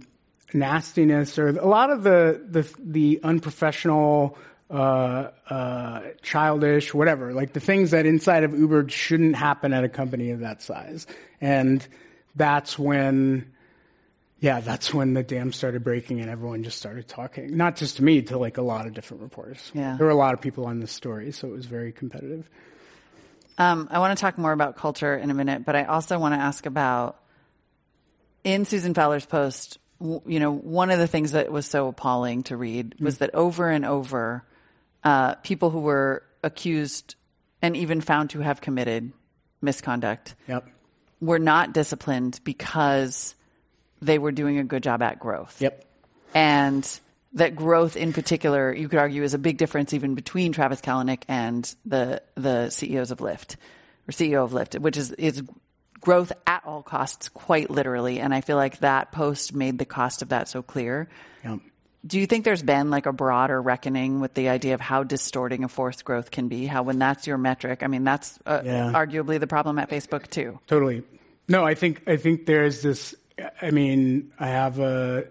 nastiness 0.53 1.37
or 1.37 1.49
a 1.49 1.67
lot 1.67 1.89
of 1.89 2.03
the 2.03 2.41
the, 2.47 2.73
the 2.79 3.19
unprofessional, 3.21 4.37
uh, 4.69 5.29
uh, 5.49 6.01
childish, 6.21 6.93
whatever, 6.93 7.33
like 7.33 7.51
the 7.51 7.59
things 7.59 7.91
that 7.91 8.05
inside 8.05 8.45
of 8.45 8.57
Uber 8.57 8.87
shouldn't 8.87 9.35
happen 9.35 9.73
at 9.73 9.83
a 9.83 9.89
company 9.89 10.31
of 10.31 10.39
that 10.39 10.61
size. 10.61 11.05
And 11.41 11.85
that's 12.33 12.79
when, 12.79 13.51
yeah, 14.39 14.61
that's 14.61 14.93
when 14.93 15.15
the 15.15 15.23
dam 15.23 15.51
started 15.51 15.83
breaking 15.83 16.21
and 16.21 16.29
everyone 16.29 16.63
just 16.63 16.77
started 16.77 17.09
talking. 17.09 17.57
Not 17.57 17.75
just 17.75 17.97
to 17.97 18.03
me, 18.03 18.21
to 18.21 18.37
like 18.37 18.57
a 18.57 18.61
lot 18.61 18.87
of 18.87 18.93
different 18.93 19.21
reporters. 19.21 19.69
Yeah. 19.73 19.97
There 19.97 20.05
were 20.05 20.13
a 20.13 20.15
lot 20.15 20.33
of 20.33 20.39
people 20.39 20.65
on 20.65 20.79
this 20.79 20.93
story, 20.93 21.33
so 21.33 21.49
it 21.49 21.51
was 21.51 21.65
very 21.65 21.91
competitive. 21.91 22.49
Um, 23.57 23.87
I 23.91 23.99
want 23.99 24.17
to 24.17 24.21
talk 24.21 24.37
more 24.37 24.51
about 24.51 24.75
culture 24.75 25.15
in 25.15 25.31
a 25.31 25.33
minute, 25.33 25.65
but 25.65 25.75
I 25.75 25.85
also 25.85 26.19
want 26.19 26.33
to 26.33 26.39
ask 26.39 26.65
about 26.65 27.19
in 28.43 28.65
Susan 28.65 28.93
Fowler's 28.93 29.25
post. 29.25 29.77
You 30.01 30.39
know, 30.39 30.51
one 30.51 30.91
of 30.91 30.99
the 30.99 31.07
things 31.07 31.31
that 31.31 31.51
was 31.51 31.65
so 31.65 31.87
appalling 31.87 32.43
to 32.43 32.57
read 32.57 32.95
was 32.99 33.19
that 33.19 33.33
over 33.33 33.69
and 33.69 33.85
over, 33.85 34.43
uh, 35.03 35.35
people 35.35 35.69
who 35.69 35.79
were 35.79 36.23
accused 36.43 37.15
and 37.61 37.77
even 37.77 38.01
found 38.01 38.31
to 38.31 38.39
have 38.39 38.59
committed 38.59 39.13
misconduct 39.61 40.35
Yep. 40.47 40.67
were 41.21 41.39
not 41.39 41.73
disciplined 41.73 42.41
because 42.43 43.35
they 44.01 44.19
were 44.19 44.33
doing 44.33 44.57
a 44.59 44.63
good 44.63 44.83
job 44.83 45.01
at 45.01 45.17
growth. 45.17 45.61
Yep. 45.61 45.85
And 46.33 46.99
that 47.35 47.55
growth 47.55 47.95
in 47.95 48.13
particular, 48.13 48.73
you 48.73 48.89
could 48.89 48.99
argue, 48.99 49.23
is 49.23 49.33
a 49.33 49.37
big 49.37 49.57
difference 49.57 49.93
even 49.93 50.15
between 50.15 50.51
Travis 50.51 50.81
Kalanick 50.81 51.23
and 51.27 51.73
the 51.85 52.21
the 52.35 52.69
CEOs 52.69 53.11
of 53.11 53.19
Lyft 53.19 53.55
or 54.07 54.11
CEO 54.11 54.43
of 54.43 54.51
Lyft, 54.51 54.79
which 54.79 54.97
is 54.97 55.11
is 55.11 55.43
growth 55.99 56.31
at 56.45 56.63
all 56.65 56.83
costs, 56.83 57.29
quite 57.29 57.69
literally. 57.69 58.19
And 58.19 58.33
I 58.33 58.41
feel 58.41 58.57
like 58.57 58.79
that 58.79 59.11
post 59.11 59.53
made 59.55 59.79
the 59.79 59.85
cost 59.85 60.21
of 60.21 60.29
that 60.29 60.47
so 60.47 60.61
clear. 60.61 61.07
Yep. 61.43 61.59
Do 62.05 62.19
you 62.19 62.27
think 62.27 62.45
there's 62.45 62.61
been 62.61 62.91
like 62.91 63.07
a 63.07 63.11
broader 63.13 63.59
reckoning 63.59 64.19
with 64.21 64.35
the 64.35 64.49
idea 64.49 64.75
of 64.75 64.81
how 64.81 65.01
distorting 65.03 65.63
a 65.63 65.67
forced 65.67 66.05
growth 66.05 66.29
can 66.29 66.47
be? 66.47 66.67
How 66.67 66.83
when 66.83 66.99
that's 66.99 67.25
your 67.25 67.39
metric, 67.39 67.81
I 67.81 67.87
mean, 67.87 68.03
that's 68.03 68.37
uh, 68.45 68.61
Yeah. 68.63 68.91
arguably 68.93 69.39
the 69.39 69.47
problem 69.47 69.79
at 69.79 69.89
Facebook 69.89 70.29
too. 70.29 70.59
Totally. 70.67 71.01
No, 71.47 71.65
I 71.65 71.73
think 71.73 72.03
I 72.07 72.17
think 72.17 72.45
there's 72.45 72.81
this. 72.83 73.15
I 73.61 73.71
mean, 73.71 74.31
I 74.39 74.47
have 74.47 74.79
a. 74.79 75.25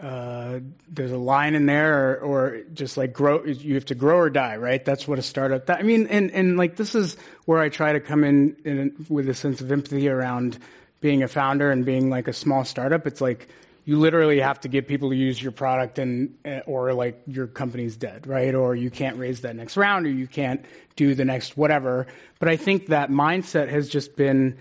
Uh, 0.00 0.58
there's 0.88 1.12
a 1.12 1.16
line 1.16 1.54
in 1.54 1.66
there, 1.66 2.16
or, 2.16 2.18
or 2.18 2.60
just 2.74 2.96
like 2.96 3.12
grow. 3.12 3.44
You 3.44 3.74
have 3.74 3.84
to 3.86 3.94
grow 3.94 4.16
or 4.16 4.30
die, 4.30 4.56
right? 4.56 4.84
That's 4.84 5.06
what 5.06 5.20
a 5.20 5.22
startup. 5.22 5.66
That, 5.66 5.78
I 5.78 5.82
mean, 5.82 6.08
and 6.08 6.32
and 6.32 6.56
like 6.56 6.74
this 6.74 6.96
is 6.96 7.16
where 7.44 7.60
I 7.60 7.68
try 7.68 7.92
to 7.92 8.00
come 8.00 8.24
in, 8.24 8.56
in 8.64 9.06
with 9.08 9.28
a 9.28 9.34
sense 9.34 9.60
of 9.60 9.70
empathy 9.70 10.08
around 10.08 10.58
being 11.00 11.22
a 11.22 11.28
founder 11.28 11.70
and 11.70 11.84
being 11.84 12.10
like 12.10 12.26
a 12.26 12.32
small 12.32 12.64
startup. 12.64 13.06
It's 13.06 13.20
like 13.20 13.48
you 13.84 13.98
literally 13.98 14.40
have 14.40 14.60
to 14.62 14.68
get 14.68 14.88
people 14.88 15.10
to 15.10 15.16
use 15.16 15.40
your 15.40 15.52
product, 15.52 16.00
and 16.00 16.34
uh, 16.44 16.60
or 16.66 16.92
like 16.92 17.22
your 17.28 17.46
company's 17.46 17.96
dead, 17.96 18.26
right? 18.26 18.52
Or 18.52 18.74
you 18.74 18.90
can't 18.90 19.16
raise 19.16 19.42
that 19.42 19.54
next 19.54 19.76
round, 19.76 20.06
or 20.06 20.10
you 20.10 20.26
can't 20.26 20.64
do 20.96 21.14
the 21.14 21.24
next 21.24 21.56
whatever. 21.56 22.08
But 22.40 22.48
I 22.48 22.56
think 22.56 22.88
that 22.88 23.10
mindset 23.10 23.68
has 23.68 23.88
just 23.88 24.16
been 24.16 24.58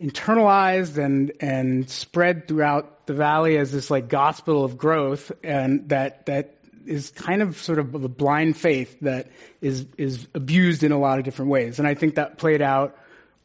internalized 0.00 0.96
and 0.96 1.32
and 1.40 1.88
spread 1.90 2.48
throughout 2.48 3.06
the 3.06 3.12
valley 3.12 3.58
as 3.58 3.70
this 3.70 3.90
like 3.90 4.08
gospel 4.08 4.64
of 4.64 4.78
growth 4.78 5.30
and 5.44 5.88
that 5.90 6.26
that 6.26 6.56
is 6.86 7.10
kind 7.10 7.42
of 7.42 7.58
sort 7.58 7.78
of 7.78 7.94
a 7.94 8.08
blind 8.08 8.56
faith 8.56 8.98
that 9.00 9.28
is 9.60 9.86
is 9.98 10.26
abused 10.34 10.82
in 10.82 10.92
a 10.92 10.98
lot 10.98 11.18
of 11.18 11.24
different 11.24 11.50
ways. 11.50 11.78
And 11.78 11.86
i 11.86 11.94
think 11.94 12.14
that 12.14 12.38
played 12.38 12.62
out 12.62 12.96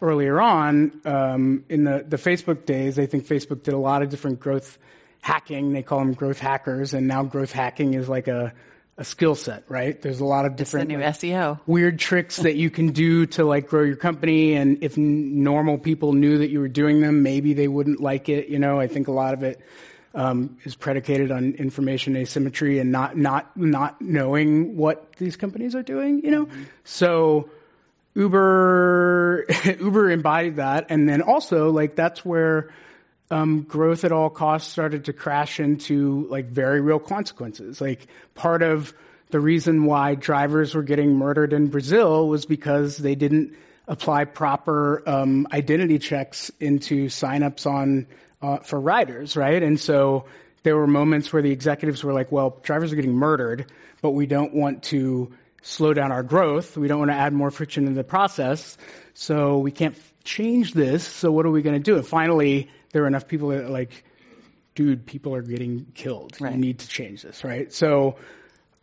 earlier 0.02 0.40
on 0.40 1.02
um, 1.06 1.66
in 1.68 1.84
the 1.84 2.06
the 2.08 2.18
facebook 2.18 2.66
days. 2.66 2.98
I 2.98 3.06
think 3.06 3.28
facebook 3.28 3.64
did 3.64 3.74
a 3.74 3.80
lot 3.80 4.02
of 4.02 4.10
different 4.10 4.40
growth 4.40 4.78
hacking. 5.26 5.74
They 5.74 5.82
call 5.82 6.00
them 6.00 6.14
growth 6.14 6.40
hackers. 6.40 6.94
And 6.94 7.08
now 7.08 7.24
growth 7.24 7.52
hacking 7.52 7.96
is 7.96 8.08
like 8.08 8.28
a 8.28 8.54
a 8.98 9.04
skill 9.04 9.36
set 9.36 9.64
right? 9.68 10.02
There's 10.02 10.22
a 10.22 10.26
lot 10.26 10.46
of 10.46 10.56
different 10.56 10.88
new 10.88 11.00
like, 11.00 11.16
SEO. 11.16 11.60
weird 11.66 12.00
tricks 12.00 12.38
that 12.38 12.56
you 12.56 12.70
can 12.70 12.92
do 12.92 13.26
to 13.28 13.44
like 13.44 13.68
grow 13.68 13.84
your 13.84 13.98
company. 13.98 14.54
And 14.54 14.82
if 14.84 14.98
n- 14.98 15.44
normal 15.44 15.78
people 15.78 16.14
knew 16.14 16.38
that 16.38 16.50
you 16.50 16.60
were 16.60 16.70
doing 16.70 17.02
them 17.02 17.22
maybe 17.22 17.54
they 17.54 17.68
wouldn't 17.68 18.00
like 18.00 18.30
it 18.30 18.48
you 18.48 18.60
know? 18.60 18.80
I 18.80 18.88
think 18.88 19.08
a 19.08 19.12
lot 19.12 19.34
of 19.34 19.44
it 19.44 19.60
um, 20.14 20.58
is 20.64 20.76
predicated 20.76 21.30
on 21.30 21.56
information 21.56 22.16
asymmetry 22.16 22.80
and 22.80 22.92
not 22.92 23.18
not 23.18 23.56
not 23.58 24.02
knowing 24.02 24.78
what 24.78 25.12
these 25.18 25.36
companies 25.36 25.76
are 25.76 25.84
doing 25.84 26.24
you 26.24 26.32
know? 26.32 26.48
So 26.86 27.50
uber 28.16 29.46
uber 29.80 30.10
embodied 30.10 30.56
that. 30.56 30.88
And 30.90 31.08
then 31.08 31.22
also 31.22 31.70
like 31.70 31.96
that's 31.96 32.24
where 32.24 32.72
um, 33.32 33.64
growth 33.64 34.04
at 34.04 34.12
all 34.12 34.30
costs 34.30 34.72
started 34.72 35.06
to 35.06 35.14
crash 35.14 35.60
into 35.60 36.28
like 36.30 36.48
very 36.48 36.82
real 36.82 37.00
consequences. 37.00 37.82
Like 37.82 38.08
part 38.36 38.62
of 38.62 38.94
the 39.30 39.40
reason 39.40 39.86
why 39.86 40.16
drivers 40.16 40.76
were 40.76 40.84
getting 40.84 41.16
murdered 41.16 41.54
in 41.54 41.68
Brazil 41.68 42.28
was 42.28 42.46
because 42.46 42.98
they 42.98 43.16
didn't 43.16 43.56
apply 43.88 44.26
proper 44.26 45.08
um, 45.08 45.48
identity 45.52 46.00
checks 46.00 46.52
into 46.60 47.08
signups 47.08 47.66
on 47.66 48.08
uh, 48.42 48.58
for 48.58 48.80
riders, 48.80 49.36
right? 49.36 49.62
And 49.62 49.80
so 49.80 50.26
there 50.64 50.76
were 50.76 50.88
moments 50.88 51.32
where 51.32 51.42
the 51.42 51.52
executives 51.52 52.04
were 52.04 52.14
like, 52.14 52.32
"Well, 52.32 52.60
drivers 52.64 52.92
are 52.94 52.96
getting 52.96 53.14
murdered, 53.14 53.72
but 54.02 54.12
we 54.12 54.26
don't 54.26 54.54
want 54.54 54.84
to 54.86 55.32
slow 55.62 55.94
down 55.94 56.12
our 56.12 56.24
growth. 56.24 56.78
We 56.78 56.88
don't 56.88 57.00
want 57.00 57.12
to 57.12 57.16
add 57.16 57.34
more 57.34 57.50
friction 57.52 57.88
in 57.88 57.96
the 57.96 58.04
process, 58.04 58.78
so 59.14 59.58
we 59.58 59.72
can't 59.72 59.98
change 60.24 60.74
this. 60.74 61.06
So 61.08 61.32
what 61.32 61.46
are 61.46 61.52
we 61.52 61.62
going 61.62 61.76
to 61.76 61.84
do?" 61.84 61.98
And 61.98 62.06
finally, 62.06 62.70
there 62.96 63.02
were 63.02 63.10
enough 63.10 63.28
people 63.28 63.50
that 63.50 63.66
are 63.66 63.70
like, 63.70 64.06
"Dude, 64.74 65.06
people 65.06 65.36
are 65.36 65.42
getting 65.42 65.86
killed. 65.96 66.40
Right. 66.40 66.54
You 66.54 66.58
need 66.58 66.80
to 66.80 66.88
change 66.88 67.24
this, 67.24 67.44
right?" 67.44 67.74
So, 67.74 68.16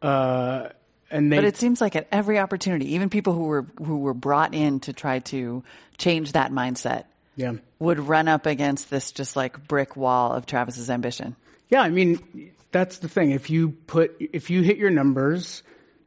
uh, 0.03 0.69
and 1.11 1.33
they 1.33 1.37
But 1.37 1.47
it 1.47 1.57
seems 1.57 1.81
like 1.81 1.97
at 1.97 2.09
every 2.13 2.39
opportunity, 2.39 2.93
even 2.93 3.09
people 3.09 3.33
who 3.33 3.45
were 3.45 3.65
who 3.83 4.01
were 4.01 4.13
brought 4.13 4.53
in 4.53 4.81
to 4.81 4.93
try 4.93 5.21
to 5.21 5.65
change 5.97 6.33
that 6.33 6.53
mindset 6.53 7.05
yeah. 7.37 7.55
would 7.79 8.01
run 8.01 8.29
up 8.29 8.45
against 8.45 8.91
this 8.91 9.13
just 9.13 9.35
like 9.35 9.67
brick 9.67 9.97
wall 9.97 10.35
of 10.35 10.45
Travis's 10.45 10.91
ambition. 10.91 11.35
Yeah, 11.71 11.81
I 11.81 11.89
mean, 11.89 12.53
that's 12.71 12.99
the 12.99 13.09
thing. 13.09 13.31
If 13.31 13.49
you 13.49 13.71
put, 13.71 14.15
if 14.21 14.51
you 14.51 14.61
hit 14.61 14.77
your 14.77 14.91
numbers, 14.91 15.63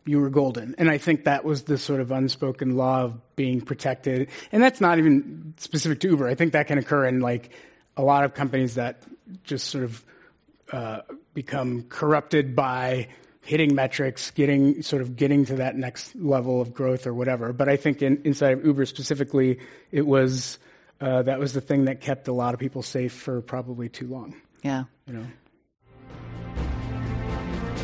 you 0.05 0.19
were 0.19 0.29
golden. 0.29 0.75
And 0.77 0.89
I 0.89 0.99
think 0.99 1.23
that 1.23 1.43
was 1.43 1.63
the 1.63 1.79
sort 1.79 2.01
of 2.01 2.11
unspoken 2.11 2.77
law 2.77 3.01
of 3.01 3.35
being 3.35 3.61
protected. 3.61 4.29
And 4.51 4.61
that's 4.61 4.79
not 4.79 4.99
even 4.99 5.55
specific 5.57 5.99
to 6.01 6.09
Uber. 6.09 6.27
I 6.27 6.35
think 6.35 6.53
that 6.53 6.67
can 6.67 6.77
occur 6.77 7.05
in 7.05 7.19
like 7.19 7.49
a 7.97 8.03
lot 8.03 8.23
of 8.23 8.33
companies 8.33 8.75
that 8.75 9.01
just 9.43 9.69
sort 9.69 9.83
of 9.83 10.05
uh, 10.71 11.01
become 11.33 11.83
corrupted 11.83 12.55
by 12.55 13.07
hitting 13.41 13.75
metrics, 13.75 14.31
getting 14.31 14.81
sort 14.81 15.01
of 15.01 15.15
getting 15.15 15.45
to 15.45 15.55
that 15.57 15.75
next 15.75 16.15
level 16.15 16.61
of 16.61 16.73
growth 16.73 17.05
or 17.05 17.13
whatever. 17.13 17.53
But 17.53 17.69
I 17.69 17.77
think 17.77 18.01
in, 18.01 18.21
inside 18.23 18.53
of 18.53 18.65
Uber 18.65 18.85
specifically, 18.85 19.59
it 19.91 20.05
was 20.05 20.57
uh, 20.99 21.21
that 21.23 21.39
was 21.39 21.53
the 21.53 21.61
thing 21.61 21.85
that 21.85 22.01
kept 22.01 22.27
a 22.27 22.33
lot 22.33 22.53
of 22.53 22.59
people 22.59 22.81
safe 22.81 23.13
for 23.13 23.41
probably 23.41 23.89
too 23.89 24.07
long. 24.07 24.35
Yeah. 24.63 24.85
You 25.05 25.13
know. 25.13 25.25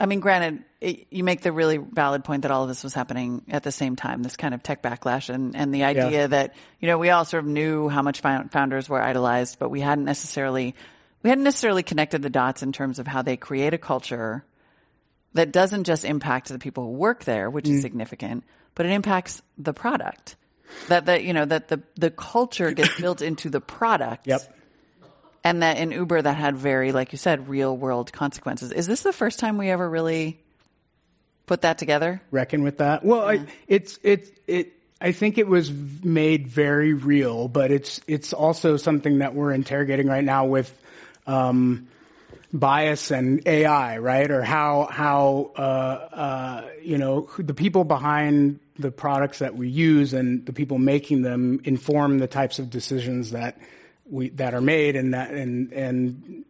I 0.00 0.06
mean, 0.06 0.20
granted, 0.20 0.64
it, 0.80 1.06
you 1.10 1.22
make 1.24 1.42
the 1.42 1.52
really 1.52 1.76
valid 1.76 2.24
point 2.24 2.42
that 2.42 2.50
all 2.50 2.62
of 2.62 2.68
this 2.68 2.82
was 2.82 2.94
happening 2.94 3.42
at 3.50 3.62
the 3.62 3.70
same 3.70 3.96
time, 3.96 4.22
this 4.22 4.34
kind 4.36 4.54
of 4.54 4.62
tech 4.62 4.82
backlash 4.82 5.28
and, 5.28 5.54
and 5.54 5.74
the 5.74 5.84
idea 5.84 6.10
Yeah. 6.10 6.26
that, 6.28 6.54
you 6.80 6.88
know, 6.88 6.96
we 6.96 7.10
all 7.10 7.26
sort 7.26 7.44
of 7.44 7.50
knew 7.50 7.88
how 7.90 8.00
much 8.00 8.20
founders 8.22 8.88
were 8.88 9.00
idolized, 9.02 9.58
but 9.58 9.68
we 9.68 9.82
hadn't 9.82 10.06
necessarily, 10.06 10.74
we 11.22 11.28
hadn't 11.28 11.44
necessarily 11.44 11.82
connected 11.82 12.22
the 12.22 12.30
dots 12.30 12.62
in 12.62 12.72
terms 12.72 12.98
of 12.98 13.06
how 13.06 13.20
they 13.20 13.36
create 13.36 13.74
a 13.74 13.78
culture 13.78 14.42
that 15.34 15.52
doesn't 15.52 15.84
just 15.84 16.04
impact 16.06 16.48
the 16.48 16.58
people 16.58 16.84
who 16.84 16.92
work 16.92 17.24
there, 17.24 17.50
which 17.50 17.66
Mm. 17.66 17.74
is 17.76 17.82
significant, 17.82 18.44
but 18.74 18.86
it 18.86 18.92
impacts 18.92 19.42
the 19.58 19.74
product. 19.74 20.34
That, 20.88 21.06
that, 21.06 21.24
you 21.24 21.34
know, 21.34 21.44
that 21.44 21.68
the, 21.68 21.82
the 21.96 22.10
culture 22.10 22.70
gets 22.72 22.94
built 23.00 23.20
into 23.22 23.50
the 23.50 23.60
product. 23.60 24.26
Yep. 24.26 24.40
And 25.42 25.62
that 25.62 25.78
in 25.78 25.90
Uber 25.90 26.22
that 26.22 26.34
had 26.36 26.56
very, 26.56 26.92
like 26.92 27.12
you 27.12 27.18
said, 27.18 27.48
real 27.48 27.74
world 27.74 28.12
consequences. 28.12 28.72
Is 28.72 28.86
this 28.86 29.02
the 29.02 29.12
first 29.12 29.38
time 29.38 29.56
we 29.56 29.70
ever 29.70 29.88
really 29.88 30.38
put 31.46 31.62
that 31.62 31.78
together? 31.78 32.20
reckon 32.30 32.62
with 32.62 32.78
that. 32.78 33.04
Well, 33.04 33.28
I, 33.28 33.46
it's 33.66 33.98
it's 34.02 34.30
it. 34.46 34.72
I 35.00 35.12
think 35.12 35.38
it 35.38 35.48
was 35.48 35.70
made 35.70 36.46
very 36.46 36.92
real, 36.92 37.48
but 37.48 37.70
it's 37.70 38.00
it's 38.06 38.34
also 38.34 38.76
something 38.76 39.18
that 39.18 39.34
we're 39.34 39.52
interrogating 39.52 40.08
right 40.08 40.24
now 40.24 40.44
with 40.44 40.70
um, 41.26 41.88
bias 42.52 43.10
and 43.10 43.46
AI, 43.46 43.98
right? 43.98 44.30
Or 44.30 44.42
how 44.42 44.88
how 44.90 45.52
uh, 45.56 45.60
uh, 45.60 46.68
you 46.82 46.98
know 46.98 47.28
the 47.38 47.54
people 47.54 47.84
behind 47.84 48.60
the 48.78 48.90
products 48.90 49.38
that 49.40 49.56
we 49.56 49.68
use 49.68 50.12
and 50.12 50.44
the 50.46 50.52
people 50.52 50.78
making 50.78 51.22
them 51.22 51.60
inform 51.64 52.18
the 52.18 52.26
types 52.26 52.58
of 52.58 52.70
decisions 52.70 53.30
that 53.30 53.58
we 54.10 54.30
that 54.30 54.54
are 54.54 54.60
made 54.60 54.96
and 54.96 55.14
that 55.14 55.30
and 55.30 55.72
and 55.72 56.44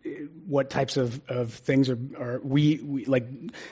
what 0.47 0.71
types 0.71 0.97
of, 0.97 1.21
of 1.29 1.53
things 1.53 1.89
are, 1.89 1.99
are 2.19 2.41
we, 2.43 2.81
we 2.83 3.05
like 3.05 3.27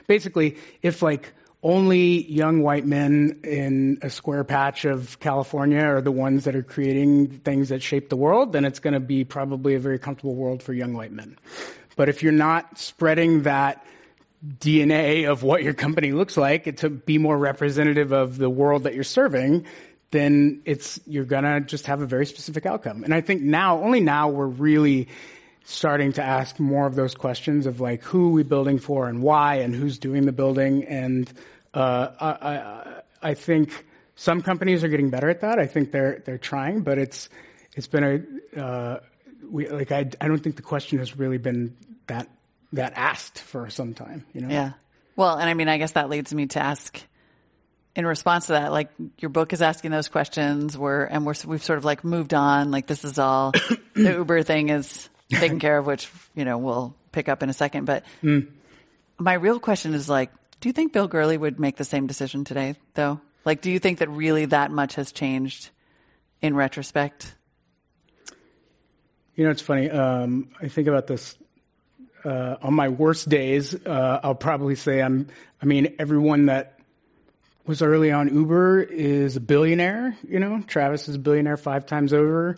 basically 0.07 0.57
if 0.83 1.03
like 1.03 1.35
only 1.63 2.25
young 2.31 2.63
white 2.63 2.87
men 2.87 3.41
in 3.43 3.99
a 4.03 4.11
square 4.11 4.45
patch 4.45 4.85
of 4.85 5.19
California 5.19 5.81
are 5.81 6.01
the 6.01 6.13
ones 6.13 6.45
that 6.45 6.55
are 6.55 6.63
creating 6.63 7.27
things 7.27 7.71
that 7.71 7.83
shape 7.83 8.11
the 8.11 8.17
world, 8.17 8.53
then 8.53 8.65
it's 8.65 8.79
going 8.79 8.95
to 8.95 9.01
be 9.01 9.25
probably 9.25 9.75
a 9.75 9.81
very 9.81 9.99
comfortable 9.99 10.37
world 10.37 10.63
for 10.63 10.73
young 10.73 10.95
white 10.95 11.11
men. 11.11 11.37
But 11.97 12.09
if 12.09 12.23
you're 12.23 12.31
not 12.31 12.79
spreading 12.79 13.43
that 13.43 13.85
DNA 14.47 15.29
of 15.29 15.43
what 15.43 15.65
your 15.65 15.75
company 15.75 16.13
looks 16.13 16.37
like 16.37 16.77
to 16.77 16.89
be 16.89 17.19
more 17.19 17.37
representative 17.37 18.13
of 18.13 18.39
the 18.39 18.49
world 18.49 18.85
that 18.85 18.95
you're 18.95 19.03
serving, 19.03 19.67
then 20.11 20.63
it's 20.65 21.01
you're 21.07 21.25
gonna 21.25 21.61
just 21.61 21.87
have 21.87 22.01
a 22.01 22.07
very 22.07 22.27
specific 22.27 22.67
outcome. 22.67 23.05
And 23.05 23.13
I 23.13 23.21
think 23.21 23.43
now, 23.43 23.83
only 23.83 24.01
now, 24.01 24.29
we're 24.29 24.47
really 24.47 25.09
starting 25.65 26.13
to 26.15 26.23
ask 26.23 26.59
more 26.59 26.87
of 26.87 26.95
those 26.95 27.15
questions 27.15 27.67
of 27.67 27.79
like 27.79 28.03
who 28.03 28.29
are 28.29 28.33
we 28.33 28.43
building 28.43 28.79
for 28.79 29.07
and 29.07 29.23
why 29.23 29.57
and 29.57 29.75
who's 29.75 29.99
doing 29.99 30.25
the 30.25 30.33
building. 30.33 30.85
And 30.85 31.31
uh, 31.75 32.09
I, 32.19 32.31
I, 32.31 33.03
I 33.31 33.35
think 33.35 33.85
some 34.15 34.41
companies 34.41 34.83
are 34.83 34.89
getting 34.89 35.11
better 35.11 35.29
at 35.29 35.43
that. 35.43 35.59
I 35.59 35.67
think 35.67 35.93
they're 35.93 36.23
they're 36.25 36.39
trying, 36.39 36.81
but 36.81 36.99
it's 36.99 37.29
it's 37.75 37.87
been 37.87 38.31
a 38.55 38.61
uh, 38.61 39.01
we 39.51 39.69
like 39.69 39.93
I 39.93 40.11
I 40.21 40.29
don't 40.29 40.43
think 40.43 40.57
the 40.57 40.63
question 40.63 40.99
has 40.99 41.17
really 41.17 41.39
been 41.39 41.77
that 42.07 42.29
that 42.73 42.95
asked 42.97 43.39
for 43.39 43.69
some 43.71 43.95
time. 43.95 44.25
You 44.33 44.43
know. 44.43 44.49
Yeah. 44.49 44.73
Well, 45.17 45.37
and 45.37 45.51
I 45.51 45.55
mean, 45.55 45.69
I 45.69 45.79
guess 45.79 45.93
that 45.93 46.09
leads 46.09 46.33
me 46.33 46.47
to 46.47 46.61
ask 46.61 47.01
in 47.99 48.07
response 48.07 48.47
to 48.47 48.53
that, 48.53 48.71
like 48.71 48.91
your 49.19 49.29
book 49.29 49.53
is 49.53 49.61
asking 49.61 49.91
those 49.91 50.07
questions. 50.07 50.79
We're 50.79 51.03
and 51.03 51.27
we're 51.27 51.35
we've 51.45 51.63
sort 51.63 51.79
of 51.79 51.85
like 51.85 52.05
moved 52.05 52.33
on. 52.33 52.71
Like 52.71 52.87
this 52.87 53.05
is 53.05 53.19
all 53.19 53.51
the 53.95 54.13
Uber 54.13 54.45
thing 54.45 54.69
is 54.69 55.11
taken 55.29 55.59
care 55.59 55.79
of, 55.79 55.87
which 55.87 56.09
you 56.37 56.45
know 56.45 56.59
we'll 56.59 56.95
pick 57.11 57.29
up 57.29 57.43
in 57.43 57.51
a 57.51 57.53
second. 57.53 57.87
But 57.87 58.05
mm. 58.23 58.47
my 59.19 59.35
real 59.35 59.59
question 59.59 59.95
is 59.95 60.09
like, 60.09 60.31
do 60.61 60.69
you 60.69 60.73
think 60.73 60.93
Bill 60.93 61.09
Gurley 61.09 61.37
would 61.37 61.59
make 61.59 61.75
the 61.75 61.85
same 61.85 62.07
decision 62.07 62.45
today, 62.45 62.77
though? 62.95 63.21
Like, 63.45 63.63
do 63.63 63.71
you 63.71 63.81
think 63.81 63.99
that 63.99 64.09
really 64.11 64.45
that 64.45 64.71
much 64.71 64.95
has 64.95 65.11
changed 65.11 65.71
in 66.41 66.55
retrospect? 66.55 67.35
You 69.35 69.45
know, 69.45 69.51
it's 69.51 69.63
funny. 69.63 69.91
Um, 69.91 70.51
I 70.63 70.69
think 70.69 70.87
about 70.87 71.09
this 71.09 71.37
uh, 72.25 72.57
on 72.63 72.75
my 72.75 72.91
worst 72.91 73.29
days. 73.29 73.75
Uh, 73.75 74.21
I'll 74.23 74.37
probably 74.37 74.77
say 74.77 75.03
I'm. 75.03 75.27
I 75.61 75.67
mean, 75.67 75.97
everyone 75.99 76.47
that 76.47 76.78
was 77.69 77.83
early 77.83 78.11
on 78.11 78.35
Uber 78.35 78.81
is 78.83 79.37
a 79.37 79.41
billionaire. 79.41 80.17
You 80.27 80.41
know, 80.41 80.63
Travis 80.67 81.07
is 81.07 81.17
a 81.17 81.19
billionaire 81.19 81.59
five 81.59 81.85
times 81.85 82.15
over. 82.15 82.57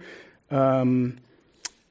Um, 0.53 1.19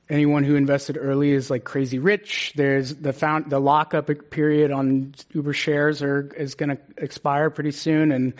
anyone 0.09 0.45
who 0.45 0.55
invested 0.55 0.97
early 0.97 1.31
is 1.31 1.49
like 1.49 1.65
crazy 1.65 1.99
rich. 1.99 2.53
There's 2.55 2.95
the 2.95 3.11
found 3.11 3.49
the 3.49 3.59
lockup 3.59 4.09
period 4.29 4.71
on 4.71 5.15
Uber 5.33 5.51
shares 5.51 6.01
are 6.01 6.31
is 6.37 6.55
going 6.55 6.69
to 6.69 6.77
expire 6.97 7.49
pretty 7.49 7.71
soon, 7.71 8.13
and 8.13 8.33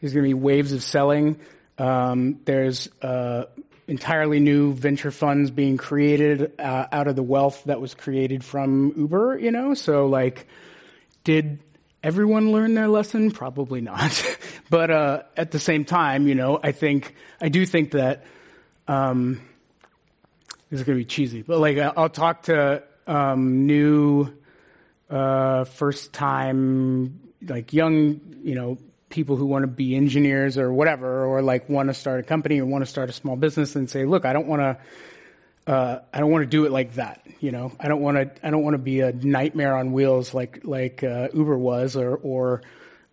there's 0.00 0.12
going 0.12 0.24
to 0.24 0.28
be 0.28 0.34
waves 0.34 0.72
of 0.72 0.82
selling. 0.82 1.38
Um, 1.78 2.40
there's 2.44 2.88
uh, 3.02 3.44
entirely 3.86 4.40
new 4.40 4.74
venture 4.74 5.12
funds 5.12 5.52
being 5.52 5.76
created 5.76 6.58
uh, 6.58 6.86
out 6.90 7.06
of 7.06 7.14
the 7.14 7.22
wealth 7.22 7.62
that 7.64 7.80
was 7.80 7.94
created 7.94 8.44
from 8.44 8.94
Uber. 8.96 9.38
You 9.38 9.52
know, 9.52 9.74
so 9.74 10.06
like, 10.06 10.48
did 11.22 11.60
everyone 12.04 12.52
learn 12.52 12.74
their 12.74 12.86
lesson? 12.86 13.30
Probably 13.32 13.80
not. 13.80 14.36
but 14.70 14.90
uh, 14.90 15.22
at 15.36 15.50
the 15.50 15.58
same 15.58 15.84
time, 15.84 16.28
you 16.28 16.36
know, 16.36 16.60
I 16.62 16.70
think 16.70 17.14
I 17.40 17.48
do 17.48 17.66
think 17.66 17.92
that 17.92 18.24
um, 18.86 19.40
this 20.70 20.80
is 20.80 20.86
going 20.86 20.98
to 20.98 21.04
be 21.04 21.08
cheesy, 21.08 21.42
but 21.42 21.58
like 21.58 21.78
I'll 21.78 22.10
talk 22.10 22.44
to 22.44 22.84
um, 23.06 23.66
new, 23.66 24.32
uh, 25.10 25.64
first 25.64 26.12
time, 26.12 27.20
like 27.42 27.72
young, 27.72 28.20
you 28.42 28.54
know, 28.54 28.78
people 29.08 29.36
who 29.36 29.46
want 29.46 29.62
to 29.62 29.68
be 29.68 29.96
engineers 29.96 30.58
or 30.58 30.72
whatever, 30.72 31.24
or 31.24 31.40
like 31.40 31.68
want 31.68 31.88
to 31.88 31.94
start 31.94 32.20
a 32.20 32.22
company 32.22 32.60
or 32.60 32.66
want 32.66 32.82
to 32.82 32.90
start 32.90 33.08
a 33.08 33.12
small 33.12 33.36
business 33.36 33.76
and 33.76 33.88
say, 33.88 34.04
look, 34.04 34.24
I 34.24 34.32
don't 34.32 34.46
want 34.46 34.60
to 34.60 34.76
uh, 35.66 36.00
I 36.12 36.20
don't 36.20 36.30
want 36.30 36.42
to 36.42 36.50
do 36.50 36.66
it 36.66 36.72
like 36.72 36.94
that. 36.94 37.26
You 37.40 37.50
know, 37.50 37.72
I 37.80 37.88
don't 37.88 38.00
want 38.00 38.16
to. 38.16 38.46
I 38.46 38.50
don't 38.50 38.62
want 38.62 38.74
to 38.74 38.78
be 38.78 39.00
a 39.00 39.12
nightmare 39.12 39.76
on 39.76 39.92
wheels 39.92 40.34
like 40.34 40.60
like 40.64 41.02
uh, 41.02 41.28
Uber 41.32 41.56
was, 41.56 41.96
or 41.96 42.16
or 42.16 42.62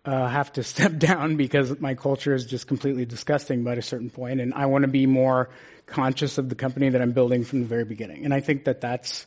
uh, 0.04 0.28
have 0.28 0.52
to 0.54 0.62
step 0.62 0.98
down 0.98 1.36
because 1.36 1.78
my 1.80 1.94
culture 1.94 2.34
is 2.34 2.44
just 2.44 2.66
completely 2.66 3.06
disgusting 3.06 3.64
by 3.64 3.74
a 3.74 3.82
certain 3.82 4.10
point. 4.10 4.40
and 4.40 4.52
I 4.54 4.66
want 4.66 4.82
to 4.82 4.88
be 4.88 5.06
more 5.06 5.50
conscious 5.86 6.38
of 6.38 6.48
the 6.48 6.54
company 6.54 6.90
that 6.90 7.02
I'm 7.02 7.12
building 7.12 7.44
from 7.44 7.60
the 7.60 7.66
very 7.66 7.84
beginning. 7.84 8.24
And 8.24 8.32
I 8.32 8.40
think 8.40 8.64
that 8.64 8.80
that's 8.80 9.26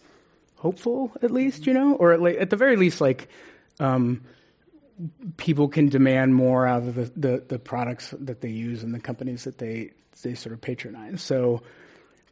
hopeful, 0.55 1.11
at 1.21 1.29
least, 1.31 1.67
you 1.67 1.73
know, 1.73 1.93
or 1.95 2.13
at, 2.13 2.21
la- 2.21 2.29
at 2.29 2.49
the 2.49 2.57
very 2.57 2.75
least, 2.75 3.01
like. 3.01 3.29
Um, 3.79 4.21
people 5.35 5.67
can 5.67 5.89
demand 5.89 6.33
more 6.33 6.65
out 6.65 6.83
of 6.83 6.95
the, 6.95 7.11
the, 7.17 7.43
the 7.45 7.59
products 7.59 8.13
that 8.17 8.39
they 8.39 8.49
use 8.49 8.81
and 8.81 8.93
the 8.93 8.99
companies 8.99 9.43
that 9.43 9.57
they 9.57 9.91
they 10.23 10.33
sort 10.33 10.53
of 10.53 10.61
patronize. 10.61 11.21
So 11.21 11.61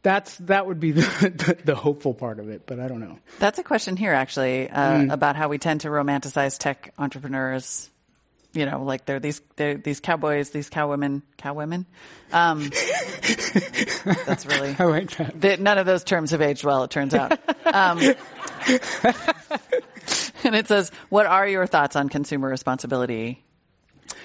that's 0.04 0.36
that 0.36 0.66
would 0.66 0.78
be 0.78 0.90
the, 0.92 1.00
the, 1.00 1.58
the, 1.64 1.74
hopeful 1.74 2.14
part 2.14 2.38
of 2.38 2.48
it, 2.48 2.62
but 2.66 2.78
I 2.78 2.86
don't 2.86 3.00
know. 3.00 3.18
That's 3.40 3.58
a 3.58 3.64
question 3.64 3.96
here, 3.96 4.12
actually, 4.12 4.70
uh, 4.70 4.92
mm. 4.92 5.12
about 5.12 5.34
how 5.34 5.48
we 5.48 5.58
tend 5.58 5.80
to 5.80 5.88
romanticize 5.88 6.56
tech 6.58 6.94
entrepreneurs. 6.96 7.90
You 8.52 8.66
know, 8.66 8.84
like 8.84 9.04
they're 9.04 9.18
these 9.18 9.40
they're 9.56 9.76
these 9.76 9.98
cowboys, 9.98 10.50
these 10.50 10.70
cowwomen, 10.70 11.22
cowwomen. 11.38 11.86
Um, 12.32 12.60
that's 14.26 14.46
really 14.46 14.76
I 14.78 14.84
like 14.84 15.10
that. 15.16 15.58
none 15.58 15.78
of 15.78 15.86
those 15.86 16.04
terms 16.04 16.30
have 16.30 16.40
aged 16.40 16.62
well. 16.62 16.84
It 16.84 16.90
turns 16.90 17.14
out. 17.14 17.40
Um, 17.66 17.98
and 20.44 20.54
it 20.54 20.68
says, 20.68 20.92
"What 21.08 21.26
are 21.26 21.48
your 21.48 21.66
thoughts 21.66 21.96
on 21.96 22.08
consumer 22.08 22.48
responsibility 22.48 23.42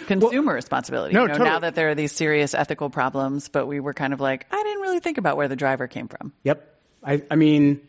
consumer 0.07 0.47
well, 0.47 0.55
responsibility. 0.55 1.13
No, 1.13 1.21
you 1.21 1.27
know, 1.27 1.33
totally. 1.33 1.49
Now 1.49 1.59
that 1.59 1.75
there 1.75 1.89
are 1.89 1.95
these 1.95 2.11
serious 2.11 2.53
ethical 2.53 2.89
problems, 2.89 3.49
but 3.49 3.67
we 3.67 3.79
were 3.79 3.93
kind 3.93 4.13
of 4.13 4.19
like, 4.19 4.45
I 4.51 4.63
didn't 4.63 4.81
really 4.81 4.99
think 4.99 5.17
about 5.17 5.37
where 5.37 5.47
the 5.47 5.55
driver 5.55 5.87
came 5.87 6.07
from. 6.07 6.33
Yep. 6.43 6.65
I, 7.03 7.23
I 7.31 7.35
mean, 7.35 7.81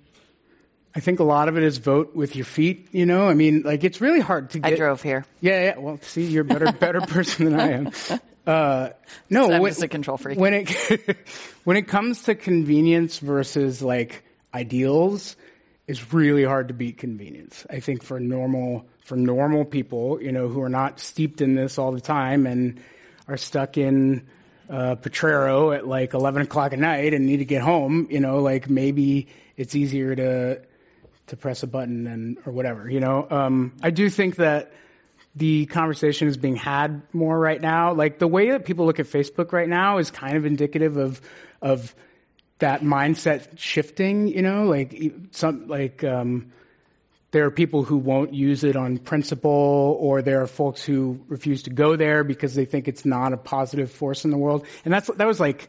I 0.95 1.01
think 1.01 1.21
a 1.21 1.25
lot 1.25 1.49
of 1.49 1.57
it 1.57 1.63
is 1.63 1.79
vote 1.79 2.15
with 2.15 2.35
your 2.35 2.45
feet. 2.45 2.89
You 2.93 3.07
know, 3.07 3.29
I 3.29 3.35
mean, 3.35 3.63
like 3.63 3.85
it's 3.85 4.01
really 4.01 4.21
hard 4.21 4.51
to 4.51 4.59
get. 4.59 4.73
I 4.73 4.77
drove 4.77 5.03
here. 5.03 5.25
Yeah, 5.41 5.65
yeah. 5.65 5.79
Well, 5.79 5.99
see, 6.03 6.25
you're 6.25 6.43
a 6.43 6.45
better, 6.45 6.73
better 6.81 7.01
person 7.01 7.47
than 7.47 7.61
I 7.61 7.73
am. 7.73 7.91
Uh, 8.47 8.91
no, 9.29 9.51
I'm 9.51 9.63
when, 9.63 9.71
just 9.71 9.83
a 9.83 9.89
control 9.89 10.17
freak. 10.17 10.39
When 10.39 10.55
it 10.55 11.17
when 11.65 11.77
it 11.77 11.89
comes 11.89 12.25
to 12.25 12.35
convenience 12.35 13.19
versus 13.19 13.83
like 13.83 14.25
ideals, 14.53 15.37
it's 15.91 16.13
really 16.13 16.45
hard 16.45 16.69
to 16.69 16.75
beat 16.75 16.99
convenience. 16.99 17.67
I 17.69 17.81
think 17.81 18.05
for 18.05 18.21
normal 18.21 18.87
for 19.01 19.17
normal 19.17 19.65
people, 19.65 20.23
you 20.23 20.31
know, 20.31 20.47
who 20.47 20.63
are 20.63 20.69
not 20.69 21.01
steeped 21.01 21.41
in 21.41 21.57
this 21.57 21.79
all 21.79 21.91
the 21.91 22.01
time 22.01 22.47
and 22.47 22.81
are 23.27 23.37
stuck 23.37 23.77
in 23.77 24.25
uh, 24.69 24.95
Potrero 24.95 25.73
at 25.73 25.89
like 25.89 26.15
11 26.15 26.43
o'clock 26.43 26.73
at 26.73 26.79
night 26.79 27.13
and 27.13 27.27
need 27.27 27.39
to 27.39 27.45
get 27.45 27.61
home, 27.61 28.07
you 28.09 28.21
know, 28.21 28.39
like 28.39 28.71
maybe 28.71 29.27
it's 29.57 29.75
easier 29.75 30.15
to 30.15 30.63
to 31.27 31.37
press 31.37 31.65
a 31.65 31.67
button 31.67 32.07
and 32.07 32.39
or 32.47 32.53
whatever, 32.53 32.89
you 32.89 33.01
know. 33.01 33.27
Um, 33.29 33.73
I 33.83 33.91
do 33.91 34.09
think 34.09 34.37
that 34.37 34.73
the 35.35 35.67
conversation 35.67 36.29
is 36.29 36.37
being 36.37 36.55
had 36.55 37.03
more 37.13 37.37
right 37.37 37.61
now. 37.61 37.95
Like 37.95 38.21
the 38.21 38.29
way 38.29 38.53
that 38.53 38.65
people 38.65 38.87
look 38.87 39.01
at 39.01 39.07
Facebook 39.07 39.51
right 39.51 39.69
now 39.69 39.99
is 39.99 40.13
kind 40.13 40.37
of 40.37 40.47
indicative 40.47 40.97
of 40.99 41.21
of 41.61 41.97
that 42.61 42.83
mindset 42.83 43.59
shifting, 43.59 44.29
you 44.29 44.43
know, 44.43 44.65
like 44.65 45.13
some 45.33 45.67
like 45.69 46.05
um, 46.05 46.53
there 47.33 47.45
are 47.45 47.51
people 47.51 47.83
who 47.83 47.97
won't 47.97 48.35
use 48.35 48.65
it 48.65 48.77
on 48.77 48.99
principle, 48.99 49.97
or 50.01 50.23
there 50.23 50.43
are 50.43 50.47
folks 50.47 50.83
who 50.83 51.21
refuse 51.29 51.65
to 51.65 51.71
go 51.71 51.97
there 51.97 52.25
because 52.25 52.55
they 52.55 52.65
think 52.65 52.89
it's 52.89 53.05
not 53.05 53.33
a 53.33 53.37
positive 53.37 53.91
force 53.91 54.25
in 54.25 54.31
the 54.31 54.39
world. 54.39 54.67
And 54.85 54.93
that's 54.93 55.09
that 55.09 55.27
was 55.27 55.41
like 55.41 55.69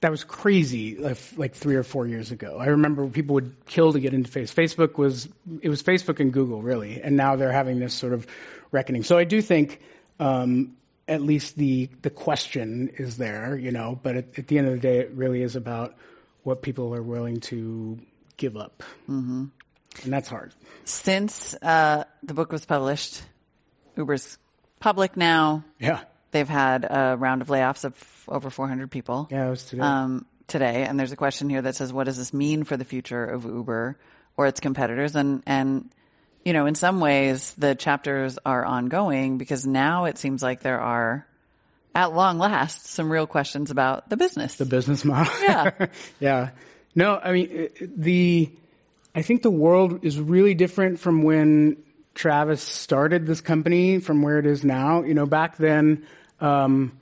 that 0.00 0.10
was 0.10 0.24
crazy 0.24 0.96
like, 0.96 1.18
like 1.36 1.54
three 1.54 1.76
or 1.76 1.82
four 1.82 2.06
years 2.06 2.30
ago. 2.30 2.58
I 2.58 2.66
remember 2.66 3.06
people 3.08 3.34
would 3.34 3.54
kill 3.66 3.92
to 3.92 4.00
get 4.00 4.12
into 4.12 4.30
Facebook. 4.30 4.54
Facebook 4.54 4.98
was 4.98 5.28
it 5.62 5.68
was 5.68 5.82
Facebook 5.82 6.20
and 6.20 6.32
Google 6.32 6.62
really, 6.62 7.00
and 7.02 7.16
now 7.16 7.36
they're 7.36 7.52
having 7.52 7.78
this 7.78 7.94
sort 7.94 8.12
of 8.12 8.26
reckoning. 8.70 9.02
So 9.02 9.16
I 9.16 9.24
do 9.24 9.40
think 9.40 9.80
um, 10.20 10.76
at 11.08 11.22
least 11.22 11.56
the 11.56 11.88
the 12.02 12.10
question 12.10 12.90
is 12.96 13.16
there, 13.16 13.56
you 13.56 13.70
know. 13.70 13.98
But 14.02 14.16
at, 14.16 14.38
at, 14.38 14.48
the 14.48 14.58
end 14.58 14.68
of 14.68 14.74
the 14.74 14.80
day, 14.80 14.98
it 14.98 15.12
really 15.12 15.42
is 15.42 15.56
about 15.56 15.94
what 16.42 16.62
people 16.62 16.94
are 16.94 17.02
willing 17.02 17.40
to 17.40 17.98
give 18.36 18.56
up. 18.56 18.82
Mm-hmm 19.08 19.46
and 20.04 20.12
that's 20.12 20.28
hard. 20.28 20.54
Since 20.84 21.54
uh, 21.62 22.04
the 22.22 22.34
book 22.34 22.52
was 22.52 22.64
published, 22.64 23.22
Uber's 23.96 24.38
public 24.80 25.16
now. 25.16 25.64
Yeah, 25.78 26.00
they've 26.30 26.48
had 26.48 26.84
a 26.84 27.16
round 27.18 27.42
of 27.42 27.48
layoffs 27.48 27.84
of 27.84 28.24
over 28.28 28.50
400 28.50 28.90
people. 28.90 29.28
Yeah, 29.30 29.46
it 29.46 29.50
was 29.50 29.64
today. 29.64 29.82
Um, 29.82 30.26
today, 30.46 30.84
and 30.84 30.98
there's 30.98 31.12
a 31.12 31.16
question 31.16 31.48
here 31.48 31.62
that 31.62 31.76
says, 31.76 31.92
"What 31.92 32.04
does 32.04 32.18
this 32.18 32.32
mean 32.32 32.64
for 32.64 32.76
the 32.76 32.84
future 32.84 33.24
of 33.24 33.44
Uber 33.44 33.98
or 34.36 34.46
its 34.46 34.60
competitors?" 34.60 35.16
And 35.16 35.42
and 35.46 35.90
you 36.46 36.52
know, 36.52 36.66
in 36.66 36.76
some 36.76 37.00
ways, 37.00 37.54
the 37.54 37.74
chapters 37.74 38.38
are 38.46 38.64
ongoing 38.64 39.36
because 39.36 39.66
now 39.66 40.04
it 40.04 40.16
seems 40.16 40.44
like 40.44 40.60
there 40.60 40.80
are, 40.80 41.26
at 41.92 42.14
long 42.14 42.38
last, 42.38 42.86
some 42.86 43.10
real 43.10 43.26
questions 43.26 43.72
about 43.72 44.08
the 44.10 44.16
business, 44.16 44.54
the 44.54 44.64
business 44.64 45.04
model. 45.04 45.32
Yeah, 45.42 45.86
yeah. 46.20 46.50
No, 46.94 47.18
I 47.20 47.32
mean 47.32 47.68
the 47.80 48.48
I 49.12 49.22
think 49.22 49.42
the 49.42 49.50
world 49.50 50.04
is 50.04 50.20
really 50.20 50.54
different 50.54 51.00
from 51.00 51.24
when 51.24 51.78
Travis 52.14 52.62
started 52.62 53.26
this 53.26 53.40
company 53.40 53.98
from 53.98 54.22
where 54.22 54.38
it 54.38 54.46
is 54.46 54.62
now. 54.62 55.02
You 55.02 55.14
know, 55.14 55.26
back 55.26 55.56
then, 55.56 56.06
um, 56.40 56.92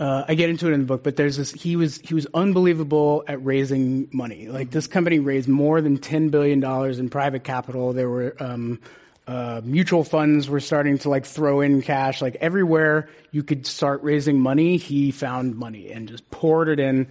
uh, 0.00 0.24
I 0.26 0.34
get 0.34 0.48
into 0.48 0.66
it 0.66 0.72
in 0.72 0.80
the 0.80 0.86
book, 0.86 1.04
but 1.04 1.16
there's 1.16 1.36
this. 1.36 1.52
He 1.52 1.76
was 1.76 1.98
he 1.98 2.14
was 2.14 2.26
unbelievable 2.32 3.22
at 3.28 3.44
raising 3.44 4.08
money. 4.12 4.48
Like 4.48 4.70
this 4.70 4.86
company 4.86 5.18
raised 5.18 5.46
more 5.46 5.82
than 5.82 5.98
ten 5.98 6.30
billion 6.30 6.58
dollars 6.58 6.98
in 6.98 7.10
private 7.10 7.44
capital. 7.44 7.92
There 7.92 8.08
were 8.08 8.34
um, 8.40 8.80
uh, 9.26 9.60
mutual 9.62 10.02
funds 10.02 10.48
were 10.48 10.60
starting 10.60 10.96
to 11.00 11.10
like 11.10 11.26
throw 11.26 11.60
in 11.60 11.82
cash. 11.82 12.22
Like 12.22 12.36
everywhere 12.36 13.10
you 13.30 13.42
could 13.42 13.66
start 13.66 14.02
raising 14.02 14.40
money, 14.40 14.78
he 14.78 15.10
found 15.10 15.56
money 15.56 15.92
and 15.92 16.08
just 16.08 16.30
poured 16.30 16.70
it 16.70 16.80
in 16.80 17.06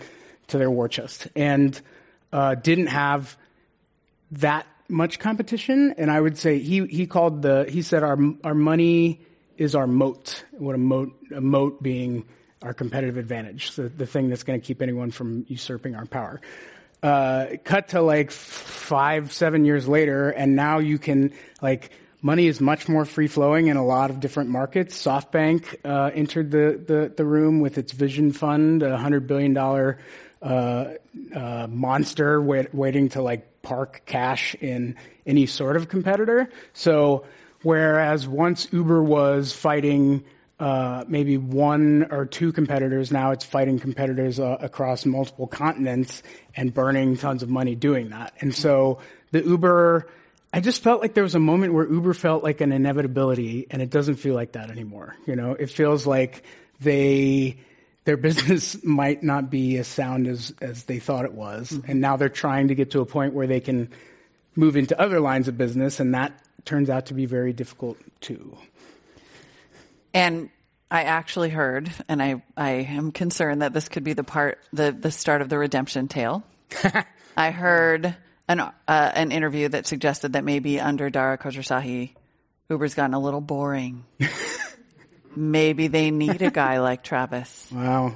to 0.47 0.57
their 0.57 0.71
war 0.71 0.87
chest, 0.87 1.27
and 1.35 1.79
uh, 2.33 2.55
didn't 2.55 2.87
have 2.87 3.37
that 4.31 4.65
much 4.87 5.19
competition. 5.19 5.93
And 5.95 6.09
I 6.09 6.19
would 6.19 6.39
say 6.39 6.57
he 6.57 6.87
he 6.87 7.05
called 7.05 7.43
the 7.43 7.67
he 7.69 7.83
said 7.83 8.01
our 8.01 8.17
our 8.43 8.55
money 8.55 9.21
is 9.57 9.75
our 9.75 9.85
moat. 9.85 10.43
What 10.57 10.73
a 10.73 10.79
moat 10.79 11.13
a 11.35 11.39
moat 11.39 11.83
being 11.83 12.25
our 12.62 12.74
competitive 12.74 13.18
advantage, 13.18 13.76
the, 13.76 13.84
the 13.84 14.05
thing 14.05 14.30
that's 14.30 14.43
going 14.43 14.60
to 14.60 14.66
keep 14.66 14.82
anyone 14.82 15.12
from 15.12 15.45
usurping 15.47 15.95
our 15.95 16.05
power. 16.05 16.41
Uh, 17.01 17.47
cut 17.64 17.89
to 17.89 18.01
like 18.01 18.32
five, 18.32 19.32
seven 19.32 19.64
years 19.64 19.88
later, 19.88 20.30
and 20.30 20.55
now 20.55 20.80
you 20.80 20.97
can 20.97 21.32
like 21.62 21.91
money 22.22 22.47
is 22.47 22.60
much 22.60 22.89
more 22.89 23.05
free 23.05 23.28
flowing 23.28 23.68
in 23.68 23.78
a 23.78 23.86
lot 23.86 24.10
of 24.10 24.20
different 24.20 24.49
markets. 24.49 25.01
SoftBank 25.01 25.78
uh, 25.86 26.12
entered 26.14 26.51
the, 26.51 26.82
the, 26.86 27.14
the 27.16 27.26
room 27.26 27.62
with 27.62 27.78
its 27.78 27.93
Vision 27.93 28.34
Fund, 28.34 28.84
a 28.84 28.97
hundred 28.97 29.28
billion 29.28 29.53
dollar 29.53 29.97
uh, 30.41 30.93
uh, 31.34 31.68
monster 31.70 32.41
wait, 32.41 32.74
waiting 32.74 33.10
to 33.10 33.22
like 33.22 33.62
park 33.62 34.01
cash 34.05 34.55
in 34.55 34.95
any 35.26 35.45
sort 35.45 35.76
of 35.78 35.89
competitor. 35.89 36.49
So 36.74 37.26
whereas 37.64 38.28
once 38.28 38.68
Uber 38.72 39.01
was 39.03 39.53
fighting 39.53 40.24
uh, 40.60 41.05
maybe 41.07 41.38
one 41.38 42.07
or 42.12 42.26
two 42.26 42.51
competitors. 42.51 43.12
Now 43.12 43.32
it's 43.32 43.45
fighting 43.45 43.80
competitors 43.80 44.39
uh, 44.39 44.57
across 44.60 45.05
multiple 45.05 45.47
continents 45.47 46.22
and 46.55 46.74
burning 46.74 47.18
tons 47.18 47.43
of 47.43 47.49
money 47.49 47.76
doing 47.76 48.10
that. 48.10 48.34
And 48.41 48.53
so 48.53 48.99
the 49.32 49.41
Uber, 49.41 50.07
I 50.51 50.60
just 50.60 50.84
felt 50.84 51.01
like 51.01 51.14
there 51.14 51.24
was 51.24 51.36
a 51.36 51.39
moment 51.39 51.74
where 51.74 51.88
Uber 51.89 52.14
felt 52.14 52.43
like 52.43 52.60
an 52.62 52.72
inevitability, 52.72 53.68
and 53.70 53.82
it 53.82 53.89
doesn't 53.89 54.16
feel 54.16 54.36
like 54.36 54.53
that 54.53 54.70
anymore. 54.70 55.16
You 55.26 55.36
know, 55.36 55.53
it 55.53 55.70
feels 55.70 56.05
like 56.05 56.43
they 56.82 57.57
their 58.05 58.18
business 58.30 58.84
might 58.84 59.24
not 59.24 59.49
be 59.49 59.78
as 59.78 59.88
sound 59.88 60.28
as 60.28 60.53
as 60.62 60.86
they 60.86 60.99
thought 60.99 61.26
it 61.26 61.34
was, 61.34 61.72
mm-hmm. 61.72 61.91
and 61.91 62.01
now 62.01 62.18
they're 62.18 62.30
trying 62.30 62.70
to 62.70 62.76
get 62.76 62.91
to 62.91 63.01
a 63.01 63.05
point 63.05 63.34
where 63.34 63.47
they 63.47 63.60
can 63.60 63.89
move 64.55 64.76
into 64.76 64.99
other 64.99 65.20
lines 65.20 65.47
of 65.47 65.57
business, 65.57 65.99
and 65.99 66.16
that 66.16 66.34
turns 66.66 66.89
out 66.89 67.05
to 67.05 67.14
be 67.14 67.26
very 67.26 67.53
difficult 67.53 67.97
too. 68.20 68.57
And 70.14 70.49
I 70.91 71.03
actually 71.03 71.49
heard, 71.49 71.91
and 72.07 72.22
I, 72.22 72.41
I 72.57 72.72
am 72.72 73.12
concerned 73.12 73.62
that 73.62 73.74
this 73.74 73.89
could 73.89 74.03
be 74.03 74.14
the 74.14 74.24
part, 74.24 74.60
the, 74.74 74.91
the 74.91 75.12
start 75.12 75.41
of 75.41 75.49
the 75.49 75.57
redemption 75.57 76.07
tale. 76.07 76.43
I 77.38 77.51
heard 77.51 78.16
an, 78.47 78.60
uh, 78.60 78.72
an 78.88 79.32
interview 79.32 79.70
that 79.70 79.86
suggested 79.86 80.34
that 80.34 80.43
maybe 80.43 80.80
under 80.80 81.10
Dara 81.10 81.38
Khosrowshahi, 81.38 82.12
Uber's 82.70 82.95
gotten 82.95 83.14
a 83.14 83.20
little 83.20 83.41
boring. 83.41 84.05
maybe 85.36 85.88
they 85.88 86.10
need 86.10 86.41
a 86.41 86.51
guy 86.51 86.80
like 86.80 87.03
Travis. 87.03 87.70
Wow. 87.72 88.16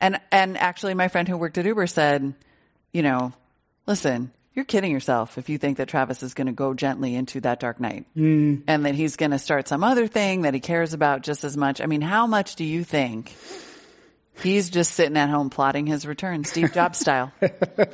And, 0.00 0.20
and 0.32 0.56
actually 0.56 0.94
my 0.94 1.08
friend 1.08 1.28
who 1.28 1.36
worked 1.36 1.58
at 1.58 1.66
Uber 1.66 1.86
said, 1.86 2.34
you 2.92 3.02
know, 3.02 3.32
listen, 3.86 4.32
you're 4.56 4.64
kidding 4.64 4.90
yourself 4.90 5.36
if 5.36 5.50
you 5.50 5.58
think 5.58 5.76
that 5.76 5.86
Travis 5.86 6.22
is 6.22 6.32
going 6.32 6.46
to 6.46 6.52
go 6.52 6.72
gently 6.72 7.14
into 7.14 7.42
that 7.42 7.60
dark 7.60 7.78
night 7.78 8.06
mm. 8.16 8.62
and 8.66 8.86
that 8.86 8.94
he's 8.94 9.16
going 9.16 9.32
to 9.32 9.38
start 9.38 9.68
some 9.68 9.84
other 9.84 10.06
thing 10.06 10.42
that 10.42 10.54
he 10.54 10.60
cares 10.60 10.94
about 10.94 11.20
just 11.20 11.44
as 11.44 11.58
much. 11.58 11.82
I 11.82 11.86
mean, 11.86 12.00
how 12.00 12.26
much 12.26 12.56
do 12.56 12.64
you 12.64 12.82
think 12.82 13.36
he's 14.42 14.70
just 14.70 14.92
sitting 14.92 15.18
at 15.18 15.28
home 15.28 15.50
plotting 15.50 15.86
his 15.86 16.06
return, 16.06 16.44
Steve 16.44 16.72
Jobs 16.72 16.98
style? 16.98 17.32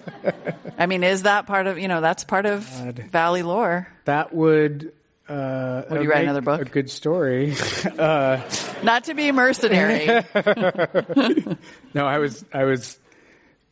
I 0.78 0.86
mean, 0.86 1.02
is 1.02 1.24
that 1.24 1.46
part 1.46 1.66
of, 1.66 1.80
you 1.80 1.88
know, 1.88 2.00
that's 2.00 2.22
part 2.22 2.46
of 2.46 2.70
God. 2.78 2.98
Valley 3.10 3.42
lore? 3.42 3.88
That 4.04 4.32
would, 4.32 4.92
uh, 5.28 5.82
would 5.90 6.04
you 6.04 6.10
write 6.10 6.22
another 6.22 6.42
book? 6.42 6.60
A 6.60 6.64
good 6.64 6.90
story. 6.90 7.56
uh, 7.98 8.40
Not 8.84 9.04
to 9.04 9.14
be 9.14 9.32
mercenary. 9.32 10.06
no, 11.92 12.06
I 12.06 12.18
was, 12.18 12.44
I 12.52 12.64
was, 12.64 13.00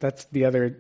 that's 0.01 0.25
the 0.33 0.47
other 0.47 0.75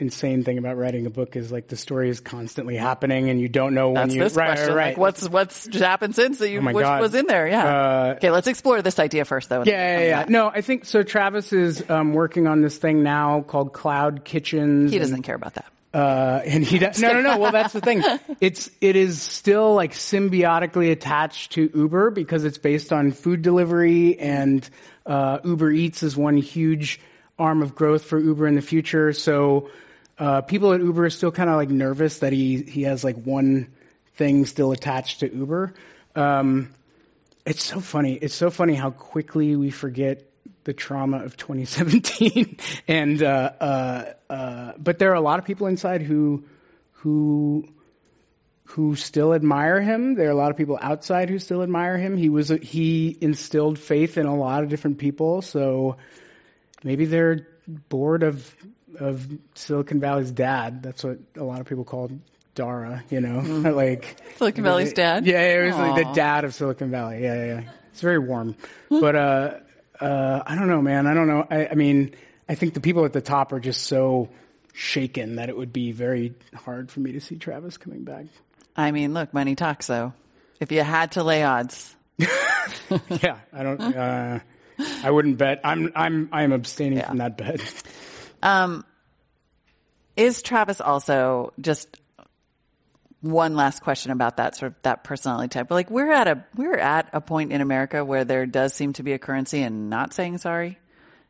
insane 0.00 0.44
thing 0.44 0.58
about 0.58 0.76
writing 0.76 1.06
a 1.06 1.10
book 1.10 1.36
is 1.36 1.52
like 1.52 1.68
the 1.68 1.76
story 1.76 2.08
is 2.08 2.20
constantly 2.20 2.76
happening 2.76 3.30
and 3.30 3.40
you 3.40 3.48
don't 3.48 3.74
know 3.74 3.88
when 3.88 3.94
That's 3.94 4.14
you 4.14 4.22
this 4.22 4.34
right, 4.34 4.54
question. 4.54 4.74
right. 4.74 4.88
Like 4.88 4.96
what's 4.96 5.28
what's 5.28 5.66
happened 5.76 6.14
since 6.14 6.38
that 6.38 6.50
you 6.50 6.60
oh 6.60 6.72
wish 6.72 6.84
God. 6.84 7.00
was 7.00 7.14
in 7.14 7.26
there? 7.26 7.46
Yeah. 7.46 7.64
Uh, 7.64 8.14
okay, 8.16 8.30
let's 8.30 8.46
explore 8.46 8.82
this 8.82 8.98
idea 8.98 9.24
first, 9.24 9.48
though. 9.48 9.64
Yeah, 9.64 9.98
yeah, 9.98 10.06
yeah. 10.06 10.24
No, 10.28 10.48
I 10.48 10.60
think 10.60 10.84
so. 10.84 11.02
Travis 11.02 11.52
is 11.52 11.88
um, 11.90 12.14
working 12.14 12.46
on 12.46 12.62
this 12.62 12.78
thing 12.78 13.02
now 13.02 13.42
called 13.42 13.72
Cloud 13.72 14.24
Kitchens. 14.24 14.90
He 14.90 14.98
doesn't 14.98 15.16
and, 15.16 15.24
care 15.24 15.34
about 15.34 15.54
that. 15.54 15.66
Uh, 15.92 16.40
and 16.44 16.64
he 16.64 16.78
does, 16.80 17.00
no, 17.00 17.12
no, 17.12 17.20
no. 17.20 17.38
Well, 17.38 17.52
that's 17.52 17.72
the 17.72 17.80
thing. 17.80 18.02
It's, 18.40 18.70
it 18.80 18.96
is 18.96 19.20
still 19.20 19.74
like 19.74 19.92
symbiotically 19.92 20.90
attached 20.92 21.52
to 21.52 21.70
Uber 21.74 22.10
because 22.10 22.44
it's 22.44 22.56
based 22.56 22.90
on 22.92 23.12
food 23.12 23.42
delivery 23.42 24.18
and, 24.18 24.68
uh, 25.04 25.40
Uber 25.44 25.70
Eats 25.70 26.02
is 26.02 26.16
one 26.16 26.36
huge 26.38 27.00
arm 27.38 27.62
of 27.62 27.74
growth 27.74 28.04
for 28.04 28.18
Uber 28.18 28.46
in 28.46 28.54
the 28.54 28.62
future. 28.62 29.12
So, 29.12 29.70
uh, 30.20 30.42
people 30.42 30.74
at 30.74 30.80
Uber 30.80 31.06
are 31.06 31.10
still 31.10 31.32
kind 31.32 31.48
of 31.48 31.56
like 31.56 31.70
nervous 31.70 32.18
that 32.18 32.32
he 32.32 32.62
he 32.62 32.82
has 32.82 33.02
like 33.02 33.16
one 33.16 33.68
thing 34.16 34.44
still 34.44 34.70
attached 34.70 35.20
to 35.20 35.34
Uber. 35.34 35.72
Um, 36.14 36.74
it's 37.46 37.64
so 37.64 37.80
funny. 37.80 38.14
It's 38.14 38.34
so 38.34 38.50
funny 38.50 38.74
how 38.74 38.90
quickly 38.90 39.56
we 39.56 39.70
forget 39.70 40.30
the 40.64 40.74
trauma 40.74 41.24
of 41.24 41.38
2017. 41.38 42.58
and 42.88 43.22
uh, 43.22 43.52
uh, 43.60 44.04
uh, 44.28 44.72
but 44.78 44.98
there 44.98 45.10
are 45.10 45.14
a 45.14 45.22
lot 45.22 45.38
of 45.38 45.46
people 45.46 45.66
inside 45.66 46.02
who 46.02 46.44
who 46.92 47.66
who 48.64 48.96
still 48.96 49.32
admire 49.32 49.80
him. 49.80 50.16
There 50.16 50.28
are 50.28 50.32
a 50.32 50.36
lot 50.36 50.50
of 50.50 50.58
people 50.58 50.78
outside 50.82 51.30
who 51.30 51.38
still 51.38 51.62
admire 51.62 51.96
him. 51.96 52.18
He 52.18 52.28
was 52.28 52.50
he 52.50 53.16
instilled 53.22 53.78
faith 53.78 54.18
in 54.18 54.26
a 54.26 54.36
lot 54.36 54.64
of 54.64 54.68
different 54.68 54.98
people. 54.98 55.40
So 55.40 55.96
maybe 56.84 57.06
they're 57.06 57.48
bored 57.66 58.22
of 58.22 58.54
of 58.98 59.26
Silicon 59.54 60.00
Valley's 60.00 60.30
dad. 60.30 60.82
That's 60.82 61.04
what 61.04 61.18
a 61.36 61.44
lot 61.44 61.60
of 61.60 61.66
people 61.66 61.84
called 61.84 62.18
Dara, 62.54 63.04
you 63.10 63.20
know, 63.20 63.40
mm. 63.40 63.74
like 63.76 64.16
Silicon 64.36 64.64
Valley's 64.64 64.92
dad. 64.92 65.26
Yeah, 65.26 65.42
it 65.42 65.66
was 65.66 65.74
Aww. 65.74 65.90
like 65.90 66.06
the 66.06 66.12
dad 66.12 66.44
of 66.44 66.54
Silicon 66.54 66.90
Valley. 66.90 67.22
Yeah, 67.22 67.34
yeah, 67.34 67.60
yeah. 67.60 67.70
It's 67.92 68.00
very 68.00 68.18
warm, 68.18 68.56
but 68.88 69.16
uh, 69.16 69.54
uh, 70.00 70.42
I 70.46 70.54
don't 70.54 70.68
know, 70.68 70.80
man. 70.82 71.06
I 71.06 71.14
don't 71.14 71.26
know. 71.26 71.46
I, 71.50 71.68
I 71.68 71.74
mean, 71.74 72.14
I 72.48 72.54
think 72.54 72.74
the 72.74 72.80
people 72.80 73.04
at 73.04 73.12
the 73.12 73.20
top 73.20 73.52
are 73.52 73.60
just 73.60 73.84
so 73.84 74.28
shaken 74.72 75.36
that 75.36 75.48
it 75.48 75.56
would 75.56 75.72
be 75.72 75.92
very 75.92 76.34
hard 76.54 76.90
for 76.90 77.00
me 77.00 77.12
to 77.12 77.20
see 77.20 77.36
Travis 77.36 77.76
coming 77.76 78.04
back. 78.04 78.26
I 78.76 78.92
mean, 78.92 79.12
look, 79.12 79.34
money 79.34 79.56
talks, 79.56 79.88
though. 79.88 80.12
If 80.60 80.72
you 80.72 80.82
had 80.82 81.12
to 81.12 81.24
lay 81.24 81.42
odds, 81.42 81.94
yeah, 82.18 83.38
I 83.52 83.62
don't. 83.62 83.80
Uh, 83.80 84.40
I 85.02 85.10
wouldn't 85.10 85.38
bet. 85.38 85.60
I'm 85.64 85.92
I'm 85.94 86.28
I'm 86.32 86.52
abstaining 86.52 86.98
yeah. 86.98 87.08
from 87.08 87.18
that 87.18 87.36
bet. 87.36 87.60
Um, 88.42 88.84
is 90.16 90.42
Travis 90.42 90.80
also 90.80 91.52
just 91.60 91.96
one 93.20 93.54
last 93.54 93.82
question 93.82 94.12
about 94.12 94.38
that 94.38 94.56
sort 94.56 94.72
of 94.72 94.82
that 94.82 95.04
personality 95.04 95.48
type? 95.48 95.68
But 95.68 95.74
Like 95.74 95.90
we're 95.90 96.12
at 96.12 96.28
a 96.28 96.44
we're 96.56 96.76
at 96.76 97.08
a 97.12 97.20
point 97.20 97.52
in 97.52 97.60
America 97.60 98.04
where 98.04 98.24
there 98.24 98.46
does 98.46 98.74
seem 98.74 98.92
to 98.94 99.02
be 99.02 99.12
a 99.12 99.18
currency 99.18 99.62
in 99.62 99.88
not 99.88 100.12
saying 100.12 100.38
sorry 100.38 100.78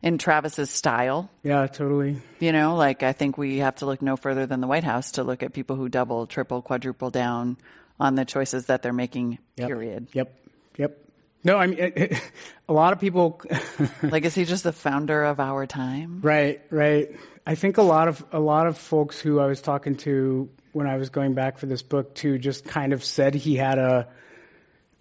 in 0.03 0.19
Travis's 0.19 0.71
style. 0.71 1.31
Yeah, 1.43 1.67
totally. 1.67 2.21
You 2.39 2.53
know, 2.53 2.77
like 2.77 3.03
I 3.03 3.13
think 3.13 3.37
we 3.37 3.59
have 3.59 3.77
to 3.77 3.87
look 3.87 4.03
no 4.03 4.17
further 4.17 4.47
than 4.47 4.61
the 4.61 4.67
White 4.67 4.85
House 4.85 5.13
to 5.13 5.25
look 5.25 5.43
at 5.43 5.53
people 5.53 5.77
who 5.77 5.89
double, 5.89 6.27
triple, 6.27 6.63
quadruple 6.63 7.11
down 7.11 7.59
on 7.99 8.15
the 8.15 8.25
choices 8.25 8.67
that 8.67 8.83
they're 8.83 8.93
making. 8.93 9.39
Yep. 9.57 9.69
Period. 9.69 10.09
Yep. 10.13 10.35
Yep. 10.79 10.99
No, 11.43 11.57
I 11.57 11.67
mean, 11.67 11.79
it, 11.79 11.93
it, 11.97 12.33
a 12.69 12.73
lot 12.73 12.93
of 12.93 13.01
people. 13.01 13.41
like, 14.03 14.25
is 14.25 14.35
he 14.35 14.45
just 14.45 14.65
the 14.65 14.73
founder 14.73 15.25
of 15.25 15.41
our 15.41 15.67
time? 15.67 16.21
Right, 16.23 16.61
right. 16.71 17.11
I 17.47 17.55
think 17.55 17.79
a 17.79 17.83
lot 17.83 18.09
of 18.09 18.25
a 18.33 18.41
lot 18.41 18.67
of 18.67 18.77
folks 18.77 19.21
who 19.21 19.41
I 19.41 19.47
was 19.47 19.61
talking 19.61 19.97
to 19.99 20.51
when 20.73 20.87
I 20.87 20.97
was 20.97 21.11
going 21.11 21.35
back 21.35 21.59
for 21.59 21.67
this 21.67 21.83
book 21.83 22.15
too 22.15 22.39
just 22.39 22.65
kind 22.65 22.93
of 22.93 23.05
said 23.05 23.35
he 23.35 23.57
had 23.57 23.79
a. 23.79 24.09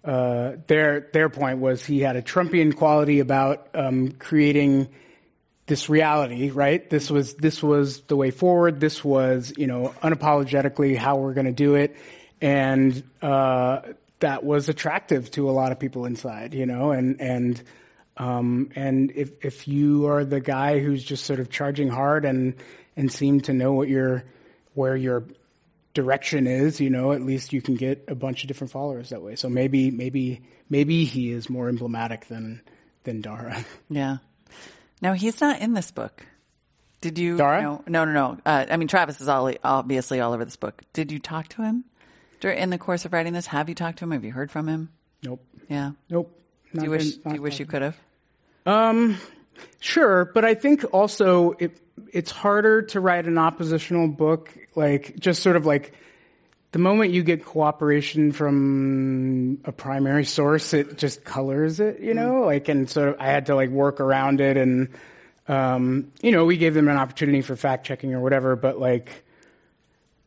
Uh, 0.02 0.56
their 0.66 1.10
their 1.12 1.28
point 1.28 1.58
was 1.58 1.84
he 1.84 2.00
had 2.00 2.16
a 2.16 2.22
Trumpian 2.22 2.74
quality 2.74 3.20
about 3.20 3.68
um, 3.74 4.12
creating 4.12 4.88
this 5.66 5.90
reality, 5.90 6.50
right? 6.50 6.88
This 6.88 7.10
was 7.10 7.34
this 7.34 7.62
was 7.62 8.00
the 8.02 8.16
way 8.16 8.30
forward. 8.30 8.80
This 8.80 9.04
was 9.04 9.52
you 9.58 9.66
know 9.66 9.94
unapologetically 10.02 10.96
how 10.96 11.16
we're 11.16 11.34
going 11.34 11.46
to 11.46 11.52
do 11.52 11.74
it, 11.74 11.96
and 12.40 13.02
uh, 13.20 13.82
that 14.20 14.44
was 14.44 14.68
attractive 14.68 15.30
to 15.32 15.50
a 15.50 15.52
lot 15.52 15.72
of 15.72 15.78
people 15.78 16.04
inside, 16.04 16.54
you 16.54 16.66
know, 16.66 16.92
and 16.92 17.20
and 17.20 17.62
um, 18.16 18.70
and 18.74 19.12
if 19.14 19.44
if 19.44 19.68
you 19.68 20.06
are 20.08 20.24
the 20.24 20.40
guy 20.40 20.78
who's 20.78 21.02
just 21.02 21.24
sort 21.24 21.40
of 21.40 21.50
charging 21.50 21.88
hard 21.88 22.24
and 22.24 22.54
and 22.96 23.10
seem 23.10 23.40
to 23.42 23.52
know 23.52 23.72
what 23.72 23.88
you're 23.88 24.24
where 24.74 24.96
you're 24.96 25.24
direction 25.94 26.46
is, 26.46 26.80
you 26.80 26.90
know, 26.90 27.12
at 27.12 27.22
least 27.22 27.52
you 27.52 27.60
can 27.60 27.74
get 27.74 28.04
a 28.08 28.14
bunch 28.14 28.44
of 28.44 28.48
different 28.48 28.70
followers 28.70 29.10
that 29.10 29.22
way. 29.22 29.36
So 29.36 29.48
maybe, 29.48 29.90
maybe, 29.90 30.42
maybe 30.68 31.04
he 31.04 31.32
is 31.32 31.50
more 31.50 31.68
emblematic 31.68 32.26
than 32.26 32.62
than 33.04 33.20
Dara. 33.20 33.64
Yeah. 33.88 34.18
Now 35.02 35.14
he's 35.14 35.40
not 35.40 35.60
in 35.60 35.72
this 35.72 35.90
book. 35.90 36.26
Did 37.00 37.18
you? 37.18 37.38
Dara? 37.38 37.62
No, 37.62 37.82
no, 37.86 38.04
no. 38.04 38.12
no. 38.12 38.38
Uh, 38.44 38.66
I 38.70 38.76
mean, 38.76 38.86
Travis 38.86 39.20
is 39.20 39.28
all, 39.28 39.50
obviously 39.64 40.20
all 40.20 40.34
over 40.34 40.44
this 40.44 40.56
book. 40.56 40.82
Did 40.92 41.10
you 41.10 41.18
talk 41.18 41.48
to 41.48 41.62
him 41.62 41.84
in 42.48 42.70
the 42.70 42.78
course 42.78 43.04
of 43.04 43.12
writing 43.12 43.32
this? 43.32 43.46
Have 43.46 43.68
you 43.68 43.74
talked 43.74 43.98
to 43.98 44.04
him? 44.04 44.12
Have 44.12 44.24
you 44.24 44.32
heard 44.32 44.50
from 44.50 44.68
him? 44.68 44.90
Nope. 45.22 45.44
Yeah. 45.68 45.92
Nope. 46.08 46.34
Do 46.74 46.84
you 46.84 46.90
wish? 46.90 47.16
Do 47.16 47.34
you 47.34 47.42
wish 47.42 47.58
you 47.58 47.66
could 47.66 47.82
have? 47.82 47.96
Um, 48.64 49.18
sure, 49.80 50.24
but 50.24 50.44
I 50.44 50.54
think 50.54 50.84
also 50.92 51.52
it 51.58 51.78
it's 52.12 52.30
harder 52.30 52.82
to 52.82 53.00
write 53.00 53.26
an 53.26 53.36
oppositional 53.36 54.08
book, 54.08 54.56
like 54.74 55.18
just 55.18 55.42
sort 55.42 55.56
of 55.56 55.66
like 55.66 55.92
the 56.72 56.78
moment 56.78 57.12
you 57.12 57.22
get 57.22 57.44
cooperation 57.44 58.32
from 58.32 59.60
a 59.64 59.72
primary 59.72 60.24
source, 60.24 60.72
it 60.72 60.98
just 60.98 61.24
colors 61.24 61.80
it, 61.80 62.00
you 62.00 62.14
know, 62.14 62.42
like, 62.42 62.68
and 62.68 62.88
so 62.88 63.16
I 63.18 63.26
had 63.26 63.46
to 63.46 63.56
like 63.56 63.70
work 63.70 64.00
around 64.00 64.40
it 64.40 64.56
and, 64.56 64.88
um, 65.48 66.12
you 66.22 66.30
know, 66.30 66.44
we 66.44 66.56
gave 66.56 66.74
them 66.74 66.88
an 66.88 66.96
opportunity 66.96 67.42
for 67.42 67.56
fact 67.56 67.86
checking 67.86 68.14
or 68.14 68.20
whatever, 68.20 68.54
but 68.54 68.78
like, 68.78 69.24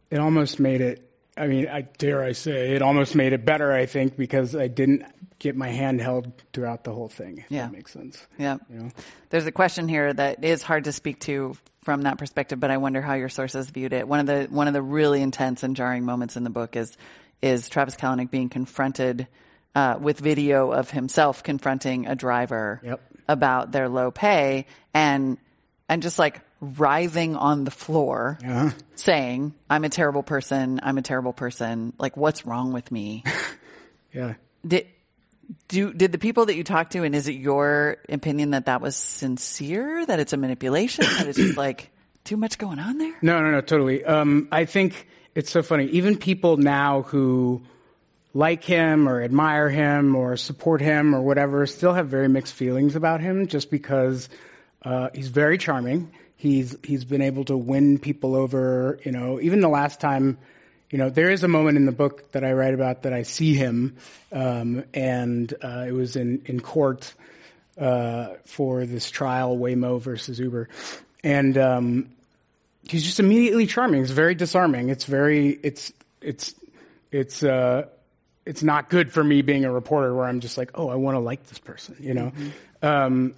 it 0.10 0.20
almost 0.20 0.60
made 0.60 0.82
it, 0.82 1.10
I 1.36 1.48
mean, 1.48 1.68
I 1.68 1.82
dare 1.82 2.24
I 2.24 2.34
say, 2.34 2.76
it 2.76 2.82
almost 2.82 3.16
made 3.16 3.34
it 3.34 3.44
better, 3.46 3.72
I 3.74 3.86
think, 3.88 4.16
because 4.18 4.56
I 4.56 4.68
didn't 4.68 5.04
get 5.40 5.56
my 5.56 5.70
hand 5.70 6.00
held 6.00 6.32
throughout 6.54 6.84
the 6.84 6.94
whole 6.94 7.10
thing. 7.10 7.40
If 7.40 7.46
Yeah. 7.52 7.64
That 7.64 7.72
makes 7.74 7.92
sense. 7.92 8.26
Yeah. 8.38 8.58
You 8.70 8.80
know? 8.80 8.90
There's 9.30 9.46
a 9.48 9.52
question 9.52 9.88
here 9.88 10.14
that 10.14 10.44
is 10.44 10.62
hard 10.64 10.84
to 10.86 10.92
speak 10.92 11.20
to 11.22 11.56
from 11.84 12.04
that 12.04 12.18
perspective, 12.18 12.60
but 12.60 12.72
I 12.72 12.78
wonder 12.78 13.02
how 13.02 13.16
your 13.16 13.30
sources 13.30 13.70
viewed 13.70 13.94
it. 13.94 14.08
One 14.08 14.20
of 14.20 14.26
the 14.26 14.48
one 14.50 14.68
of 14.68 14.74
the 14.74 14.82
really 14.82 15.22
intense 15.22 15.64
and 15.64 15.76
jarring 15.76 16.06
moments 16.06 16.38
in 16.38 16.44
the 16.44 16.50
book 16.50 16.76
is 16.78 16.96
is 17.42 17.68
Travis 17.68 17.96
Kalanick 17.98 18.32
being 18.32 18.48
confronted 18.48 19.28
uh, 19.76 19.98
with 20.00 20.20
video 20.20 20.72
of 20.72 20.92
himself 20.92 21.44
confronting 21.44 22.08
a 22.08 22.16
driver 22.16 22.80
Yep. 22.86 23.02
about 23.28 23.72
their 23.74 23.90
low 23.90 24.12
pay 24.12 24.66
and 24.94 25.38
and 25.90 26.02
just 26.02 26.18
like 26.20 26.40
writhing 26.64 27.36
on 27.36 27.64
the 27.66 27.72
floor 27.72 28.38
Uh-huh. 28.44 28.70
saying, 28.96 29.54
I'm 29.70 29.84
a 29.84 29.90
terrible 29.90 30.24
person, 30.24 30.80
I'm 30.84 30.98
a 30.98 31.02
terrible 31.02 31.34
person, 31.34 31.94
like 32.00 32.16
what's 32.18 32.46
wrong 32.46 32.74
with 32.74 32.92
me? 32.92 33.24
Yeah. 34.14 34.36
Did 34.68 34.86
do 35.68 35.92
did 35.92 36.12
the 36.12 36.20
people 36.20 36.46
that 36.46 36.56
you 36.56 36.64
talked 36.64 36.92
to, 36.92 37.04
and 37.04 37.16
is 37.16 37.28
it 37.28 37.34
your 37.34 37.98
opinion 38.10 38.52
that 38.52 38.68
that 38.68 38.80
was 38.80 38.96
sincere, 38.96 40.06
that 40.06 40.20
it's 40.20 40.34
a 40.34 40.38
manipulation, 40.38 41.04
that 41.18 41.28
it's 41.28 41.38
just 41.40 41.58
like 41.58 41.90
too 42.24 42.38
much 42.38 42.60
going 42.60 42.78
on 42.78 43.00
there? 43.00 43.16
No, 43.24 43.42
no, 43.42 43.50
no, 43.50 43.62
totally. 43.62 44.06
Um, 44.06 44.48
I 44.52 44.66
think 44.66 45.08
it's 45.34 45.50
so 45.50 45.64
funny. 45.64 45.86
Even 45.88 46.16
people 46.16 46.58
now 46.58 47.02
who 47.02 47.64
like 48.36 48.64
him 48.64 49.10
or 49.10 49.20
admire 49.24 49.68
him 49.68 50.16
or 50.16 50.38
support 50.38 50.80
him 50.80 51.16
or 51.16 51.22
whatever 51.24 51.66
still 51.66 51.94
have 51.94 52.08
very 52.08 52.28
mixed 52.30 52.54
feelings 52.54 52.96
about 52.96 53.20
him 53.20 53.48
just 53.48 53.72
because 53.72 54.30
uh, 54.84 55.10
he's 55.14 55.28
very 55.28 55.58
charming. 55.58 56.12
He's 56.36 56.76
he's 56.84 57.06
been 57.06 57.22
able 57.22 57.46
to 57.46 57.58
win 57.58 58.00
people 58.00 58.36
over. 58.36 59.00
You 59.04 59.12
know, 59.12 59.40
even 59.40 59.62
the 59.62 59.70
last 59.70 60.00
time. 60.00 60.38
You 60.90 61.00
know, 61.00 61.10
there 61.10 61.32
is 61.32 61.44
a 61.44 61.48
moment 61.48 61.78
in 61.78 61.88
the 61.88 61.92
book 61.92 62.32
that 62.34 62.44
I 62.44 62.54
write 62.54 62.76
about 62.76 63.02
that 63.02 63.14
I 63.14 63.24
see 63.24 63.56
him, 63.56 63.96
um, 64.32 64.84
and 64.94 65.52
uh, 65.64 65.86
it 65.88 65.92
was 65.92 66.16
in 66.16 66.44
in 66.46 66.60
court 66.60 67.12
uh, 67.80 68.36
for 68.46 68.86
this 68.86 69.10
trial, 69.10 69.58
Waymo 69.58 70.00
versus 70.00 70.40
Uber, 70.40 70.70
and 71.24 71.58
um, 71.58 72.10
he's 72.84 73.04
just 73.04 73.20
immediately 73.20 73.66
charming. 73.66 74.04
It's 74.04 74.12
very 74.12 74.36
disarming. 74.36 74.90
It's 74.90 75.06
very 75.06 75.50
it's 75.64 75.92
it's 76.22 76.54
it's 77.12 77.44
uh 77.44 77.88
it's 78.46 78.64
not 78.64 78.90
good 78.90 79.12
for 79.12 79.24
me 79.24 79.42
being 79.42 79.66
a 79.66 79.72
reporter 79.72 80.14
where 80.14 80.26
I'm 80.26 80.42
just 80.42 80.58
like, 80.58 80.72
oh, 80.76 80.90
I 80.90 80.96
want 80.96 81.16
to 81.16 81.20
like 81.20 81.48
this 81.48 81.60
person, 81.60 81.96
you 82.00 82.14
know. 82.14 82.32
Um, 82.82 83.36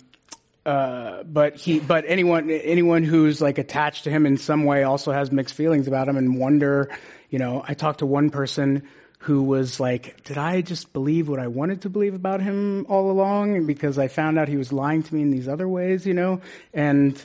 uh, 0.66 1.24
but 1.24 1.55
he, 1.55 1.80
but 1.80 2.05
anyone, 2.07 2.49
anyone 2.49 3.03
who's 3.03 3.41
like 3.41 3.57
attached 3.57 4.05
to 4.05 4.09
him 4.09 4.26
in 4.26 4.38
some 4.38 4.63
way 4.63 4.84
also 4.84 5.11
has 5.11 5.32
mixed 5.32 5.53
feelings 5.53 5.88
about 5.88 6.07
him 6.07 6.18
and 6.18 6.38
wonder, 6.38 6.89
you 7.30 7.38
know, 7.38 7.63
I 7.68 7.76
talked 7.76 7.99
to 7.99 8.05
one 8.05 8.32
person 8.32 8.88
who 9.20 9.43
was 9.43 9.80
like, 9.80 10.24
did 10.24 10.38
I 10.38 10.61
just 10.61 10.91
believe 10.91 11.30
what 11.30 11.39
I 11.39 11.47
wanted 11.47 11.82
to 11.82 11.89
believe 11.89 12.13
about 12.13 12.41
him 12.41 12.86
all 12.89 13.11
along? 13.11 13.66
Because 13.66 13.97
I 13.97 14.07
found 14.07 14.39
out 14.39 14.47
he 14.47 14.57
was 14.57 14.74
lying 14.74 15.03
to 15.03 15.16
me 15.16 15.22
in 15.22 15.32
these 15.32 15.47
other 15.47 15.68
ways, 15.68 16.05
you 16.05 16.13
know, 16.13 16.41
and 16.74 17.24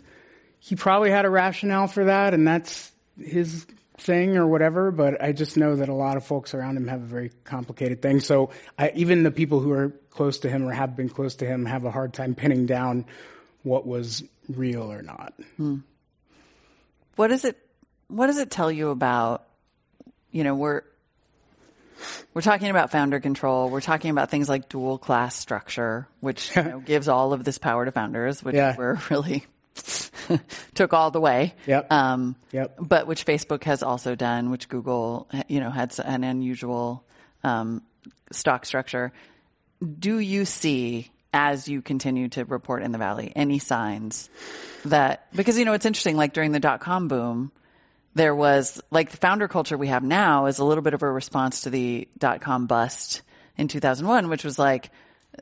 he 0.58 0.76
probably 0.76 1.10
had 1.10 1.24
a 1.24 1.30
rationale 1.30 1.86
for 1.86 2.04
that 2.04 2.34
and 2.34 2.46
that's 2.46 2.92
his 3.18 3.66
thing 4.00 4.36
or 4.36 4.46
whatever, 4.46 4.90
but 4.90 5.22
I 5.22 5.32
just 5.32 5.56
know 5.56 5.76
that 5.76 5.88
a 5.88 5.94
lot 5.94 6.16
of 6.16 6.24
folks 6.24 6.54
around 6.54 6.76
him 6.76 6.88
have 6.88 7.02
a 7.02 7.06
very 7.06 7.30
complicated 7.44 8.02
thing. 8.02 8.20
So 8.20 8.50
I, 8.78 8.92
even 8.94 9.22
the 9.22 9.30
people 9.30 9.60
who 9.60 9.72
are 9.72 9.90
close 10.10 10.40
to 10.40 10.48
him 10.50 10.66
or 10.66 10.72
have 10.72 10.96
been 10.96 11.08
close 11.08 11.36
to 11.36 11.46
him 11.46 11.66
have 11.66 11.84
a 11.84 11.90
hard 11.90 12.12
time 12.12 12.34
pinning 12.34 12.66
down 12.66 13.04
what 13.62 13.86
was 13.86 14.22
real 14.48 14.90
or 14.92 15.02
not. 15.02 15.34
Hmm. 15.56 15.78
What 17.16 17.28
does 17.28 17.44
it 17.44 17.58
what 18.08 18.26
does 18.26 18.38
it 18.38 18.50
tell 18.50 18.72
you 18.72 18.90
about 18.90 19.44
you 20.32 20.44
know, 20.44 20.54
we're 20.54 20.82
we're 22.32 22.40
talking 22.42 22.70
about 22.70 22.90
founder 22.90 23.20
control. 23.20 23.68
We're 23.68 23.80
talking 23.82 24.10
about 24.10 24.30
things 24.30 24.48
like 24.48 24.68
dual 24.68 24.96
class 24.96 25.34
structure, 25.36 26.08
which 26.20 26.54
you 26.56 26.62
know, 26.62 26.80
gives 26.86 27.08
all 27.08 27.32
of 27.32 27.44
this 27.44 27.58
power 27.58 27.84
to 27.84 27.92
founders, 27.92 28.42
which 28.42 28.54
Yeah. 28.56 28.74
we're 28.78 28.98
really 29.10 29.44
took 30.74 30.92
all 30.92 31.10
the 31.10 31.20
way. 31.20 31.54
Yep. 31.66 31.92
Um, 31.92 32.36
Yep. 32.52 32.76
but 32.80 33.06
which 33.06 33.24
Facebook 33.26 33.64
has 33.64 33.82
also 33.82 34.14
done, 34.14 34.50
which 34.50 34.68
Google, 34.68 35.28
you 35.48 35.60
know, 35.60 35.70
had 35.70 35.92
an 36.04 36.24
unusual 36.24 37.04
um, 37.44 37.82
stock 38.32 38.66
structure. 38.66 39.12
Do 39.98 40.18
you 40.18 40.44
see, 40.44 41.10
as 41.32 41.68
you 41.68 41.80
continue 41.82 42.28
to 42.30 42.44
report 42.44 42.82
in 42.82 42.92
the 42.92 42.98
Valley, 42.98 43.32
any 43.34 43.58
signs 43.58 44.28
that 44.84 45.26
because 45.34 45.58
you 45.58 45.64
know 45.64 45.72
it's 45.72 45.86
interesting, 45.86 46.16
like 46.16 46.32
during 46.32 46.52
the 46.52 46.60
dot 46.60 46.80
com 46.80 47.08
boom, 47.08 47.50
there 48.14 48.34
was 48.34 48.80
like 48.90 49.10
the 49.10 49.16
founder 49.16 49.48
culture 49.48 49.78
we 49.78 49.88
have 49.88 50.02
now 50.02 50.46
is 50.46 50.58
a 50.58 50.64
little 50.64 50.82
bit 50.82 50.94
of 50.94 51.02
a 51.02 51.10
response 51.10 51.62
to 51.62 51.70
the 51.70 52.08
dot 52.18 52.40
com 52.40 52.66
bust 52.66 53.22
in 53.56 53.68
2001, 53.68 54.28
which 54.28 54.44
was 54.44 54.58
like 54.58 54.90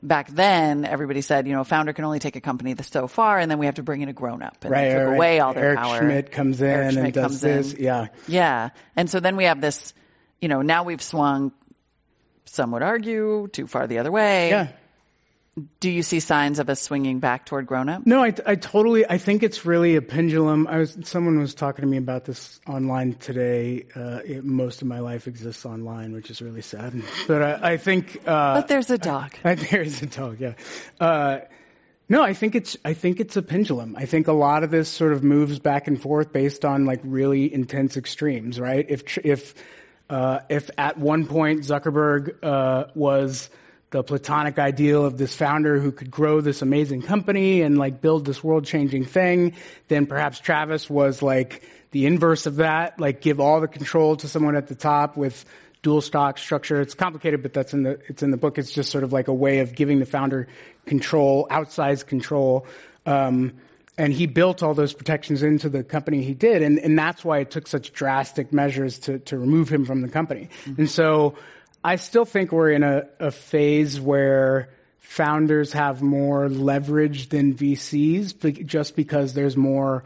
back 0.01 0.29
then 0.29 0.85
everybody 0.85 1.21
said, 1.21 1.47
you 1.47 1.53
know, 1.53 1.61
a 1.61 1.65
founder 1.65 1.93
can 1.93 2.05
only 2.05 2.19
take 2.19 2.35
a 2.35 2.41
company 2.41 2.73
this 2.73 2.87
so 2.87 3.07
far 3.07 3.37
and 3.39 3.49
then 3.49 3.59
we 3.59 3.65
have 3.65 3.75
to 3.75 3.83
bring 3.83 4.01
in 4.01 4.09
a 4.09 4.13
grown 4.13 4.41
up 4.41 4.57
and 4.63 4.71
Right. 4.71 4.89
took 4.89 4.97
right. 5.07 5.15
away 5.15 5.39
all 5.39 5.53
their 5.53 5.65
Eric 5.65 5.79
power. 5.79 5.97
Schmidt 5.99 6.31
comes 6.31 6.61
in 6.61 6.67
Eric 6.69 6.91
Schmidt 6.91 7.05
and 7.05 7.13
does 7.13 7.41
this. 7.41 7.73
in. 7.73 7.83
Yeah. 7.83 8.07
Yeah. 8.27 8.69
And 8.95 9.09
so 9.09 9.19
then 9.19 9.35
we 9.35 9.45
have 9.45 9.61
this, 9.61 9.93
you 10.41 10.47
know, 10.47 10.61
now 10.61 10.83
we've 10.83 11.01
swung, 11.01 11.51
some 12.45 12.71
would 12.71 12.81
argue, 12.81 13.47
too 13.51 13.67
far 13.67 13.87
the 13.87 13.99
other 13.99 14.11
way. 14.11 14.49
Yeah. 14.49 14.67
Do 15.79 15.89
you 15.89 16.03
see 16.03 16.19
signs 16.19 16.59
of 16.59 16.69
us 16.69 16.81
swinging 16.81 17.19
back 17.19 17.45
toward 17.45 17.65
grown 17.67 17.89
up? 17.89 18.05
No, 18.05 18.23
I, 18.23 18.33
I 18.45 18.55
totally, 18.55 19.05
I 19.09 19.17
think 19.17 19.43
it's 19.43 19.65
really 19.65 19.95
a 19.95 20.01
pendulum. 20.01 20.67
I 20.67 20.77
was, 20.77 20.97
someone 21.03 21.39
was 21.39 21.53
talking 21.53 21.83
to 21.83 21.87
me 21.87 21.97
about 21.97 22.25
this 22.25 22.59
online 22.67 23.13
today. 23.15 23.85
Uh, 23.95 24.19
it, 24.25 24.43
most 24.43 24.81
of 24.81 24.87
my 24.87 24.99
life 24.99 25.27
exists 25.27 25.65
online, 25.65 26.13
which 26.13 26.29
is 26.29 26.41
really 26.41 26.61
sad. 26.61 27.01
But 27.27 27.41
I, 27.41 27.73
I 27.73 27.77
think, 27.77 28.21
uh, 28.25 28.55
But 28.55 28.67
there's 28.67 28.89
a 28.89 28.97
dog. 28.97 29.33
I, 29.43 29.55
there's 29.55 30.01
a 30.01 30.07
dog, 30.07 30.39
yeah. 30.39 30.53
Uh, 30.99 31.39
no, 32.09 32.23
I 32.23 32.33
think 32.33 32.55
it's 32.55 32.75
I 32.83 32.93
think 32.93 33.19
it's 33.19 33.37
a 33.37 33.41
pendulum. 33.43 33.95
I 33.95 34.05
think 34.05 34.27
a 34.27 34.33
lot 34.33 34.63
of 34.63 34.71
this 34.71 34.89
sort 34.89 35.13
of 35.13 35.23
moves 35.23 35.59
back 35.59 35.87
and 35.87 36.01
forth 36.01 36.33
based 36.33 36.65
on 36.65 36.85
like 36.85 37.01
really 37.03 37.53
intense 37.53 37.97
extremes, 37.97 38.59
right? 38.59 38.83
If 38.89 39.17
if 39.19 39.53
uh, 40.09 40.39
if 40.49 40.71
at 40.79 40.97
one 40.97 41.27
point 41.27 41.61
Zuckerberg 41.61 42.43
uh, 42.43 42.85
was 42.95 43.51
the 43.91 44.03
platonic 44.03 44.59
ideal 44.59 45.03
of 45.03 45.17
this 45.17 45.35
founder 45.35 45.79
who 45.79 45.91
could 45.91 46.11
grow 46.11 46.41
this 46.41 46.61
amazing 46.61 47.01
company 47.01 47.61
and 47.61 47.77
like 47.77 48.01
build 48.01 48.25
this 48.25 48.43
world-changing 48.43 49.05
thing, 49.05 49.53
then 49.87 50.05
perhaps 50.05 50.39
Travis 50.39 50.89
was 50.89 51.21
like 51.21 51.63
the 51.91 52.05
inverse 52.05 52.45
of 52.45 52.57
that, 52.57 52.99
like 52.99 53.19
give 53.19 53.39
all 53.39 53.61
the 53.61 53.67
control 53.67 54.15
to 54.17 54.27
someone 54.27 54.55
at 54.55 54.67
the 54.67 54.75
top 54.75 55.17
with 55.17 55.43
dual 55.81 56.01
stock 56.01 56.37
structure. 56.37 56.81
It's 56.81 56.93
complicated, 56.93 57.41
but 57.41 57.53
that's 57.53 57.73
in 57.73 57.83
the 57.83 57.99
it's 58.07 58.21
in 58.21 58.31
the 58.31 58.37
book. 58.37 58.57
It's 58.57 58.71
just 58.71 58.91
sort 58.91 59.03
of 59.03 59.11
like 59.11 59.27
a 59.27 59.33
way 59.33 59.59
of 59.59 59.73
giving 59.73 59.99
the 59.99 60.05
founder 60.05 60.47
control, 60.85 61.47
outsized 61.49 62.05
control. 62.05 62.67
Um, 63.05 63.53
and 63.97 64.13
he 64.13 64.27
built 64.27 64.61
all 64.61 64.73
those 64.73 64.93
protections 64.93 65.43
into 65.43 65.67
the 65.67 65.83
company 65.83 66.21
he 66.21 66.33
did, 66.33 66.61
and, 66.61 66.79
and 66.79 66.97
that's 66.97 67.25
why 67.25 67.39
it 67.39 67.51
took 67.51 67.67
such 67.67 67.91
drastic 67.91 68.53
measures 68.53 68.99
to, 68.99 69.19
to 69.19 69.37
remove 69.37 69.67
him 69.67 69.83
from 69.83 70.01
the 70.01 70.07
company. 70.07 70.49
And 70.77 70.89
so 70.89 71.35
I 71.83 71.95
still 71.95 72.25
think 72.25 72.51
we're 72.51 72.71
in 72.71 72.83
a, 72.83 73.07
a 73.19 73.31
phase 73.31 73.99
where 73.99 74.69
founders 74.99 75.73
have 75.73 76.01
more 76.01 76.49
leverage 76.49 77.29
than 77.29 77.55
VCs 77.55 78.65
just 78.65 78.95
because 78.95 79.33
there's 79.33 79.57
more 79.57 80.03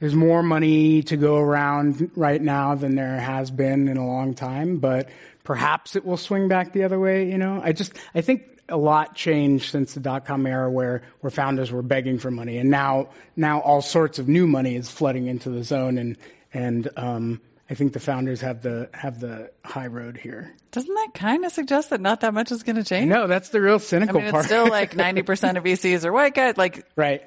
there's 0.00 0.14
more 0.14 0.42
money 0.42 1.02
to 1.02 1.16
go 1.16 1.38
around 1.38 2.12
right 2.14 2.40
now 2.40 2.76
than 2.76 2.94
there 2.94 3.18
has 3.18 3.50
been 3.50 3.88
in 3.88 3.96
a 3.96 4.06
long 4.06 4.34
time, 4.34 4.78
but 4.78 5.08
perhaps 5.42 5.96
it 5.96 6.04
will 6.04 6.16
swing 6.16 6.46
back 6.46 6.72
the 6.72 6.84
other 6.84 7.00
way, 7.00 7.28
you 7.28 7.36
know? 7.36 7.60
I 7.62 7.72
just, 7.72 7.94
I 8.14 8.20
think 8.20 8.44
a 8.68 8.76
lot 8.76 9.16
changed 9.16 9.72
since 9.72 9.94
the 9.94 10.00
dot-com 10.00 10.46
era 10.46 10.70
where, 10.70 11.02
where 11.20 11.32
founders 11.32 11.72
were 11.72 11.82
begging 11.82 12.18
for 12.18 12.30
money 12.30 12.58
and 12.58 12.70
now, 12.70 13.08
now 13.34 13.60
all 13.60 13.82
sorts 13.82 14.20
of 14.20 14.28
new 14.28 14.46
money 14.46 14.76
is 14.76 14.88
flooding 14.88 15.26
into 15.26 15.50
the 15.50 15.64
zone 15.64 15.98
and, 15.98 16.16
and, 16.54 16.88
um, 16.96 17.40
I 17.70 17.74
think 17.74 17.92
the 17.92 18.00
founders 18.00 18.40
have 18.40 18.62
the 18.62 18.88
have 18.94 19.20
the 19.20 19.50
high 19.62 19.88
road 19.88 20.16
here. 20.16 20.54
Doesn't 20.70 20.94
that 20.94 21.10
kind 21.14 21.44
of 21.44 21.52
suggest 21.52 21.90
that 21.90 22.00
not 22.00 22.20
that 22.20 22.32
much 22.32 22.50
is 22.50 22.62
going 22.62 22.76
to 22.76 22.84
change? 22.84 23.10
No, 23.10 23.26
that's 23.26 23.50
the 23.50 23.60
real 23.60 23.74
I 23.74 23.78
cynical 23.78 24.20
mean, 24.20 24.30
part. 24.30 24.44
it's 24.44 24.46
still 24.46 24.68
like 24.68 24.94
90% 24.94 25.56
of 25.56 25.64
VCs 25.64 26.04
are 26.04 26.12
white 26.12 26.34
guys. 26.34 26.56
Like, 26.56 26.86
right. 26.96 27.22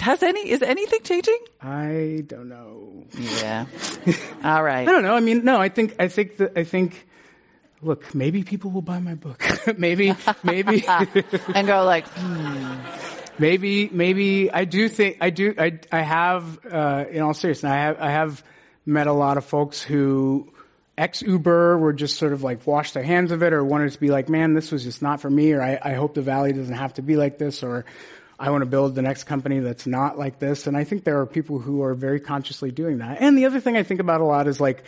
has 0.00 0.22
any, 0.22 0.48
is 0.50 0.62
anything 0.62 1.00
changing? 1.02 1.38
I 1.60 2.24
don't 2.26 2.48
know. 2.48 3.04
Yeah. 3.18 3.66
All 4.44 4.62
right. 4.62 4.88
I 4.88 4.90
don't 4.90 5.02
know. 5.02 5.14
I 5.14 5.20
mean, 5.20 5.44
no. 5.44 5.58
I 5.60 5.68
think 5.68 5.96
I 5.98 6.08
think 6.08 6.38
that 6.38 6.56
I 6.56 6.64
think. 6.64 7.06
Look, 7.84 8.14
maybe 8.14 8.44
people 8.44 8.70
will 8.70 8.80
buy 8.80 9.00
my 9.00 9.16
book. 9.16 9.42
maybe, 9.76 10.14
maybe, 10.44 10.84
And 10.86 11.66
go 11.66 11.84
like, 11.84 12.06
maybe, 13.40 13.88
maybe. 13.90 14.52
I 14.52 14.64
do 14.66 14.88
think 14.88 15.16
I 15.20 15.30
do. 15.30 15.52
I 15.58 15.80
I 15.90 16.02
have, 16.02 16.64
uh, 16.64 17.04
in 17.10 17.22
all 17.22 17.34
seriousness, 17.34 17.68
I 17.68 17.74
have 17.74 18.00
I 18.00 18.10
have 18.10 18.44
met 18.84 19.06
a 19.06 19.12
lot 19.12 19.36
of 19.36 19.44
folks 19.44 19.82
who 19.82 20.52
ex 20.98 21.22
Uber 21.22 21.78
were 21.78 21.92
just 21.92 22.18
sort 22.18 22.32
of 22.32 22.42
like 22.42 22.66
washed 22.66 22.94
their 22.94 23.02
hands 23.02 23.32
of 23.32 23.42
it, 23.42 23.52
or 23.52 23.64
wanted 23.64 23.92
to 23.92 24.00
be 24.00 24.10
like, 24.10 24.28
man, 24.28 24.54
this 24.54 24.70
was 24.70 24.84
just 24.84 25.02
not 25.02 25.20
for 25.20 25.30
me, 25.30 25.52
or 25.52 25.62
I, 25.62 25.78
I 25.82 25.92
hope 25.94 26.14
the 26.14 26.22
Valley 26.22 26.52
doesn't 26.52 26.74
have 26.74 26.94
to 26.94 27.02
be 27.02 27.16
like 27.16 27.38
this, 27.38 27.62
or 27.62 27.84
I 28.38 28.50
want 28.50 28.62
to 28.62 28.66
build 28.66 28.94
the 28.94 29.02
next 29.02 29.24
company 29.24 29.60
that's 29.60 29.86
not 29.86 30.18
like 30.18 30.38
this. 30.38 30.66
And 30.66 30.76
I 30.76 30.84
think 30.84 31.04
there 31.04 31.20
are 31.20 31.26
people 31.26 31.60
who 31.60 31.82
are 31.82 31.94
very 31.94 32.18
consciously 32.20 32.72
doing 32.72 32.98
that. 32.98 33.18
And 33.20 33.38
the 33.38 33.46
other 33.46 33.60
thing 33.60 33.76
I 33.76 33.84
think 33.84 34.00
about 34.00 34.20
a 34.20 34.24
lot 34.24 34.48
is 34.48 34.60
like, 34.60 34.82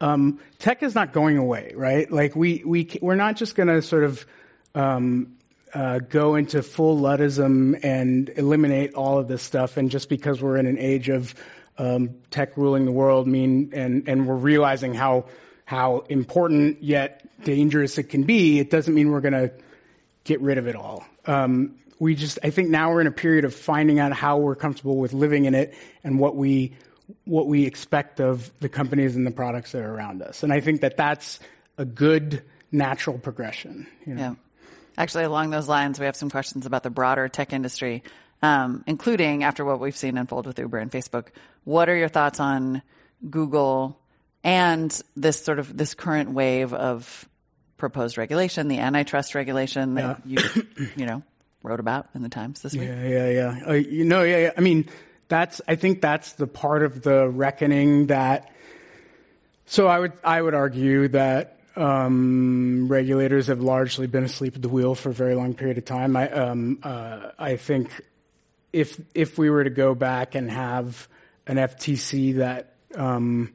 um, 0.00 0.40
tech 0.58 0.82
is 0.82 0.94
not 0.94 1.12
going 1.12 1.38
away, 1.38 1.72
right? 1.74 2.10
Like 2.10 2.36
we, 2.36 2.62
we, 2.64 2.98
we're 3.00 3.16
not 3.16 3.36
just 3.36 3.54
going 3.54 3.68
to 3.68 3.80
sort 3.80 4.04
of, 4.04 4.26
um, 4.74 5.36
uh, 5.74 5.98
go 5.98 6.34
into 6.34 6.62
full 6.62 7.00
Luddism 7.00 7.82
and 7.82 8.28
eliminate 8.28 8.94
all 8.94 9.18
of 9.18 9.26
this 9.26 9.42
stuff. 9.42 9.76
And 9.76 9.90
just 9.90 10.08
because 10.08 10.40
we're 10.42 10.56
in 10.56 10.66
an 10.66 10.78
age 10.78 11.08
of, 11.08 11.34
um, 11.78 12.16
tech 12.30 12.56
ruling 12.56 12.84
the 12.84 12.92
world 12.92 13.26
mean, 13.26 13.70
and, 13.72 14.08
and 14.08 14.26
we're 14.26 14.36
realizing 14.36 14.94
how, 14.94 15.26
how 15.64 16.00
important 16.08 16.82
yet 16.82 17.24
dangerous 17.44 17.98
it 17.98 18.04
can 18.04 18.24
be, 18.24 18.58
it 18.58 18.70
doesn't 18.70 18.94
mean 18.94 19.10
we're 19.10 19.20
going 19.20 19.32
to 19.32 19.52
get 20.24 20.40
rid 20.40 20.58
of 20.58 20.66
it 20.66 20.76
all. 20.76 21.04
Um, 21.26 21.76
we 22.00 22.14
just, 22.14 22.38
I 22.42 22.50
think 22.50 22.68
now 22.68 22.90
we're 22.90 23.00
in 23.00 23.06
a 23.06 23.12
period 23.12 23.44
of 23.44 23.54
finding 23.54 23.98
out 23.98 24.12
how 24.12 24.38
we're 24.38 24.54
comfortable 24.54 24.96
with 24.96 25.12
living 25.12 25.46
in 25.46 25.54
it 25.54 25.74
and 26.04 26.18
what 26.18 26.36
we, 26.36 26.76
what 27.24 27.46
we 27.46 27.64
expect 27.64 28.20
of 28.20 28.50
the 28.60 28.68
companies 28.68 29.16
and 29.16 29.26
the 29.26 29.30
products 29.30 29.72
that 29.72 29.82
are 29.82 29.92
around 29.92 30.22
us. 30.22 30.42
And 30.42 30.52
I 30.52 30.60
think 30.60 30.82
that 30.82 30.96
that's 30.96 31.40
a 31.76 31.84
good 31.84 32.42
natural 32.70 33.18
progression. 33.18 33.86
You 34.04 34.14
know? 34.14 34.20
yeah. 34.20 34.34
Actually, 34.96 35.24
along 35.24 35.50
those 35.50 35.68
lines, 35.68 36.00
we 36.00 36.06
have 36.06 36.16
some 36.16 36.28
questions 36.28 36.66
about 36.66 36.82
the 36.82 36.90
broader 36.90 37.28
tech 37.28 37.52
industry, 37.52 38.02
um, 38.42 38.84
including 38.86 39.44
after 39.44 39.64
what 39.64 39.80
we've 39.80 39.96
seen 39.96 40.16
unfold 40.16 40.46
with 40.46 40.58
Uber 40.58 40.78
and 40.78 40.90
Facebook. 40.90 41.28
What 41.64 41.88
are 41.88 41.96
your 41.96 42.08
thoughts 42.08 42.40
on 42.40 42.82
Google 43.28 43.98
and 44.44 45.02
this 45.16 45.42
sort 45.42 45.58
of 45.58 45.76
this 45.76 45.94
current 45.94 46.30
wave 46.30 46.72
of 46.72 47.28
proposed 47.76 48.18
regulation, 48.18 48.68
the 48.68 48.78
antitrust 48.78 49.34
regulation 49.34 49.94
that 49.94 50.26
you, 50.26 50.38
you 50.96 51.06
know, 51.06 51.22
wrote 51.62 51.80
about 51.80 52.08
in 52.14 52.22
the 52.22 52.28
Times 52.28 52.60
this 52.62 52.72
week? 52.72 52.88
Yeah, 52.88 53.06
yeah, 53.06 53.30
yeah. 53.30 53.60
Uh, 53.68 53.72
you 53.72 54.04
know, 54.04 54.22
yeah, 54.22 54.38
yeah. 54.38 54.52
I 54.56 54.60
mean, 54.60 54.88
that's. 55.28 55.60
I 55.66 55.74
think 55.74 56.00
that's 56.00 56.32
the 56.32 56.46
part 56.46 56.82
of 56.82 57.02
the 57.02 57.28
reckoning 57.28 58.06
that. 58.06 58.52
So 59.66 59.86
I 59.86 59.98
would 59.98 60.12
I 60.24 60.40
would 60.40 60.54
argue 60.54 61.08
that 61.08 61.58
um, 61.76 62.88
regulators 62.88 63.48
have 63.48 63.60
largely 63.60 64.06
been 64.06 64.24
asleep 64.24 64.56
at 64.56 64.62
the 64.62 64.68
wheel 64.68 64.94
for 64.94 65.10
a 65.10 65.14
very 65.14 65.34
long 65.34 65.54
period 65.54 65.78
of 65.78 65.84
time. 65.84 66.16
I 66.16 66.30
um, 66.30 66.78
uh, 66.82 67.30
I 67.38 67.56
think 67.56 67.90
if 68.72 69.00
if 69.14 69.38
we 69.38 69.50
were 69.50 69.64
to 69.64 69.70
go 69.70 69.94
back 69.94 70.34
and 70.34 70.50
have 70.50 71.08
an 71.46 71.56
FTC 71.56 72.36
that 72.36 72.74
um, 72.94 73.52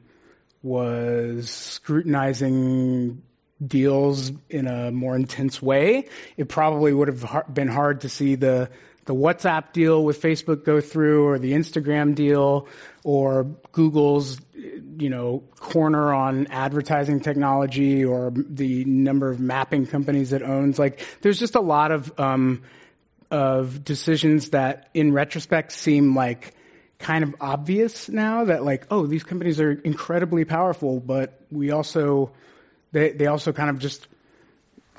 was 0.62 1.50
scrutinizing 1.50 3.22
deals 3.64 4.32
in 4.50 4.66
a 4.66 4.90
more 4.90 5.14
intense 5.14 5.62
way, 5.62 6.08
it 6.36 6.48
probably 6.48 6.92
would 6.92 7.08
have 7.08 7.54
been 7.54 7.68
hard 7.68 8.02
to 8.02 8.08
see 8.08 8.34
the 8.34 8.70
the 9.06 9.14
WhatsApp 9.14 9.72
deal 9.72 10.02
with 10.02 10.20
Facebook 10.20 10.64
go 10.64 10.80
through, 10.80 11.26
or 11.26 11.38
the 11.38 11.52
Instagram 11.52 12.14
deal, 12.14 12.66
or 13.02 13.44
Google's 13.72 14.40
you 14.54 15.10
know 15.10 15.42
corner 15.58 16.14
on 16.14 16.46
advertising 16.48 17.20
technology, 17.20 18.04
or 18.04 18.32
the 18.34 18.84
number 18.86 19.28
of 19.30 19.40
mapping 19.40 19.86
companies 19.86 20.32
it 20.32 20.42
owns. 20.42 20.78
Like, 20.78 21.04
there's 21.20 21.38
just 21.38 21.54
a 21.54 21.60
lot 21.60 21.92
of 21.92 22.18
um, 22.18 22.62
of 23.30 23.84
decisions 23.84 24.50
that, 24.50 24.88
in 24.94 25.12
retrospect, 25.12 25.72
seem 25.72 26.14
like 26.14 26.54
kind 26.98 27.24
of 27.24 27.34
obvious 27.40 28.08
now. 28.08 28.44
That 28.44 28.64
like, 28.64 28.86
oh, 28.90 29.06
these 29.06 29.24
companies 29.24 29.60
are 29.60 29.72
incredibly 29.72 30.44
powerful, 30.44 31.00
but 31.00 31.40
we 31.50 31.70
also 31.70 32.32
they 32.92 33.12
they 33.12 33.26
also 33.26 33.52
kind 33.52 33.70
of 33.70 33.78
just 33.78 34.06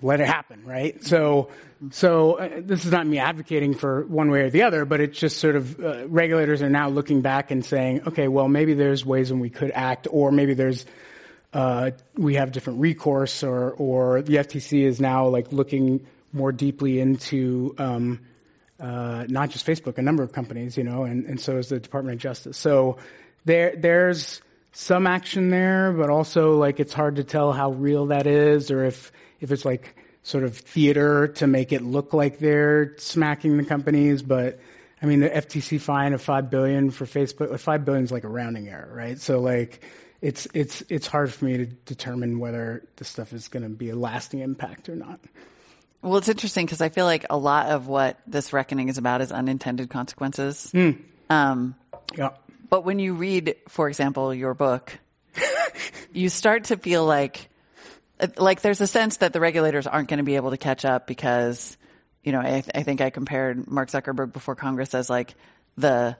let 0.01 0.19
it 0.19 0.27
happen, 0.27 0.63
right? 0.65 1.03
So, 1.03 1.49
so 1.91 2.33
uh, 2.33 2.49
this 2.59 2.85
is 2.85 2.91
not 2.91 3.07
me 3.07 3.17
advocating 3.17 3.73
for 3.73 4.05
one 4.05 4.29
way 4.29 4.41
or 4.41 4.49
the 4.49 4.63
other, 4.63 4.85
but 4.85 4.99
it's 4.99 5.17
just 5.17 5.37
sort 5.39 5.55
of 5.55 5.79
uh, 5.79 6.07
regulators 6.07 6.61
are 6.61 6.69
now 6.69 6.89
looking 6.89 7.21
back 7.21 7.49
and 7.51 7.65
saying, 7.65 8.01
okay, 8.07 8.27
well, 8.27 8.47
maybe 8.47 8.73
there's 8.73 9.05
ways 9.05 9.31
in 9.31 9.39
we 9.39 9.49
could 9.49 9.71
act, 9.73 10.07
or 10.11 10.31
maybe 10.31 10.53
there's 10.53 10.85
uh, 11.53 11.91
we 12.15 12.35
have 12.35 12.51
different 12.51 12.79
recourse, 12.79 13.43
or 13.43 13.71
or 13.71 14.21
the 14.21 14.35
FTC 14.35 14.83
is 14.83 14.99
now 14.99 15.27
like 15.27 15.51
looking 15.51 16.05
more 16.35 16.51
deeply 16.51 16.99
into 16.99 17.73
um, 17.77 18.19
uh, 18.79 19.25
not 19.29 19.49
just 19.49 19.65
Facebook, 19.65 19.97
a 19.97 20.01
number 20.01 20.21
of 20.21 20.33
companies, 20.33 20.77
you 20.77 20.83
know, 20.83 21.03
and, 21.03 21.25
and 21.25 21.39
so 21.39 21.57
is 21.57 21.69
the 21.69 21.79
Department 21.79 22.15
of 22.15 22.21
Justice. 22.21 22.57
So 22.57 22.97
there 23.45 23.75
there's 23.75 24.41
some 24.73 25.07
action 25.07 25.49
there, 25.49 25.93
but 25.93 26.09
also 26.09 26.57
like 26.57 26.79
it's 26.79 26.93
hard 26.93 27.15
to 27.15 27.23
tell 27.23 27.53
how 27.53 27.71
real 27.71 28.07
that 28.07 28.27
is, 28.27 28.69
or 28.71 28.83
if 28.83 29.11
if 29.39 29.51
it's 29.51 29.65
like 29.65 29.95
sort 30.23 30.43
of 30.43 30.57
theater 30.57 31.27
to 31.29 31.47
make 31.47 31.71
it 31.71 31.83
look 31.83 32.13
like 32.13 32.39
they're 32.39 32.95
smacking 32.97 33.57
the 33.57 33.63
companies. 33.63 34.21
But 34.21 34.59
I 35.01 35.05
mean, 35.05 35.21
the 35.21 35.29
FTC 35.29 35.79
fine 35.79 36.13
of 36.13 36.21
five 36.21 36.49
billion 36.49 36.89
for 36.89 37.05
Facebook, 37.05 37.57
five 37.59 37.85
billion 37.85 38.03
is 38.03 38.11
like 38.11 38.23
a 38.23 38.29
rounding 38.29 38.67
error, 38.67 38.91
right? 38.93 39.19
So 39.19 39.39
like 39.39 39.81
it's 40.21 40.47
it's 40.53 40.83
it's 40.89 41.07
hard 41.07 41.31
for 41.31 41.45
me 41.45 41.57
to 41.57 41.65
determine 41.65 42.39
whether 42.39 42.83
this 42.97 43.07
stuff 43.07 43.31
is 43.31 43.47
going 43.47 43.63
to 43.63 43.69
be 43.69 43.91
a 43.91 43.95
lasting 43.95 44.39
impact 44.39 44.89
or 44.89 44.95
not. 44.95 45.19
Well, 46.05 46.17
it's 46.17 46.29
interesting 46.29 46.67
because 46.67 46.81
I 46.81 46.89
feel 46.89 47.05
like 47.05 47.25
a 47.31 47.37
lot 47.37 47.65
of 47.69 47.87
what 47.87 48.19
this 48.27 48.53
reckoning 48.53 48.89
is 48.89 48.99
about 48.99 49.21
is 49.21 49.31
unintended 49.31 49.89
consequences. 49.89 50.71
Um, 51.31 51.75
Yeah. 52.15 52.29
but 52.69 52.85
when 52.85 52.99
you 52.99 53.15
read, 53.15 53.55
for 53.69 53.89
example, 53.89 54.31
your 54.31 54.53
book, 54.53 54.99
you 56.13 56.29
start 56.29 56.65
to 56.65 56.77
feel 56.77 57.03
like, 57.05 57.49
like 58.37 58.61
there's 58.61 58.81
a 58.81 58.87
sense 58.87 59.17
that 59.17 59.33
the 59.33 59.39
regulators 59.39 59.87
aren't 59.87 60.07
going 60.07 60.19
to 60.19 60.23
be 60.23 60.35
able 60.35 60.51
to 60.51 60.57
catch 60.57 60.85
up 60.85 61.07
because, 61.07 61.75
you 62.23 62.31
know, 62.31 62.39
I, 62.39 62.63
I 62.75 62.83
think 62.83 63.01
I 63.01 63.09
compared 63.09 63.67
Mark 63.67 63.89
Zuckerberg 63.89 64.31
before 64.31 64.53
Congress 64.53 64.93
as 64.93 65.09
like 65.09 65.33
the 65.75 66.17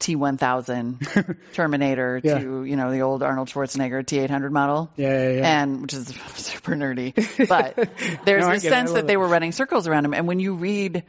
T1000 0.00 1.36
Terminator 1.54 2.20
Yeah. 2.22 2.38
to, 2.38 2.64
you 2.64 2.76
know, 2.76 2.90
the 2.90 3.00
old 3.00 3.22
Arnold 3.22 3.48
Schwarzenegger 3.48 4.04
T800 4.04 4.50
model. 4.50 4.90
Yeah, 4.96 5.08
yeah, 5.30 5.38
yeah. 5.38 5.62
And 5.62 5.82
which 5.82 5.94
is 5.94 6.08
super 6.34 6.72
nerdy, 6.74 7.14
but 7.48 7.74
there's 8.24 8.42
No, 8.42 8.48
I 8.50 8.54
this 8.54 8.62
get 8.62 8.68
it. 8.68 8.74
Sense 8.74 8.92
that 8.92 9.06
they 9.06 9.16
were 9.16 9.28
running 9.28 9.52
circles 9.52 9.86
around 9.88 10.04
him. 10.04 10.14
And 10.14 10.26
when 10.26 10.40
you 10.40 10.54
read 10.54 11.04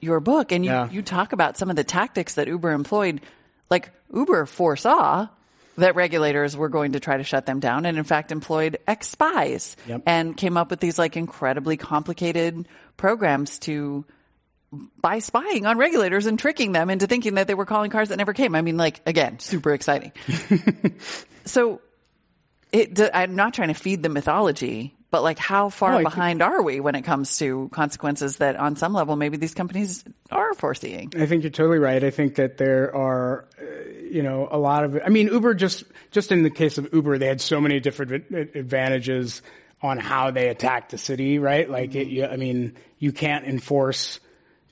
your 0.00 0.20
book 0.20 0.52
and 0.52 0.64
you, 0.64 0.70
Yeah. 0.70 0.88
you 0.90 1.02
talk 1.02 1.32
about 1.32 1.56
some 1.56 1.70
of 1.70 1.76
the 1.76 1.84
tactics 1.84 2.34
that 2.34 2.46
Uber 2.48 2.70
employed, 2.70 3.20
like 3.68 3.90
Uber 4.14 4.46
foresaw 4.46 5.28
that 5.76 5.94
regulators 5.94 6.56
were 6.56 6.68
going 6.68 6.92
to 6.92 7.00
try 7.00 7.16
to 7.16 7.24
shut 7.24 7.46
them 7.46 7.58
down 7.60 7.86
and 7.86 7.96
in 7.96 8.04
fact 8.04 8.32
employed 8.32 8.78
ex 8.86 9.08
spies 9.08 9.76
Yep. 9.86 10.02
and 10.06 10.36
came 10.36 10.56
up 10.56 10.68
with 10.70 10.78
these 10.80 10.98
like 10.98 11.16
incredibly 11.16 11.76
complicated 11.76 12.68
programs 12.98 13.58
to 13.60 14.04
by 15.00 15.18
spying 15.18 15.66
on 15.66 15.78
regulators 15.78 16.26
and 16.26 16.38
tricking 16.38 16.72
them 16.72 16.90
into 16.90 17.06
thinking 17.06 17.34
that 17.34 17.46
they 17.46 17.54
were 17.54 17.66
calling 17.66 17.90
cars 17.90 18.10
that 18.10 18.16
never 18.16 18.32
came. 18.32 18.54
I 18.54 18.62
mean, 18.62 18.76
like, 18.76 19.00
again, 19.06 19.38
super 19.40 19.72
exciting. 19.72 20.12
so 21.44 21.80
it, 22.72 23.00
I'm 23.12 23.34
not 23.34 23.54
trying 23.54 23.68
to 23.68 23.74
feed 23.74 24.02
the 24.02 24.08
mythology, 24.08 24.94
but 25.10 25.24
like, 25.24 25.38
how 25.38 25.70
far 25.70 25.92
I 25.92 25.96
think- 25.98 26.10
behind 26.10 26.42
are 26.42 26.62
we 26.62 26.78
when 26.78 26.94
it 26.94 27.02
comes 27.02 27.38
to 27.38 27.68
consequences 27.72 28.36
that 28.36 28.56
on 28.56 28.76
some 28.76 28.92
level 28.92 29.16
maybe 29.16 29.36
these 29.36 29.54
companies 29.54 30.04
are 30.30 30.54
foreseeing? 30.54 31.12
I 31.16 31.26
think 31.26 31.42
you're 31.42 31.50
totally 31.50 31.78
right. 31.78 32.02
I 32.02 32.10
think 32.10 32.36
that 32.36 32.56
there 32.58 32.94
are, 32.94 33.48
uh, 33.60 33.64
you 34.08 34.22
know, 34.22 34.48
a 34.50 34.58
lot 34.58 34.84
of. 34.84 35.00
I 35.04 35.08
mean, 35.08 35.28
Uber 35.28 35.54
just 35.54 35.82
just 36.12 36.30
in 36.30 36.44
the 36.44 36.50
case 36.50 36.78
of 36.78 36.92
Uber, 36.92 37.18
they 37.18 37.26
had 37.26 37.40
so 37.40 37.60
many 37.60 37.80
different 37.80 38.30
advantages 38.32 39.42
on 39.82 39.98
how 39.98 40.30
they 40.30 40.48
attacked 40.48 40.90
the 40.90 40.98
city, 40.98 41.38
right? 41.38 41.68
Like, 41.68 41.94
it, 41.94 42.08
you, 42.08 42.26
I 42.26 42.36
mean, 42.36 42.76
you 42.98 43.12
can't 43.12 43.46
enforce. 43.46 44.20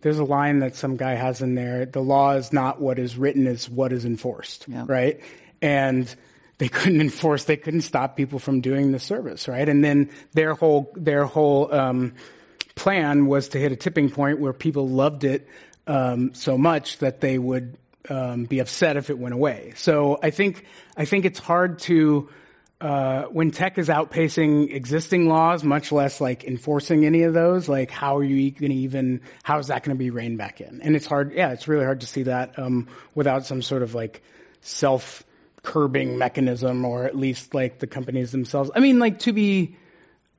There's 0.00 0.18
a 0.18 0.24
line 0.24 0.60
that 0.60 0.76
some 0.76 0.96
guy 0.96 1.14
has 1.14 1.42
in 1.42 1.54
there. 1.54 1.84
The 1.86 2.00
law 2.02 2.32
is 2.32 2.52
not 2.52 2.80
what 2.80 2.98
is 2.98 3.16
written; 3.16 3.46
it's 3.46 3.68
what 3.68 3.92
is 3.92 4.04
enforced, 4.04 4.66
Yeah. 4.68 4.84
right? 4.86 5.20
And 5.60 6.12
they 6.58 6.68
couldn't 6.68 7.00
enforce. 7.00 7.44
They 7.44 7.56
couldn't 7.56 7.82
stop 7.82 8.16
people 8.16 8.38
from 8.38 8.60
doing 8.60 8.92
the 8.92 8.98
service, 8.98 9.48
right? 9.48 9.68
And 9.68 9.84
then 9.84 10.10
their 10.32 10.54
whole 10.54 10.92
their 10.96 11.24
whole 11.24 11.72
um, 11.74 12.14
plan 12.74 13.26
was 13.26 13.48
to 13.50 13.58
hit 13.58 13.72
a 13.72 13.76
tipping 13.76 14.10
point 14.10 14.38
where 14.40 14.52
people 14.52 14.88
loved 14.88 15.24
it 15.24 15.48
um, 15.86 16.32
so 16.34 16.56
much 16.58 16.98
that 16.98 17.20
they 17.20 17.38
would 17.38 17.76
um, 18.08 18.44
be 18.44 18.58
upset 18.60 18.96
if 18.96 19.10
it 19.10 19.18
went 19.18 19.34
away. 19.34 19.72
So 19.76 20.18
I 20.22 20.30
think 20.30 20.64
I 20.96 21.04
think 21.04 21.24
it's 21.24 21.38
hard 21.38 21.78
to 21.80 22.28
uh, 22.80 23.24
when 23.24 23.50
tech 23.50 23.76
is 23.76 23.88
outpacing 23.88 24.72
existing 24.72 25.28
laws, 25.28 25.64
much 25.64 25.90
less 25.90 26.20
like 26.20 26.44
enforcing 26.44 27.04
any 27.04 27.24
of 27.24 27.34
those. 27.34 27.68
Like, 27.68 27.90
how 27.90 28.16
are 28.18 28.24
you 28.24 28.50
going 28.52 28.70
to 28.70 28.76
even? 28.78 29.20
How 29.42 29.58
is 29.58 29.66
that 29.66 29.82
going 29.82 29.96
to 29.96 29.98
be 29.98 30.10
reined 30.10 30.38
back 30.38 30.60
in? 30.60 30.80
And 30.82 30.94
it's 30.94 31.06
hard. 31.06 31.32
Yeah, 31.32 31.50
it's 31.52 31.66
really 31.66 31.84
hard 31.84 32.02
to 32.02 32.06
see 32.06 32.24
that 32.24 32.58
um, 32.58 32.86
without 33.14 33.44
some 33.44 33.62
sort 33.62 33.82
of 33.82 33.94
like 33.94 34.22
self 34.60 35.24
curbing 35.62 36.18
mechanism, 36.18 36.84
or 36.84 37.04
at 37.04 37.16
least 37.16 37.52
like 37.52 37.80
the 37.80 37.88
companies 37.88 38.30
themselves. 38.30 38.70
I 38.74 38.80
mean, 38.80 39.00
like 39.00 39.18
to 39.20 39.32
be 39.32 39.76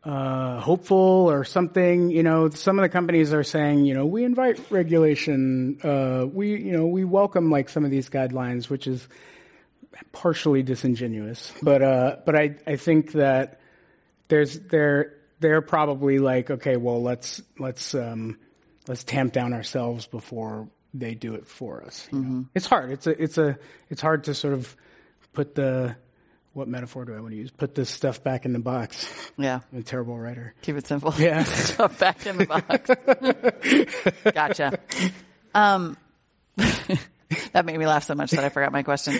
uh, 0.03 0.61
hopeful 0.61 1.29
or 1.29 1.43
something. 1.43 2.09
You 2.09 2.23
know, 2.23 2.49
some 2.49 2.79
of 2.79 2.83
the 2.83 2.89
companies 2.89 3.33
are 3.33 3.43
saying, 3.43 3.85
you 3.85 3.93
know, 3.93 4.05
we 4.05 4.23
invite 4.23 4.59
regulation. 4.71 5.77
Uh, 5.83 6.25
we, 6.25 6.55
you 6.55 6.71
know, 6.71 6.87
we 6.87 7.03
welcome 7.03 7.51
like 7.51 7.67
some 7.67 7.83
of 7.83 7.91
these 7.91 8.09
guidelines, 8.09 8.69
which 8.69 8.87
is 8.87 9.07
partially 10.11 10.63
disingenuous. 10.63 11.53
But 11.61 11.81
uh, 11.81 12.17
but 12.25 12.35
I 12.35 12.55
I 12.65 12.75
think 12.75 13.13
that 13.13 13.59
there's 14.27 14.59
they're 14.59 15.15
they're 15.39 15.61
probably 15.61 16.19
like, 16.19 16.49
okay, 16.49 16.77
well 16.77 17.01
let's 17.01 17.41
let's 17.57 17.93
um, 17.95 18.37
let's 18.87 19.03
tamp 19.03 19.33
down 19.33 19.53
ourselves 19.53 20.07
before 20.07 20.67
they 20.93 21.13
do 21.13 21.35
it 21.35 21.47
for 21.47 21.83
us. 21.83 22.07
Mm-hmm. 22.11 22.43
It's 22.55 22.65
hard. 22.65 22.91
It's 22.91 23.07
a 23.07 23.21
it's 23.21 23.37
a 23.37 23.57
it's 23.89 24.01
hard 24.01 24.25
to 24.25 24.33
sort 24.33 24.53
of 24.53 24.75
put 25.33 25.55
the 25.55 25.95
what 26.53 26.67
metaphor 26.67 27.05
do 27.05 27.15
I 27.15 27.19
want 27.19 27.31
to 27.31 27.37
use? 27.37 27.51
Put 27.51 27.75
this 27.75 27.89
stuff 27.89 28.23
back 28.23 28.45
in 28.45 28.53
the 28.53 28.59
box. 28.59 29.07
Yeah. 29.37 29.59
I'm 29.71 29.79
a 29.79 29.83
terrible 29.83 30.17
writer. 30.17 30.53
Keep 30.61 30.77
it 30.77 30.87
simple. 30.87 31.13
Yeah. 31.17 31.43
Stuff 31.43 31.99
back 31.99 32.25
in 32.25 32.37
the 32.37 32.45
box. 32.45 34.23
gotcha. 34.33 34.79
Um, 35.53 35.95
that 37.53 37.65
made 37.65 37.77
me 37.77 37.85
laugh 37.85 38.03
so 38.03 38.15
much 38.15 38.31
that 38.31 38.43
I 38.43 38.49
forgot 38.49 38.71
my 38.71 38.83
question. 38.83 39.19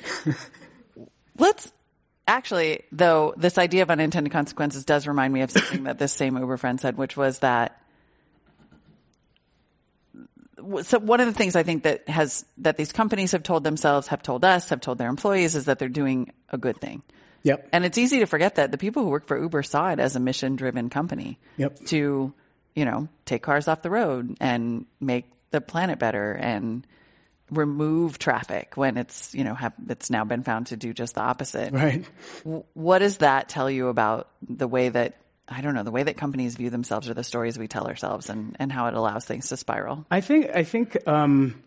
Let's 1.40 1.72
actually, 2.28 2.84
though, 2.92 3.34
this 3.38 3.58
idea 3.58 3.82
of 3.82 3.90
unintended 3.90 4.32
consequences 4.32 4.86
does 4.86 5.08
remind 5.08 5.34
me 5.34 5.42
of 5.42 5.52
something 5.52 5.84
that 5.86 5.98
this 5.98 6.14
same 6.14 6.38
Uber 6.38 6.58
friend 6.58 6.80
said, 6.80 6.98
which 6.98 7.18
was 7.18 7.40
that. 7.40 7.82
So 10.84 11.00
one 11.00 11.22
of 11.22 11.28
the 11.28 11.34
things 11.34 11.56
I 11.56 11.64
think 11.64 11.84
that 11.84 12.08
has 12.10 12.46
that 12.58 12.76
these 12.76 12.92
companies 12.92 13.32
have 13.32 13.44
told 13.44 13.64
themselves, 13.64 14.08
have 14.08 14.22
told 14.22 14.44
us, 14.44 14.70
have 14.70 14.82
told 14.82 14.98
their 14.98 15.10
employees 15.10 15.56
is 15.56 15.66
that 15.66 15.80
they're 15.80 15.88
doing 15.88 16.32
a 16.50 16.58
good 16.58 16.80
thing. 16.80 17.02
Yep. 17.44 17.70
And 17.72 17.86
it's 17.86 17.98
easy 17.98 18.20
to 18.20 18.26
forget 18.26 18.56
that 18.56 18.72
the 18.72 18.78
people 18.78 19.04
who 19.04 19.10
work 19.10 19.26
for 19.26 19.42
Uber 19.42 19.64
saw 19.64 19.92
it 19.92 20.00
as 20.00 20.18
a 20.18 20.20
mission 20.20 20.58
driven 20.58 20.90
company. 20.90 21.40
Yep. 21.58 21.86
To, 21.86 22.34
you 22.76 22.86
know, 22.86 23.08
take 23.26 23.42
cars 23.42 23.70
off 23.70 23.82
the 23.82 23.90
road 23.90 24.36
and 24.42 24.86
make 25.00 25.32
the 25.52 25.62
planet 25.62 25.98
better 25.98 26.34
and 26.34 26.86
remove 27.52 28.20
traffic 28.20 28.74
when 28.76 28.98
it's 28.98 29.34
you 29.34 29.44
know 29.44 29.54
have, 29.54 29.74
it's 29.88 30.10
now 30.10 30.24
been 30.24 30.44
found 30.44 30.68
to 30.68 30.78
do 30.78 30.94
just 30.94 31.16
the 31.16 31.22
opposite. 31.22 31.74
Right. 31.74 32.06
What 32.74 33.00
does 33.00 33.18
that 33.18 33.50
tell 33.50 33.70
you 33.70 33.88
about 33.88 34.30
the 34.48 34.68
way 34.68 34.90
that 34.90 35.18
I 35.48 35.62
don't 35.62 35.74
know 35.74 35.84
the 35.84 35.92
way 35.92 36.04
that 36.04 36.18
companies 36.18 36.56
view 36.56 36.70
themselves 36.70 37.10
or 37.10 37.14
the 37.14 37.24
stories 37.24 37.58
we 37.58 37.68
tell 37.68 37.88
ourselves 37.88 38.30
and 38.30 38.56
and 38.60 38.72
how 38.72 38.88
it 38.88 38.94
allows 38.94 39.26
things 39.26 39.50
to 39.50 39.58
spiral? 39.58 40.06
I 40.10 40.22
think 40.22 40.50
I 40.54 40.64
think 40.64 40.98
um, 41.08 41.62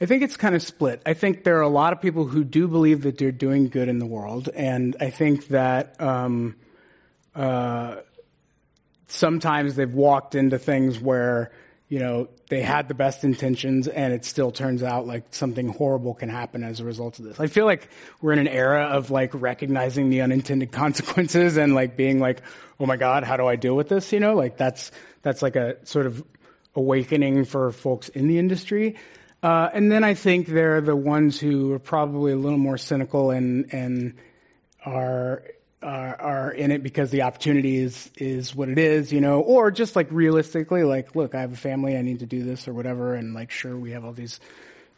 I 0.00 0.06
think 0.06 0.22
it's 0.22 0.36
kind 0.36 0.54
of 0.54 0.62
split. 0.62 1.02
I 1.06 1.14
think 1.14 1.44
there 1.44 1.58
are 1.58 1.62
a 1.62 1.68
lot 1.68 1.92
of 1.92 2.00
people 2.00 2.26
who 2.26 2.44
do 2.44 2.68
believe 2.68 3.02
that 3.02 3.18
they're 3.18 3.32
doing 3.32 3.68
good 3.68 3.88
in 3.88 3.98
the 3.98 4.06
world, 4.06 4.48
and 4.54 4.96
I 5.00 5.10
think 5.10 5.48
that. 5.48 6.00
Um, 6.00 6.56
uh, 7.34 7.96
sometimes 9.08 9.76
they've 9.76 9.92
walked 9.92 10.34
into 10.34 10.58
things 10.58 10.98
where 10.98 11.52
you 11.88 12.00
know, 12.00 12.28
they 12.48 12.62
had 12.62 12.88
the 12.88 12.94
best 12.94 13.24
intentions 13.24 13.88
and 13.88 14.12
it 14.12 14.24
still 14.24 14.52
turns 14.52 14.82
out 14.82 15.06
like 15.06 15.24
something 15.30 15.68
horrible 15.68 16.14
can 16.14 16.28
happen 16.28 16.62
as 16.62 16.78
a 16.78 16.84
result 16.84 17.18
of 17.18 17.24
this. 17.24 17.40
I 17.40 17.48
feel 17.48 17.64
like 17.64 17.88
we're 18.20 18.32
in 18.32 18.38
an 18.38 18.48
era 18.48 18.84
of 18.84 19.10
like 19.10 19.30
recognizing 19.34 20.10
the 20.10 20.20
unintended 20.20 20.70
consequences 20.72 21.56
and 21.56 21.74
like 21.74 21.96
being 21.96 22.20
like, 22.20 22.42
oh 22.78 22.86
my 22.86 22.96
God, 22.96 23.24
how 23.24 23.36
do 23.36 23.46
I 23.46 23.56
deal 23.56 23.74
with 23.74 23.88
this? 23.88 24.12
You 24.12 24.20
know, 24.20 24.34
like 24.34 24.56
that's, 24.56 24.92
that's 25.22 25.42
like 25.42 25.56
a 25.56 25.84
sort 25.84 26.06
of 26.06 26.24
awakening 26.74 27.46
for 27.46 27.72
folks 27.72 28.08
in 28.10 28.28
the 28.28 28.38
industry. 28.38 28.96
Uh, 29.42 29.68
and 29.72 29.90
then 29.90 30.04
I 30.04 30.14
think 30.14 30.46
they're 30.46 30.80
the 30.80 30.96
ones 30.96 31.40
who 31.40 31.72
are 31.72 31.78
probably 31.78 32.32
a 32.32 32.36
little 32.36 32.58
more 32.58 32.78
cynical 32.78 33.30
and, 33.30 33.72
and 33.72 34.14
are 34.84 35.42
are, 35.82 36.20
are 36.20 36.50
in 36.50 36.70
it 36.70 36.82
because 36.82 37.10
the 37.10 37.22
opportunity 37.22 37.76
is 37.78 38.10
is 38.16 38.54
what 38.54 38.68
it 38.68 38.78
is, 38.78 39.12
you 39.12 39.20
know, 39.20 39.40
or 39.40 39.70
just 39.70 39.96
like 39.96 40.08
realistically, 40.10 40.84
like, 40.84 41.14
look, 41.14 41.34
I 41.34 41.40
have 41.40 41.52
a 41.52 41.56
family, 41.56 41.96
I 41.96 42.02
need 42.02 42.20
to 42.20 42.26
do 42.26 42.42
this 42.42 42.66
or 42.66 42.74
whatever, 42.74 43.14
and 43.14 43.34
like, 43.34 43.50
sure, 43.50 43.76
we 43.76 43.92
have 43.92 44.04
all 44.04 44.12
these 44.12 44.40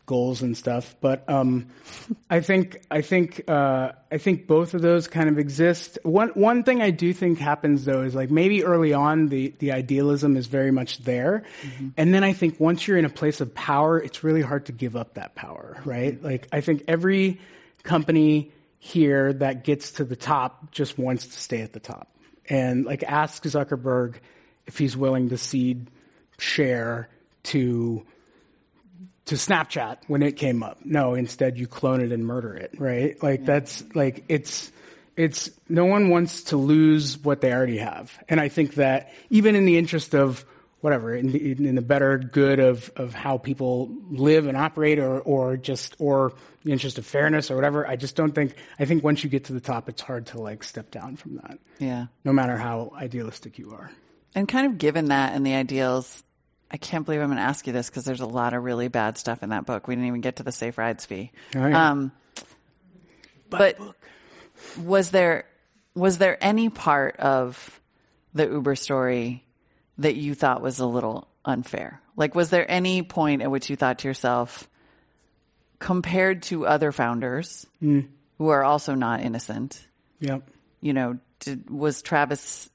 goals 0.08 0.40
and 0.40 0.56
stuff, 0.56 0.96
but 1.00 1.28
um, 1.28 1.66
I 2.30 2.40
think 2.40 2.80
I 2.90 3.02
think 3.02 3.42
uh, 3.46 3.92
I 4.10 4.18
think 4.18 4.48
both 4.48 4.74
of 4.74 4.82
those 4.82 5.06
kind 5.06 5.28
of 5.28 5.38
exist. 5.38 5.98
One 6.02 6.30
one 6.30 6.64
thing 6.64 6.82
I 6.82 6.90
do 6.90 7.12
think 7.12 7.38
happens 7.38 7.84
though 7.84 8.02
is 8.02 8.16
like 8.16 8.30
maybe 8.30 8.64
early 8.64 8.92
on 8.92 9.28
the 9.28 9.54
the 9.58 9.72
idealism 9.72 10.36
is 10.36 10.48
very 10.48 10.72
much 10.72 10.98
there, 10.98 11.44
mm-hmm. 11.62 11.88
and 11.96 12.12
then 12.12 12.24
I 12.24 12.32
think 12.32 12.58
once 12.58 12.88
you're 12.88 12.98
in 12.98 13.04
a 13.04 13.10
place 13.10 13.40
of 13.40 13.54
power, 13.54 13.98
it's 13.98 14.24
really 14.24 14.42
hard 14.42 14.66
to 14.66 14.72
give 14.72 14.96
up 14.96 15.14
that 15.14 15.36
power, 15.36 15.80
right? 15.84 16.20
Like 16.20 16.48
I 16.50 16.62
think 16.62 16.84
every 16.88 17.40
company 17.84 18.50
here 18.78 19.32
that 19.32 19.64
gets 19.64 19.92
to 19.92 20.04
the 20.04 20.16
top 20.16 20.70
just 20.70 20.98
wants 20.98 21.26
to 21.26 21.32
stay 21.32 21.62
at 21.62 21.72
the 21.72 21.80
top. 21.80 22.08
And 22.48 22.84
like 22.84 23.02
ask 23.02 23.42
Zuckerberg 23.42 24.16
if 24.66 24.78
he's 24.78 24.96
willing 24.96 25.30
to 25.30 25.38
cede 25.38 25.90
share 26.38 27.08
to 27.44 28.04
to 29.26 29.34
Snapchat 29.34 29.98
when 30.06 30.22
it 30.22 30.32
came 30.36 30.62
up. 30.62 30.78
No, 30.84 31.14
instead 31.14 31.58
you 31.58 31.66
clone 31.66 32.00
it 32.00 32.12
and 32.12 32.24
murder 32.26 32.54
it, 32.54 32.74
right? 32.78 33.22
Like 33.22 33.40
yeah. 33.40 33.46
that's 33.46 33.84
like 33.94 34.24
it's 34.28 34.72
it's 35.16 35.50
no 35.68 35.84
one 35.84 36.08
wants 36.08 36.44
to 36.44 36.56
lose 36.56 37.18
what 37.18 37.40
they 37.40 37.52
already 37.52 37.78
have. 37.78 38.16
And 38.28 38.40
I 38.40 38.48
think 38.48 38.74
that 38.74 39.12
even 39.30 39.56
in 39.56 39.66
the 39.66 39.76
interest 39.76 40.14
of 40.14 40.44
whatever 40.80 41.14
in 41.14 41.32
the, 41.32 41.50
in 41.52 41.74
the 41.74 41.82
better 41.82 42.18
good 42.18 42.60
of, 42.60 42.90
of 42.96 43.14
how 43.14 43.36
people 43.36 43.90
live 44.10 44.46
and 44.46 44.56
operate 44.56 44.98
or, 44.98 45.20
or 45.20 45.56
just 45.56 45.96
or 45.98 46.32
the 46.64 46.72
interest 46.72 46.98
of 46.98 47.06
fairness 47.06 47.50
or 47.50 47.56
whatever. 47.56 47.86
I 47.86 47.96
just 47.96 48.16
don't 48.16 48.34
think 48.34 48.54
i 48.78 48.84
think 48.84 49.04
once 49.04 49.24
you 49.24 49.30
get 49.30 49.44
to 49.44 49.52
the 49.52 49.60
top 49.60 49.88
it's 49.88 50.02
hard 50.02 50.26
to 50.26 50.40
like 50.40 50.62
step 50.64 50.90
down 50.90 51.16
from 51.16 51.36
that. 51.36 51.58
Yeah. 51.78 52.06
No 52.24 52.32
matter 52.32 52.56
how 52.56 52.92
idealistic 52.96 53.58
you 53.58 53.72
are. 53.72 53.90
And 54.34 54.46
kind 54.46 54.66
of 54.66 54.78
given 54.78 55.06
that 55.06 55.34
and 55.34 55.46
the 55.46 55.54
ideals 55.54 56.22
i 56.70 56.76
can't 56.76 57.06
believe 57.06 57.20
i'm 57.20 57.28
going 57.28 57.38
to 57.38 57.42
ask 57.42 57.66
you 57.66 57.72
this 57.72 57.88
because 57.88 58.04
there's 58.04 58.20
a 58.20 58.26
lot 58.26 58.52
of 58.52 58.62
really 58.62 58.88
bad 58.88 59.18
stuff 59.18 59.42
in 59.42 59.50
that 59.50 59.66
book. 59.66 59.88
We 59.88 59.94
didn't 59.94 60.08
even 60.08 60.20
get 60.20 60.36
to 60.36 60.42
the 60.42 60.52
safe 60.52 60.78
rides 60.78 61.04
fee. 61.06 61.32
Oh, 61.56 61.66
yeah. 61.66 61.90
um, 61.90 62.12
but 63.50 63.78
was 64.78 65.10
there 65.10 65.46
was 65.94 66.18
there 66.18 66.38
any 66.40 66.68
part 66.68 67.16
of 67.16 67.80
the 68.34 68.46
uber 68.46 68.76
story 68.76 69.44
that 69.98 70.16
you 70.16 70.34
thought 70.34 70.62
was 70.62 70.78
a 70.78 70.86
little 70.86 71.28
unfair? 71.44 72.00
Like, 72.16 72.34
was 72.34 72.50
there 72.50 72.68
any 72.70 73.02
point 73.02 73.42
at 73.42 73.50
which 73.50 73.68
you 73.68 73.76
thought 73.76 74.00
to 74.00 74.08
yourself, 74.08 74.68
compared 75.78 76.42
to 76.44 76.66
other 76.66 76.92
founders 76.92 77.66
mm. 77.82 78.06
who 78.38 78.48
are 78.48 78.64
also 78.64 78.94
not 78.94 79.20
innocent, 79.20 79.86
yep. 80.20 80.42
you 80.80 80.92
know, 80.92 81.18
did, 81.40 81.70
was 81.70 82.02
Travis 82.02 82.68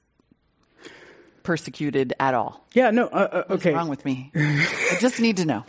persecuted 1.42 2.14
at 2.18 2.34
all? 2.34 2.64
Yeah, 2.72 2.90
no, 2.90 3.06
uh, 3.06 3.08
uh, 3.08 3.44
What's 3.46 3.66
okay. 3.66 3.74
wrong 3.74 3.88
with 3.88 4.04
me? 4.04 4.32
I 4.34 4.96
just 5.00 5.20
need 5.20 5.36
to 5.38 5.44
know. 5.44 5.64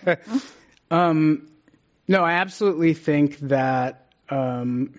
um, 0.90 1.48
no, 2.08 2.24
I 2.24 2.32
absolutely 2.32 2.94
think 2.94 3.38
that 3.40 4.08
um, 4.28 4.94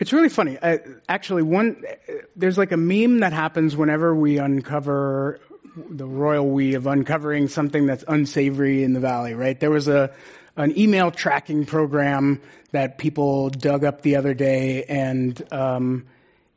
it's 0.00 0.12
really 0.12 0.28
funny. 0.28 0.58
I, 0.60 0.80
actually, 1.08 1.42
one 1.42 1.84
there's 2.34 2.58
like 2.58 2.72
a 2.72 2.76
meme 2.76 3.20
that 3.20 3.32
happens 3.32 3.76
whenever 3.76 4.14
we 4.14 4.38
uncover 4.38 5.40
the 5.76 6.06
royal 6.06 6.48
we 6.48 6.74
of 6.74 6.86
uncovering 6.86 7.48
something 7.48 7.86
that's 7.86 8.04
unsavory 8.08 8.82
in 8.82 8.92
the 8.92 9.00
valley. 9.00 9.34
Right? 9.34 9.58
There 9.58 9.70
was 9.70 9.88
a 9.88 10.12
an 10.56 10.78
email 10.78 11.10
tracking 11.10 11.64
program 11.66 12.40
that 12.72 12.98
people 12.98 13.50
dug 13.50 13.84
up 13.84 14.02
the 14.02 14.16
other 14.16 14.34
day, 14.34 14.84
and 14.84 15.40
um, 15.52 16.06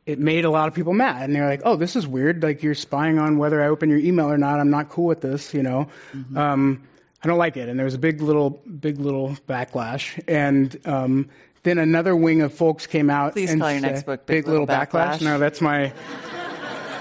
it 0.04 0.18
made 0.18 0.44
a 0.44 0.50
lot 0.50 0.68
of 0.68 0.74
people 0.74 0.94
mad. 0.94 1.22
And 1.22 1.34
they're 1.34 1.48
like, 1.48 1.62
"Oh, 1.64 1.76
this 1.76 1.96
is 1.96 2.06
weird. 2.06 2.42
Like 2.42 2.62
you're 2.62 2.74
spying 2.74 3.18
on 3.18 3.38
whether 3.38 3.62
I 3.62 3.68
open 3.68 3.90
your 3.90 3.98
email 3.98 4.30
or 4.30 4.38
not. 4.38 4.60
I'm 4.60 4.70
not 4.70 4.88
cool 4.88 5.06
with 5.06 5.20
this." 5.20 5.54
You 5.54 5.62
know. 5.62 5.88
Mm-hmm. 6.12 6.36
Um, 6.36 6.82
I 7.22 7.28
don't 7.28 7.38
like 7.38 7.56
it. 7.56 7.68
And 7.68 7.78
there 7.78 7.84
was 7.84 7.94
a 7.94 7.98
big 7.98 8.20
little, 8.20 8.50
big 8.50 9.00
little 9.00 9.30
backlash. 9.48 10.22
And 10.28 10.78
um, 10.86 11.28
then 11.64 11.78
another 11.78 12.14
wing 12.14 12.42
of 12.42 12.54
folks 12.54 12.86
came 12.86 13.10
out. 13.10 13.32
Please 13.32 13.50
and 13.50 13.60
call 13.60 13.72
your 13.72 13.80
next 13.80 14.04
book 14.04 14.26
Big, 14.26 14.44
Big 14.44 14.46
Little, 14.46 14.66
Little 14.66 14.86
Backlash. 14.86 15.18
Backlash. 15.18 15.22
No, 15.22 15.38
that's 15.40 15.60
my 15.60 15.92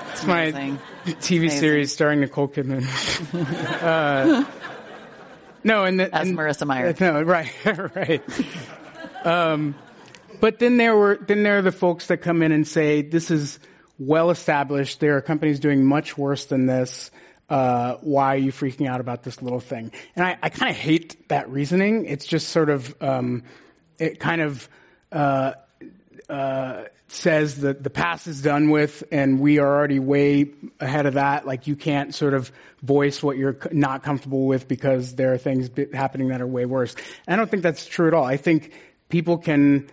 that's 0.08 0.26
my 0.26 0.52
TV 1.06 1.38
Amazing. 1.38 1.50
series 1.52 1.94
starring 1.94 2.22
Nicole 2.22 2.48
Kidman. 2.48 2.84
uh, 3.84 4.46
no, 5.66 5.84
and 5.84 6.00
the, 6.00 6.16
as 6.16 6.30
and, 6.30 6.38
Marissa 6.38 6.66
Mayer. 6.66 6.94
No, 7.00 7.22
right, 7.22 7.52
right. 7.96 8.24
Um, 9.26 9.76
but 10.40 10.60
then 10.60 10.78
there 10.78 10.96
were 10.96 11.18
then 11.18 11.44
there 11.44 11.58
are 11.58 11.62
the 11.62 11.72
folks 11.74 12.08
that 12.08 12.18
come 12.18 12.42
in 12.42 12.52
and 12.52 12.68
say 12.68 13.02
this 13.02 13.32
is 13.32 13.60
well 14.00 14.30
established. 14.30 15.00
There 15.00 15.18
are 15.18 15.22
companies 15.22 15.60
doing 15.60 15.84
much 15.86 16.18
worse 16.18 16.46
than 16.46 16.66
this. 16.68 17.12
uh, 17.50 17.96
why 18.02 18.36
are 18.36 18.40
you 18.40 18.52
freaking 18.52 18.88
out 18.88 19.00
about 19.02 19.24
this 19.24 19.42
little 19.42 19.60
thing? 19.60 19.92
And 20.16 20.26
I, 20.26 20.38
I 20.42 20.50
kind 20.50 20.70
of 20.70 20.76
hate 20.76 21.28
that 21.30 21.50
reasoning. 21.50 22.06
It's 22.06 22.26
just 22.26 22.50
sort 22.50 22.70
of, 22.70 22.96
um, 23.02 23.44
it 24.00 24.20
kind 24.20 24.42
of 24.42 24.68
uh, 25.12 25.54
uh, 26.30 26.86
says 27.08 27.62
that 27.62 27.84
the 27.84 27.90
past 27.90 28.28
is 28.28 28.42
done 28.42 28.70
with 28.70 29.04
and 29.12 29.40
we 29.40 29.60
are 29.60 29.68
already 29.68 30.00
way 30.00 30.52
ahead 30.80 31.06
of 31.06 31.16
that. 31.16 31.46
Like 31.46 31.68
you 31.68 31.76
can't 31.76 32.14
sort 32.14 32.34
of 32.34 32.52
voice 32.82 33.22
what 33.22 33.38
you're 33.38 33.58
not 33.72 34.04
comfortable 34.04 34.46
with 34.46 34.68
because 34.68 35.16
there 35.16 35.34
are 35.34 35.38
things 35.38 35.70
happening 35.94 36.30
that 36.30 36.42
are 36.42 36.48
way 36.48 36.66
worse. 36.66 36.96
I 37.28 37.36
don't 37.36 37.50
think 37.50 37.64
that's 37.64 37.86
true 37.86 38.08
at 38.08 38.14
all. 38.14 38.26
I 38.26 38.38
think 38.38 38.74
people 39.10 39.38
can 39.38 39.90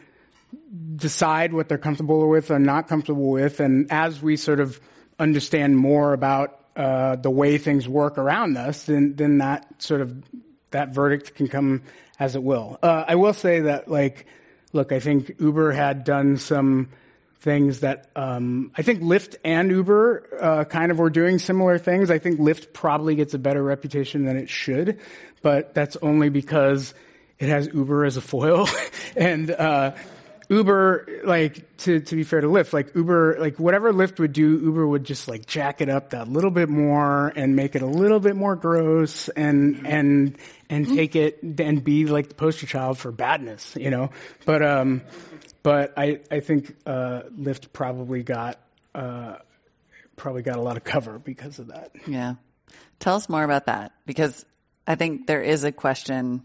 decide 0.97 1.53
what 1.53 1.69
they're 1.69 1.79
comfortable 1.79 2.29
with 2.29 2.51
or 2.51 2.59
not 2.59 2.89
comfortable 2.89 3.31
with. 3.31 3.61
And 3.61 3.91
as 3.91 4.23
we 4.23 4.37
sort 4.37 4.61
of 4.61 4.81
understand 5.19 5.77
more 5.77 6.13
about 6.13 6.59
uh, 6.77 7.17
the 7.17 7.31
way 7.31 7.59
things 7.59 7.87
work 7.87 8.17
around 8.17 8.57
us, 8.57 8.85
then 8.85 9.15
then 9.17 9.39
that 9.39 9.83
sort 9.83 10.01
of 10.01 10.15
that 10.71 10.95
verdict 10.95 11.35
can 11.35 11.49
come 11.49 11.83
as 12.19 12.35
it 12.35 12.43
will. 12.43 12.79
Uh, 12.83 13.05
I 13.07 13.17
will 13.17 13.35
say 13.35 13.61
that, 13.61 13.89
like, 13.89 14.27
look, 14.73 14.93
I 14.93 15.01
think 15.01 15.37
Uber 15.39 15.73
had 15.73 16.05
done 16.05 16.37
some 16.37 16.89
things 17.41 17.81
that 17.81 18.09
um, 18.15 18.71
I 18.77 18.83
think 18.83 19.03
Lyft 19.03 19.35
and 19.45 19.71
Uber 19.71 20.39
uh, 20.41 20.65
kind 20.65 20.93
of 20.93 20.99
were 20.99 21.11
doing 21.11 21.39
similar 21.39 21.77
things. 21.77 22.11
I 22.11 22.19
think 22.19 22.39
Lyft 22.39 22.73
probably 22.73 23.17
gets 23.17 23.35
a 23.35 23.39
better 23.39 23.63
reputation 23.63 24.25
than 24.25 24.37
it 24.37 24.49
should, 24.49 25.01
but 25.43 25.75
that's 25.75 25.97
only 25.97 26.29
because 26.29 26.95
it 27.39 27.49
has 27.49 27.67
Uber 27.67 28.05
as 28.05 28.17
a 28.17 28.21
foil, 28.21 28.69
and 29.17 29.51
uh, 29.51 29.93
Uber, 30.49 31.23
like 31.25 31.77
to 31.79 32.01
to 32.01 32.17
be 32.17 32.25
fair 32.25 32.41
to 32.41 32.47
Lyft, 32.47 32.73
like 32.73 32.95
Uber, 32.95 33.37
like 33.39 33.59
whatever 33.59 33.93
Lyft 33.93 34.19
would 34.19 34.33
do, 34.33 34.59
Uber 34.59 34.87
would 34.87 35.05
just 35.05 35.29
like 35.29 35.47
jack 35.47 35.81
it 35.81 35.89
up 35.89 36.11
that 36.11 36.29
little 36.29 36.51
bit 36.51 36.69
more 36.69 37.33
and 37.35 37.57
make 37.57 37.75
it 37.75 37.83
a 37.83 37.87
little 37.87 38.21
bit 38.21 38.37
more 38.37 38.57
gross 38.57 39.29
and 39.31 39.87
and 39.87 40.39
and 40.69 40.89
take 40.89 41.17
it 41.17 41.43
and 41.43 41.85
be 41.85 42.07
like 42.07 42.29
the 42.29 42.35
poster 42.35 42.67
child 42.67 42.99
for 42.99 43.13
badness, 43.13 43.77
you 43.79 43.91
know. 43.91 44.11
But 44.45 44.63
um, 44.63 45.03
but 45.63 45.93
I 45.97 46.21
I 46.31 46.41
think 46.41 46.75
uh, 46.87 47.23
Lyft 47.37 47.73
probably 47.73 48.23
got 48.23 48.59
uh, 48.95 49.37
probably 50.17 50.43
got 50.43 50.57
a 50.57 50.63
lot 50.63 50.77
of 50.77 50.85
cover 50.85 51.19
because 51.19 51.59
of 51.59 51.69
that. 51.69 51.93
Yeah, 52.07 52.35
tell 52.99 53.17
us 53.17 53.29
more 53.29 53.45
about 53.45 53.67
that 53.67 53.93
because 54.07 54.45
I 54.87 54.95
think 54.97 55.27
there 55.27 55.43
is 55.43 55.65
a 55.65 55.73
question 55.73 56.43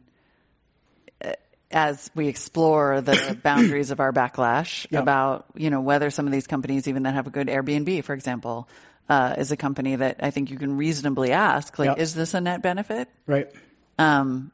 as 1.72 2.09
we 2.15 2.28
explore 2.28 3.01
the 3.01 3.38
boundaries 3.43 3.91
of 3.91 3.99
our 3.99 4.13
backlash 4.13 4.88
yep. 4.89 5.01
about, 5.01 5.45
you 5.55 5.70
know, 5.70 5.82
whether 5.82 6.09
some 6.09 6.26
of 6.26 6.32
these 6.32 6.47
companies, 6.47 6.88
even 6.88 7.03
that 7.03 7.13
have 7.13 7.28
a 7.28 7.30
good 7.32 7.47
Airbnb, 7.47 8.03
for 8.03 8.13
example, 8.13 8.70
uh, 9.09 9.36
is 9.38 9.51
a 9.51 9.57
company 9.57 9.95
that 9.95 10.18
I 10.22 10.32
think 10.32 10.51
you 10.51 10.57
can 10.57 10.78
reasonably 10.78 11.32
ask, 11.32 11.78
like, 11.80 11.88
yep. 11.88 11.99
is 11.99 12.13
this 12.13 12.34
a 12.34 12.41
net 12.41 12.61
benefit? 12.61 13.09
Right. 13.26 13.49
Um, 13.97 14.51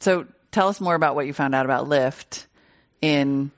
so 0.00 0.26
tell 0.50 0.68
us 0.68 0.80
more 0.80 0.94
about 0.94 1.14
what 1.14 1.26
you 1.26 1.32
found 1.32 1.54
out 1.54 1.64
about 1.64 1.88
Lyft 1.88 2.46
in, 3.00 3.50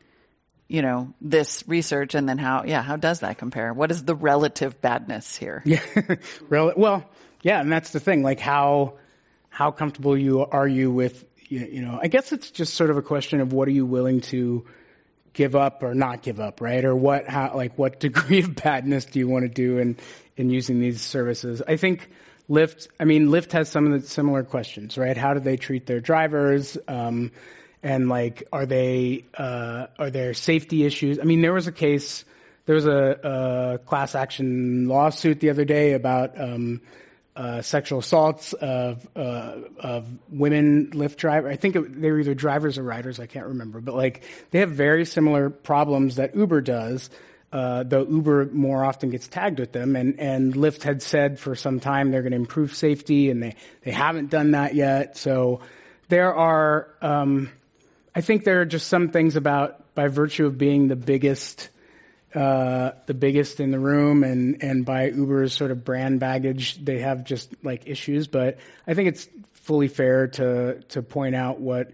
you 0.68 0.82
know, 0.82 1.12
this 1.20 1.64
research 1.66 2.14
and 2.14 2.28
then 2.28 2.38
how, 2.38 2.64
yeah, 2.64 2.82
how 2.82 2.96
does 2.96 3.20
that 3.20 3.38
compare? 3.38 3.72
What 3.72 3.90
is 3.90 4.04
the 4.04 4.14
relative 4.14 4.80
badness 4.80 5.36
here? 5.36 5.62
Yeah. 6.50 6.70
well, 6.76 7.04
yeah. 7.42 7.60
And 7.60 7.72
that's 7.72 7.90
the 7.90 8.00
thing, 8.00 8.22
like 8.22 8.40
how, 8.40 8.98
how 9.48 9.70
comfortable 9.70 10.16
you 10.16 10.44
are 10.44 10.68
you 10.68 10.90
with 10.90 11.24
you 11.50 11.82
know, 11.82 11.98
I 12.00 12.06
guess 12.06 12.32
it's 12.32 12.50
just 12.50 12.74
sort 12.74 12.90
of 12.90 12.96
a 12.96 13.02
question 13.02 13.40
of 13.40 13.52
what 13.52 13.66
are 13.66 13.72
you 13.72 13.84
willing 13.84 14.20
to 14.22 14.64
give 15.32 15.56
up 15.56 15.82
or 15.82 15.94
not 15.94 16.22
give 16.22 16.38
up, 16.38 16.60
right? 16.60 16.84
Or 16.84 16.94
what, 16.94 17.28
how, 17.28 17.52
like, 17.54 17.76
what 17.76 18.00
degree 18.08 18.40
of 18.40 18.54
badness 18.54 19.04
do 19.04 19.18
you 19.18 19.28
want 19.28 19.44
to 19.44 19.48
do 19.48 19.78
in, 19.78 19.96
in 20.36 20.50
using 20.50 20.80
these 20.80 21.02
services? 21.02 21.60
I 21.66 21.76
think 21.76 22.08
Lyft, 22.48 22.86
I 23.00 23.04
mean, 23.04 23.26
Lyft 23.26 23.52
has 23.52 23.68
some 23.68 23.92
of 23.92 24.00
the 24.00 24.08
similar 24.08 24.44
questions, 24.44 24.96
right? 24.96 25.16
How 25.16 25.34
do 25.34 25.40
they 25.40 25.56
treat 25.56 25.86
their 25.86 26.00
drivers? 26.00 26.78
Um, 26.86 27.32
and 27.82 28.08
like, 28.08 28.46
are 28.52 28.66
they, 28.66 29.24
uh, 29.36 29.88
are 29.98 30.10
there 30.10 30.34
safety 30.34 30.84
issues? 30.84 31.18
I 31.18 31.24
mean, 31.24 31.42
there 31.42 31.52
was 31.52 31.66
a 31.66 31.72
case, 31.72 32.24
there 32.66 32.76
was 32.76 32.86
a, 32.86 33.74
a 33.74 33.78
class 33.78 34.14
action 34.14 34.86
lawsuit 34.86 35.40
the 35.40 35.50
other 35.50 35.64
day 35.64 35.94
about, 35.94 36.40
um, 36.40 36.80
uh, 37.40 37.62
sexual 37.62 38.00
assaults 38.00 38.52
of 38.52 39.08
uh, 39.16 39.56
of 39.78 40.06
women 40.28 40.90
Lyft 40.90 41.16
driver. 41.16 41.48
I 41.48 41.56
think 41.56 41.74
they 41.74 42.10
were 42.10 42.20
either 42.20 42.34
drivers 42.34 42.76
or 42.76 42.82
riders. 42.82 43.18
I 43.18 43.24
can't 43.24 43.46
remember, 43.46 43.80
but 43.80 43.94
like 43.94 44.24
they 44.50 44.58
have 44.58 44.72
very 44.72 45.06
similar 45.06 45.48
problems 45.48 46.16
that 46.16 46.36
Uber 46.36 46.60
does. 46.60 47.08
Uh, 47.50 47.82
though 47.82 48.04
Uber 48.04 48.50
more 48.52 48.84
often 48.84 49.08
gets 49.08 49.26
tagged 49.26 49.58
with 49.58 49.72
them, 49.72 49.96
and 49.96 50.20
and 50.20 50.52
Lyft 50.52 50.82
had 50.82 51.00
said 51.00 51.38
for 51.38 51.54
some 51.54 51.80
time 51.80 52.10
they're 52.10 52.20
going 52.20 52.32
to 52.32 52.36
improve 52.36 52.74
safety, 52.74 53.30
and 53.30 53.42
they 53.42 53.56
they 53.84 53.90
haven't 53.90 54.28
done 54.28 54.50
that 54.50 54.74
yet. 54.74 55.16
So 55.16 55.62
there 56.08 56.34
are, 56.34 56.88
um, 57.00 57.50
I 58.14 58.20
think 58.20 58.44
there 58.44 58.60
are 58.60 58.66
just 58.66 58.86
some 58.86 59.08
things 59.08 59.36
about 59.36 59.94
by 59.94 60.08
virtue 60.08 60.44
of 60.44 60.58
being 60.58 60.88
the 60.88 60.96
biggest 60.96 61.70
uh, 62.34 62.92
the 63.06 63.14
biggest 63.14 63.60
in 63.60 63.70
the 63.70 63.78
room, 63.78 64.22
and 64.24 64.62
and 64.62 64.84
by 64.84 65.08
Uber's 65.08 65.52
sort 65.52 65.70
of 65.70 65.84
brand 65.84 66.20
baggage, 66.20 66.82
they 66.84 67.00
have 67.00 67.24
just 67.24 67.52
like 67.64 67.86
issues. 67.86 68.28
But 68.28 68.58
I 68.86 68.94
think 68.94 69.08
it's 69.08 69.28
fully 69.54 69.88
fair 69.88 70.28
to 70.28 70.80
to 70.80 71.02
point 71.02 71.34
out 71.34 71.60
what 71.60 71.90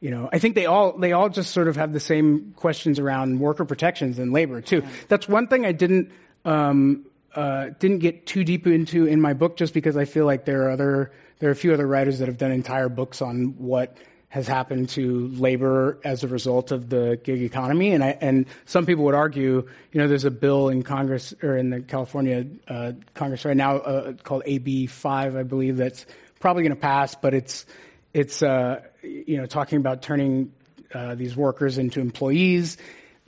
you 0.00 0.10
know. 0.10 0.28
I 0.32 0.38
think 0.38 0.54
they 0.54 0.66
all 0.66 0.96
they 0.96 1.12
all 1.12 1.28
just 1.28 1.50
sort 1.52 1.68
of 1.68 1.76
have 1.76 1.92
the 1.92 2.00
same 2.00 2.52
questions 2.56 2.98
around 2.98 3.40
worker 3.40 3.64
protections 3.64 4.18
and 4.18 4.32
labor 4.32 4.60
too. 4.60 4.84
That's 5.08 5.28
one 5.28 5.48
thing 5.48 5.66
I 5.66 5.72
didn't. 5.72 6.12
Um, 6.44 7.06
uh, 7.34 7.70
didn't 7.78 7.98
get 8.00 8.26
too 8.26 8.42
deep 8.42 8.66
into 8.66 9.06
in 9.06 9.20
my 9.20 9.34
book 9.34 9.56
just 9.56 9.72
because 9.72 9.96
I 9.96 10.04
feel 10.04 10.26
like 10.26 10.44
there 10.44 10.66
are 10.66 10.70
other 10.70 11.12
there 11.38 11.48
are 11.48 11.52
a 11.52 11.56
few 11.56 11.72
other 11.72 11.86
writers 11.86 12.18
that 12.18 12.26
have 12.26 12.38
done 12.38 12.50
entire 12.50 12.88
books 12.88 13.22
on 13.22 13.54
what 13.58 13.96
has 14.30 14.46
happened 14.46 14.88
to 14.88 15.26
labor 15.28 15.98
as 16.04 16.22
a 16.22 16.28
result 16.28 16.70
of 16.70 16.88
the 16.88 17.20
gig 17.22 17.42
economy. 17.42 17.92
And 17.92 18.02
I, 18.02 18.16
and 18.20 18.46
some 18.64 18.86
people 18.86 19.04
would 19.04 19.14
argue, 19.14 19.68
you 19.92 20.00
know, 20.00 20.06
there's 20.06 20.24
a 20.24 20.30
bill 20.30 20.68
in 20.68 20.84
Congress 20.84 21.34
or 21.42 21.56
in 21.56 21.70
the 21.70 21.80
California 21.80 22.46
uh, 22.68 22.92
Congress 23.14 23.44
right 23.44 23.56
now 23.56 23.76
uh, 23.78 24.12
called 24.12 24.44
AB 24.46 24.86
five, 24.86 25.36
I 25.36 25.42
believe, 25.42 25.76
that's 25.76 26.06
probably 26.38 26.62
going 26.62 26.74
to 26.74 26.80
pass, 26.80 27.16
but 27.16 27.34
it's 27.34 27.66
it's 28.12 28.42
uh, 28.42 28.82
you 29.02 29.36
know 29.36 29.46
talking 29.46 29.78
about 29.78 30.02
turning 30.02 30.52
uh, 30.94 31.16
these 31.16 31.36
workers 31.36 31.78
into 31.78 32.00
employees. 32.00 32.78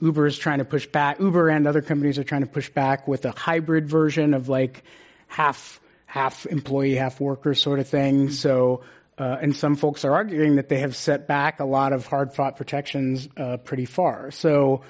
Uber 0.01 0.25
is 0.25 0.37
trying 0.37 0.59
to 0.59 0.65
push 0.65 0.85
back. 0.87 1.19
Uber 1.19 1.49
and 1.49 1.67
other 1.67 1.81
companies 1.81 2.17
are 2.17 2.23
trying 2.23 2.41
to 2.41 2.47
push 2.47 2.69
back 2.69 3.07
with 3.07 3.25
a 3.25 3.31
hybrid 3.31 3.87
version 3.87 4.33
of 4.33 4.49
like 4.49 4.83
half 5.27 5.79
half 6.05 6.45
employee, 6.45 6.95
half 6.95 7.19
worker 7.19 7.53
sort 7.53 7.79
of 7.79 7.87
thing. 7.87 8.29
So 8.29 8.83
uh, 9.17 9.37
and 9.41 9.55
some 9.55 9.75
folks 9.75 10.05
are 10.05 10.13
arguing 10.13 10.55
that 10.55 10.69
they 10.69 10.79
have 10.79 10.95
set 10.95 11.27
back 11.27 11.59
a 11.59 11.65
lot 11.65 11.93
of 11.93 12.07
hard 12.07 12.33
fought 12.33 12.57
protections 12.57 13.29
uh, 13.37 13.57
pretty 13.57 13.85
far. 13.85 14.31
So 14.31 14.81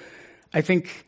I 0.52 0.62
think 0.62 1.06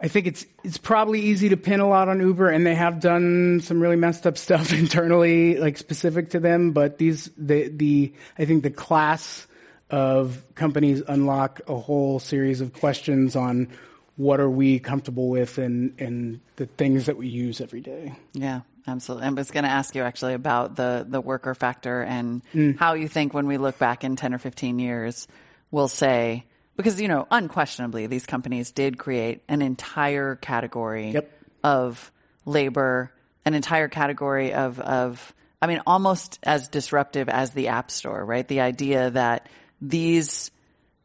I 0.00 0.08
think 0.08 0.26
it's 0.26 0.44
it's 0.64 0.78
probably 0.78 1.20
easy 1.20 1.50
to 1.50 1.56
pin 1.56 1.80
a 1.80 1.88
lot 1.88 2.08
on 2.08 2.20
Uber, 2.20 2.48
and 2.48 2.66
they 2.66 2.74
have 2.74 3.00
done 3.00 3.60
some 3.62 3.80
really 3.80 3.96
messed 3.96 4.26
up 4.26 4.36
stuff 4.46 4.72
internally, 4.72 5.58
like 5.58 5.78
specific 5.78 6.30
to 6.30 6.40
them. 6.40 6.72
But 6.72 6.98
these 6.98 7.30
the 7.36 7.68
the 7.68 8.12
I 8.38 8.44
think 8.44 8.64
the 8.64 8.70
class 8.70 9.46
of 9.90 10.42
companies 10.54 11.02
unlock 11.06 11.60
a 11.68 11.76
whole 11.76 12.18
series 12.18 12.60
of 12.60 12.72
questions 12.72 13.36
on 13.36 13.68
what 14.16 14.40
are 14.40 14.50
we 14.50 14.78
comfortable 14.78 15.28
with 15.28 15.58
and 15.58 15.94
and 16.00 16.40
the 16.56 16.66
things 16.66 17.06
that 17.06 17.16
we 17.16 17.28
use 17.28 17.60
every 17.60 17.80
day. 17.80 18.14
Yeah. 18.32 18.62
Absolutely. 18.86 19.26
I 19.26 19.30
was 19.30 19.50
going 19.50 19.64
to 19.64 19.70
ask 19.70 19.94
you 19.94 20.02
actually 20.02 20.34
about 20.34 20.76
the, 20.76 21.06
the 21.08 21.20
worker 21.20 21.54
factor 21.54 22.02
and 22.02 22.42
mm. 22.52 22.78
how 22.78 22.94
you 22.94 23.08
think 23.08 23.32
when 23.32 23.46
we 23.46 23.58
look 23.58 23.78
back 23.78 24.04
in 24.04 24.16
10 24.16 24.34
or 24.34 24.38
15 24.38 24.78
years, 24.78 25.28
we'll 25.70 25.88
say, 25.88 26.44
because, 26.76 27.00
you 27.00 27.08
know, 27.08 27.26
unquestionably, 27.30 28.06
these 28.06 28.26
companies 28.26 28.70
did 28.72 28.98
create 28.98 29.42
an 29.48 29.62
entire 29.62 30.36
category 30.36 31.10
yep. 31.10 31.30
of 31.62 32.10
labor, 32.44 33.12
an 33.44 33.54
entire 33.54 33.88
category 33.88 34.52
of, 34.52 34.80
of, 34.80 35.34
I 35.60 35.66
mean, 35.66 35.82
almost 35.86 36.38
as 36.42 36.68
disruptive 36.68 37.28
as 37.28 37.52
the 37.52 37.68
App 37.68 37.90
Store, 37.90 38.24
right? 38.24 38.46
The 38.46 38.62
idea 38.62 39.10
that 39.10 39.48
these 39.80 40.51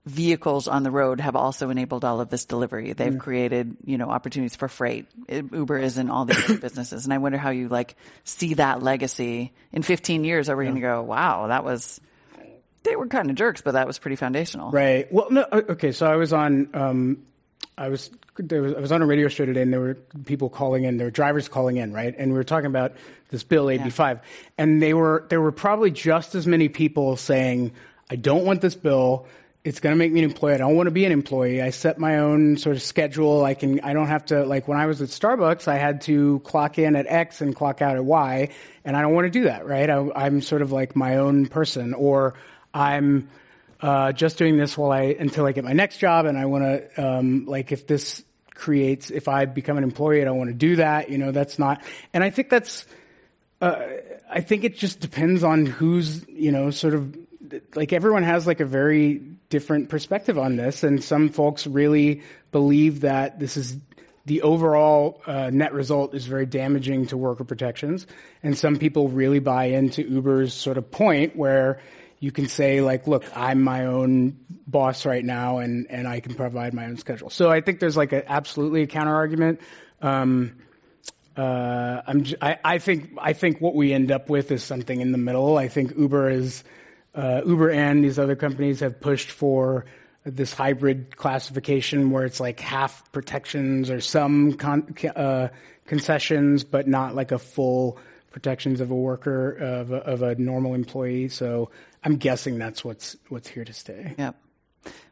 vehicles 0.08 0.68
on 0.68 0.84
the 0.84 0.91
road 0.91 1.20
have 1.20 1.36
also 1.36 1.70
enabled 1.70 2.05
all 2.05 2.22
of 2.22 2.30
this 2.30 2.45
delivery. 2.45 2.93
They've 2.93 3.14
mm. 3.14 3.20
created, 3.20 3.78
you 3.84 3.97
know, 3.97 4.10
opportunities 4.10 4.55
for 4.55 4.68
freight. 4.68 5.05
Uber 5.30 5.78
is 5.78 5.97
in 5.97 6.10
all 6.10 6.26
these 6.26 6.60
businesses. 6.62 7.03
And 7.03 7.14
I 7.14 7.18
wonder 7.18 7.38
how 7.38 7.49
you 7.49 7.68
like 7.68 7.95
see 8.24 8.55
that 8.55 8.82
legacy 8.82 9.51
in 9.72 9.84
15 9.84 10.24
years. 10.24 10.49
Are 10.49 10.55
we 10.55 10.66
yeah. 10.66 10.72
going 10.72 10.82
to 10.82 10.88
go, 10.88 11.03
wow, 11.03 11.47
that 11.47 11.64
was, 11.64 11.99
they 12.84 12.95
were 12.95 13.08
kind 13.08 13.30
of 13.30 13.36
jerks, 13.36 13.62
but 13.62 13.74
that 13.74 13.86
was 13.86 13.99
pretty 13.99 14.16
foundational. 14.16 14.72
Right. 14.72 15.12
Well, 15.12 15.30
no, 15.30 15.45
okay. 15.51 15.91
So 15.91 16.08
I 16.08 16.16
was 16.16 16.32
on, 16.32 16.70
um, 16.74 17.24
I 17.78 17.89
was, 17.89 18.10
was, 18.39 18.74
I 18.74 18.80
was 18.80 18.91
on 18.91 19.01
a 19.01 19.05
radio 19.05 19.28
show 19.28 19.45
today 19.45 19.62
and 19.62 19.74
there 19.74 19.82
were 19.82 19.95
people 20.26 20.49
calling 20.49 20.86
in, 20.86 20.97
there 20.97 21.08
were 21.08 21.12
drivers 21.12 21.49
calling 21.49 21.78
in, 21.78 21.91
right? 21.91 22.16
And 22.18 22.32
we 22.32 22.38
were 22.38 22.45
talking 22.45 22.68
about 22.68 22.93
this 23.30 23.43
bill 23.43 23.70
85 23.70 24.18
yeah. 24.18 24.24
and 24.58 24.82
they 24.82 24.93
were, 24.93 25.26
there 25.30 25.41
were 25.41 25.51
probably 25.51 25.91
just 25.91 26.34
as 26.34 26.47
many 26.47 26.70
people 26.70 27.18
saying, 27.18 27.74
I 28.10 28.16
don't 28.16 28.45
want 28.45 28.62
this 28.62 28.76
bill 28.76 29.28
it's 29.68 29.82
going 29.82 29.93
to 29.93 29.97
make 29.97 30.13
me 30.13 30.22
an 30.22 30.24
employee. 30.24 30.53
I 30.53 30.59
don't 30.59 30.78
want 30.78 30.88
to 30.88 30.91
be 30.91 31.03
an 31.03 31.11
employee. 31.11 31.61
I 31.61 31.72
set 31.72 31.97
my 31.97 32.20
own 32.20 32.55
sort 32.55 32.78
of 32.78 32.82
schedule. 32.82 33.43
I 33.43 33.53
can, 33.53 33.82
I 33.82 33.91
don't 33.91 34.07
have 34.07 34.28
to, 34.28 34.45
like 34.45 34.65
when 34.65 34.80
I 34.80 34.86
was 34.86 35.01
at 35.01 35.09
Starbucks, 35.09 35.68
I 35.68 35.78
had 35.78 36.01
to 36.03 36.39
clock 36.45 36.80
in 36.80 36.95
at 36.95 37.05
X 37.05 37.41
and 37.41 37.53
clock 37.53 37.82
out 37.82 37.97
at 37.97 38.05
Y, 38.05 38.47
and 38.86 38.95
I 38.95 39.01
don't 39.01 39.13
want 39.13 39.26
to 39.26 39.30
do 39.30 39.43
that, 39.43 39.68
right? 39.68 39.89
I, 39.89 40.26
am 40.26 40.39
sort 40.39 40.61
of 40.61 40.72
like 40.72 40.95
my 40.95 41.18
own 41.18 41.47
person, 41.47 41.93
or 41.93 42.36
I'm 42.74 43.28
uh, 43.82 44.13
just 44.13 44.38
doing 44.38 44.55
this 44.55 44.78
while 44.78 44.93
I, 44.93 45.18
until 45.20 45.45
I 45.45 45.51
get 45.51 45.65
my 45.65 45.74
next 45.74 45.97
job, 45.97 46.28
and 46.28 46.38
I 46.38 46.45
want 46.45 46.63
to, 46.63 47.05
um, 47.05 47.45
like 47.45 47.74
if 47.74 47.88
this 47.88 48.24
creates, 48.53 49.11
if 49.11 49.28
I 49.28 49.43
become 49.43 49.78
an 49.78 49.84
employee, 49.84 50.22
I 50.22 50.24
don't 50.24 50.38
want 50.38 50.49
to 50.49 50.55
do 50.55 50.78
that, 50.78 51.09
you 51.09 51.18
know, 51.18 51.34
that's 51.34 51.59
not, 51.59 51.84
and 52.13 52.24
I 52.24 52.30
think 52.30 52.49
that's, 52.49 52.86
uh, 53.59 53.82
I 54.30 54.39
think 54.39 54.63
it 54.63 54.78
just 54.78 55.01
depends 55.01 55.43
on 55.43 55.65
who's, 55.65 56.26
you 56.30 56.53
know, 56.53 56.72
sort 56.72 56.93
of 56.93 57.18
like 57.76 57.93
everyone 57.93 58.24
has 58.24 58.48
like 58.48 58.60
a 58.60 58.66
very 58.66 59.16
different 59.50 59.89
perspective 59.89 60.38
on 60.38 60.56
this, 60.56 60.84
and 60.84 61.04
some 61.04 61.30
folks 61.30 61.68
really 61.68 62.22
believe 62.52 63.02
that 63.02 63.39
this 63.39 63.58
is 63.58 63.78
the 64.26 64.41
overall 64.41 65.22
uh, 65.26 65.50
net 65.52 65.74
result 65.74 66.14
is 66.14 66.26
very 66.26 66.45
damaging 66.45 67.08
to 67.08 67.18
worker 67.18 67.43
protections, 67.43 68.08
and 68.43 68.58
some 68.58 68.78
people 68.78 69.08
really 69.08 69.39
buy 69.39 69.66
into 69.66 70.04
Uber's 70.04 70.54
sort 70.54 70.78
of 70.78 70.91
point 70.91 71.36
where 71.36 71.80
you 72.20 72.32
can 72.32 72.48
say 72.48 72.82
like, 72.82 73.08
look, 73.08 73.24
I'm 73.36 73.62
my 73.62 73.86
own 73.86 74.38
boss 74.66 75.06
right 75.06 75.24
now, 75.24 75.60
and 75.60 75.88
and 75.89 76.08
I 76.08 76.20
can 76.20 76.36
provide 76.36 76.74
my 76.74 76.86
own 76.86 76.98
schedule. 76.98 77.30
So 77.30 77.50
I 77.52 77.62
think 77.62 77.80
there's 77.80 77.98
like 77.98 78.12
a, 78.14 78.30
absolutely 78.30 78.82
a 78.82 78.88
counter 78.88 79.16
argument. 79.16 79.62
Um, 80.02 80.58
uh, 81.38 82.02
I'm, 82.08 82.26
I, 82.41 82.58
I 82.64 82.78
think 82.80 83.12
I 83.20 83.34
think 83.34 83.62
what 83.62 83.76
we 83.76 83.93
end 83.93 84.12
up 84.12 84.30
with 84.30 84.52
is 84.52 84.64
something 84.64 85.00
in 85.00 85.12
the 85.12 85.18
middle. 85.20 85.58
I 85.58 85.68
think 85.68 85.95
Uber 85.95 86.32
is 86.32 86.64
uh, 87.18 87.41
Uber 87.45 87.72
and 87.72 88.03
these 88.03 88.20
other 88.20 88.36
companies 88.36 88.80
have 88.82 89.01
pushed 89.01 89.32
for 89.32 89.86
this 90.24 90.53
hybrid 90.53 91.18
classification 91.18 92.11
where 92.11 92.26
it's 92.26 92.39
like 92.39 92.59
half 92.59 93.11
protections 93.11 93.89
or 93.89 94.01
some 94.01 94.53
con- 94.53 94.93
uh, 95.15 95.47
concessions, 95.88 96.63
but 96.63 96.88
not 96.88 97.15
like 97.15 97.32
a 97.32 97.39
full 97.39 97.97
protections 98.32 98.82
of 98.82 98.91
a 98.91 98.95
worker 98.95 99.51
of 99.51 99.91
a, 99.91 99.95
of 99.95 100.22
a 100.22 100.36
normal 100.36 100.76
employee. 100.76 101.28
So 101.30 101.72
I'm 102.03 102.18
guessing 102.18 102.59
that's 102.59 102.86
what's 102.86 103.18
what's 103.30 103.47
here 103.47 103.65
to 103.65 103.74
stay. 103.74 104.13
Yep. 104.18 104.36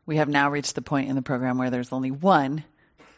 We 0.06 0.18
have 0.18 0.30
now 0.30 0.52
reached 0.52 0.76
the 0.76 0.84
point 0.84 1.10
in 1.10 1.16
the 1.16 1.24
program 1.24 1.58
where 1.58 1.72
there's 1.72 1.92
only 1.92 2.12
one 2.12 2.64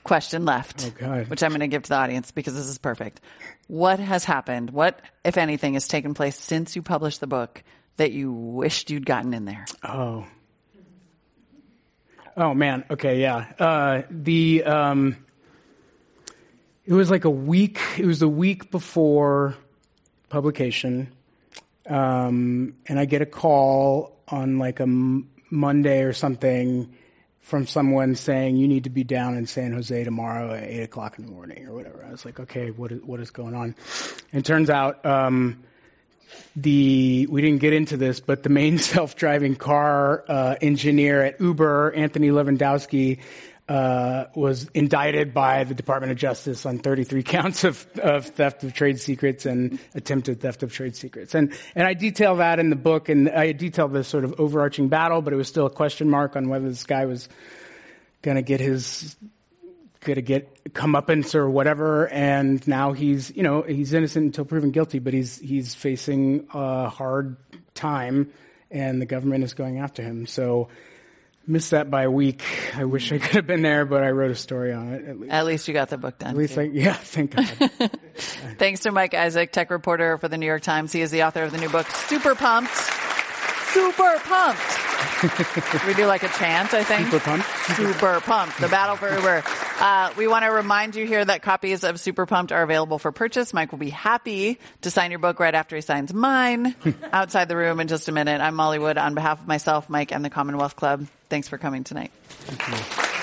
question 0.03 0.45
left, 0.45 0.89
oh, 1.01 1.23
which 1.25 1.43
I'm 1.43 1.49
going 1.49 1.59
to 1.59 1.67
give 1.67 1.83
to 1.83 1.89
the 1.89 1.95
audience 1.95 2.31
because 2.31 2.53
this 2.53 2.67
is 2.67 2.77
perfect. 2.77 3.19
What 3.67 3.99
has 3.99 4.23
happened? 4.23 4.69
What, 4.69 5.01
if 5.25 5.38
anything, 5.38 5.73
has 5.73 5.89
taken 5.89 6.13
place 6.13 6.38
since 6.38 6.77
you 6.77 6.81
published 6.81 7.19
the 7.19 7.27
book 7.27 7.61
that 7.97 8.11
you 8.11 8.31
wished 8.31 8.89
you'd 8.89 9.05
gotten 9.05 9.33
in 9.33 9.45
there? 9.45 9.65
Oh. 9.83 10.25
Oh 12.35 12.53
man. 12.53 12.85
Okay. 12.89 13.19
Yeah. 13.19 13.45
Uh, 13.59 14.03
the 14.09 14.63
um, 14.63 15.15
it 16.85 16.93
was 16.93 17.09
like 17.09 17.25
a 17.25 17.29
week. 17.29 17.79
It 17.97 18.05
was 18.05 18.21
a 18.21 18.27
week 18.29 18.71
before 18.71 19.55
publication, 20.29 21.11
um, 21.89 22.75
and 22.87 22.99
I 22.99 23.05
get 23.05 23.21
a 23.21 23.25
call 23.25 24.17
on 24.27 24.59
like 24.59 24.79
a 24.79 24.83
m- 24.83 25.29
Monday 25.49 26.03
or 26.03 26.13
something 26.13 26.93
from 27.39 27.65
someone 27.65 28.13
saying 28.13 28.57
you 28.57 28.67
need 28.67 28.83
to 28.83 28.89
be 28.89 29.03
down 29.05 29.37
in 29.37 29.47
San 29.47 29.71
Jose 29.71 30.03
tomorrow 30.03 30.53
at 30.53 30.63
eight 30.63 30.83
o'clock 30.83 31.17
in 31.17 31.25
the 31.25 31.31
morning 31.31 31.65
or 31.65 31.73
whatever. 31.73 32.05
I 32.05 32.11
was 32.11 32.25
like, 32.25 32.39
okay, 32.41 32.71
what 32.71 32.91
is, 32.91 33.01
what 33.01 33.21
is 33.21 33.31
going 33.31 33.55
on? 33.55 33.73
And 34.33 34.43
turns 34.45 34.69
out, 34.69 35.05
um, 35.05 35.63
the 36.55 37.28
we 37.30 37.41
didn't 37.41 37.59
get 37.59 37.73
into 37.73 37.97
this, 37.97 38.19
but 38.19 38.43
the 38.43 38.49
main 38.49 38.78
self-driving 38.78 39.55
car 39.55 40.23
uh, 40.28 40.55
engineer 40.61 41.23
at 41.23 41.39
Uber, 41.39 41.93
Anthony 41.93 42.30
Levandowski, 42.30 43.19
uh, 43.69 44.25
was 44.34 44.69
indicted 44.73 45.34
by 45.34 45.65
the 45.65 45.73
Department 45.73 46.11
of 46.11 46.17
Justice 46.17 46.65
on 46.65 46.80
33 46.80 47.23
counts 47.23 47.63
of, 47.63 47.86
of 47.99 48.28
theft 48.28 48.63
of 48.63 48.73
trade 48.73 48.99
secrets 48.99 49.45
and 49.45 49.80
attempted 49.93 50.39
theft 50.39 50.63
of 50.63 50.71
trade 50.71 50.95
secrets. 50.95 51.36
And, 51.36 51.53
and 51.75 51.86
I 51.86 51.93
detail 51.93 52.38
that 52.38 52.59
in 52.59 52.69
the 52.69 52.78
book, 52.78 53.09
and 53.09 53.30
I 53.30 53.51
detail 53.51 53.88
this 53.89 54.07
sort 54.07 54.23
of 54.23 54.39
overarching 54.39 54.88
battle, 54.88 55.21
but 55.21 55.34
it 55.34 55.36
was 55.36 55.47
still 55.47 55.65
a 55.65 55.69
question 55.69 56.09
mark 56.09 56.36
on 56.36 56.47
whether 56.49 56.67
this 56.67 56.86
guy 56.86 57.05
was 57.05 57.28
going 58.21 58.36
to 58.36 58.41
get 58.41 58.59
his 58.59 59.15
going 60.07 60.15
to 60.15 60.23
get 60.23 60.73
comeuppance 60.73 61.35
or 61.35 61.49
whatever, 61.49 62.07
and 62.07 62.65
now 62.67 62.93
he's 62.93 63.35
you 63.35 63.43
know 63.43 63.61
he's 63.61 63.93
innocent 63.93 64.25
until 64.25 64.45
proven 64.45 64.71
guilty, 64.71 64.99
but 64.99 65.13
he's 65.13 65.37
he's 65.37 65.75
facing 65.75 66.47
a 66.53 66.89
hard 66.89 67.37
time, 67.75 68.31
and 68.71 68.99
the 69.01 69.05
government 69.05 69.43
is 69.43 69.53
going 69.53 69.77
after 69.77 70.01
him. 70.01 70.25
So 70.25 70.69
missed 71.45 71.71
that 71.71 71.91
by 71.91 72.03
a 72.03 72.11
week. 72.11 72.43
I 72.75 72.85
wish 72.85 73.11
I 73.11 73.19
could 73.19 73.35
have 73.35 73.47
been 73.47 73.61
there, 73.61 73.85
but 73.85 74.03
I 74.03 74.09
wrote 74.09 74.31
a 74.31 74.35
story 74.35 74.73
on 74.73 74.93
it. 74.93 75.07
At 75.07 75.19
least, 75.19 75.33
at 75.33 75.45
least 75.45 75.67
you 75.67 75.73
got 75.73 75.89
the 75.89 75.97
book 75.97 76.17
done. 76.17 76.31
At 76.31 76.37
least, 76.37 76.57
I, 76.57 76.63
yeah, 76.63 76.93
thank 76.93 77.35
God. 77.35 77.45
Thanks 78.57 78.81
to 78.81 78.91
Mike 78.91 79.13
Isaac, 79.13 79.51
tech 79.51 79.69
reporter 79.69 80.17
for 80.17 80.27
the 80.27 80.37
New 80.37 80.45
York 80.45 80.63
Times. 80.63 80.91
He 80.91 81.01
is 81.01 81.11
the 81.11 81.23
author 81.23 81.43
of 81.43 81.51
the 81.51 81.59
new 81.59 81.69
book, 81.69 81.87
Super 81.87 82.35
Pumped. 82.35 82.73
Super 83.73 84.19
pumped. 84.23 84.86
we 85.87 85.93
do 85.93 86.05
like 86.05 86.23
a 86.23 86.29
chant, 86.29 86.73
I 86.73 86.83
think. 86.83 87.11
Super 87.11 87.19
pumped. 87.23 87.47
Super 87.75 88.19
pumped. 88.21 88.59
The 88.59 88.67
battle 88.67 88.95
for 88.95 89.13
Uber. 89.13 89.43
Uh, 89.79 90.11
we 90.17 90.27
want 90.27 90.43
to 90.43 90.51
remind 90.51 90.95
you 90.95 91.05
here 91.05 91.23
that 91.23 91.41
copies 91.41 91.83
of 91.83 91.99
Super 91.99 92.25
Pumped 92.25 92.51
are 92.51 92.63
available 92.63 92.97
for 92.97 93.11
purchase. 93.11 93.53
Mike 93.53 93.71
will 93.71 93.79
be 93.79 93.91
happy 93.91 94.59
to 94.81 94.89
sign 94.91 95.11
your 95.11 95.19
book 95.19 95.39
right 95.39 95.53
after 95.53 95.75
he 95.75 95.81
signs 95.81 96.13
mine 96.13 96.75
outside 97.13 97.47
the 97.47 97.55
room 97.55 97.79
in 97.79 97.87
just 97.87 98.09
a 98.09 98.11
minute. 98.11 98.41
I'm 98.41 98.55
Molly 98.55 98.79
Wood 98.79 98.97
on 98.97 99.13
behalf 99.13 99.39
of 99.39 99.47
myself, 99.47 99.89
Mike, 99.89 100.11
and 100.11 100.25
the 100.25 100.31
Commonwealth 100.31 100.75
Club. 100.75 101.05
Thanks 101.29 101.47
for 101.47 101.57
coming 101.57 101.83
tonight. 101.83 102.11
Thank 102.27 102.67
you. 102.67 103.16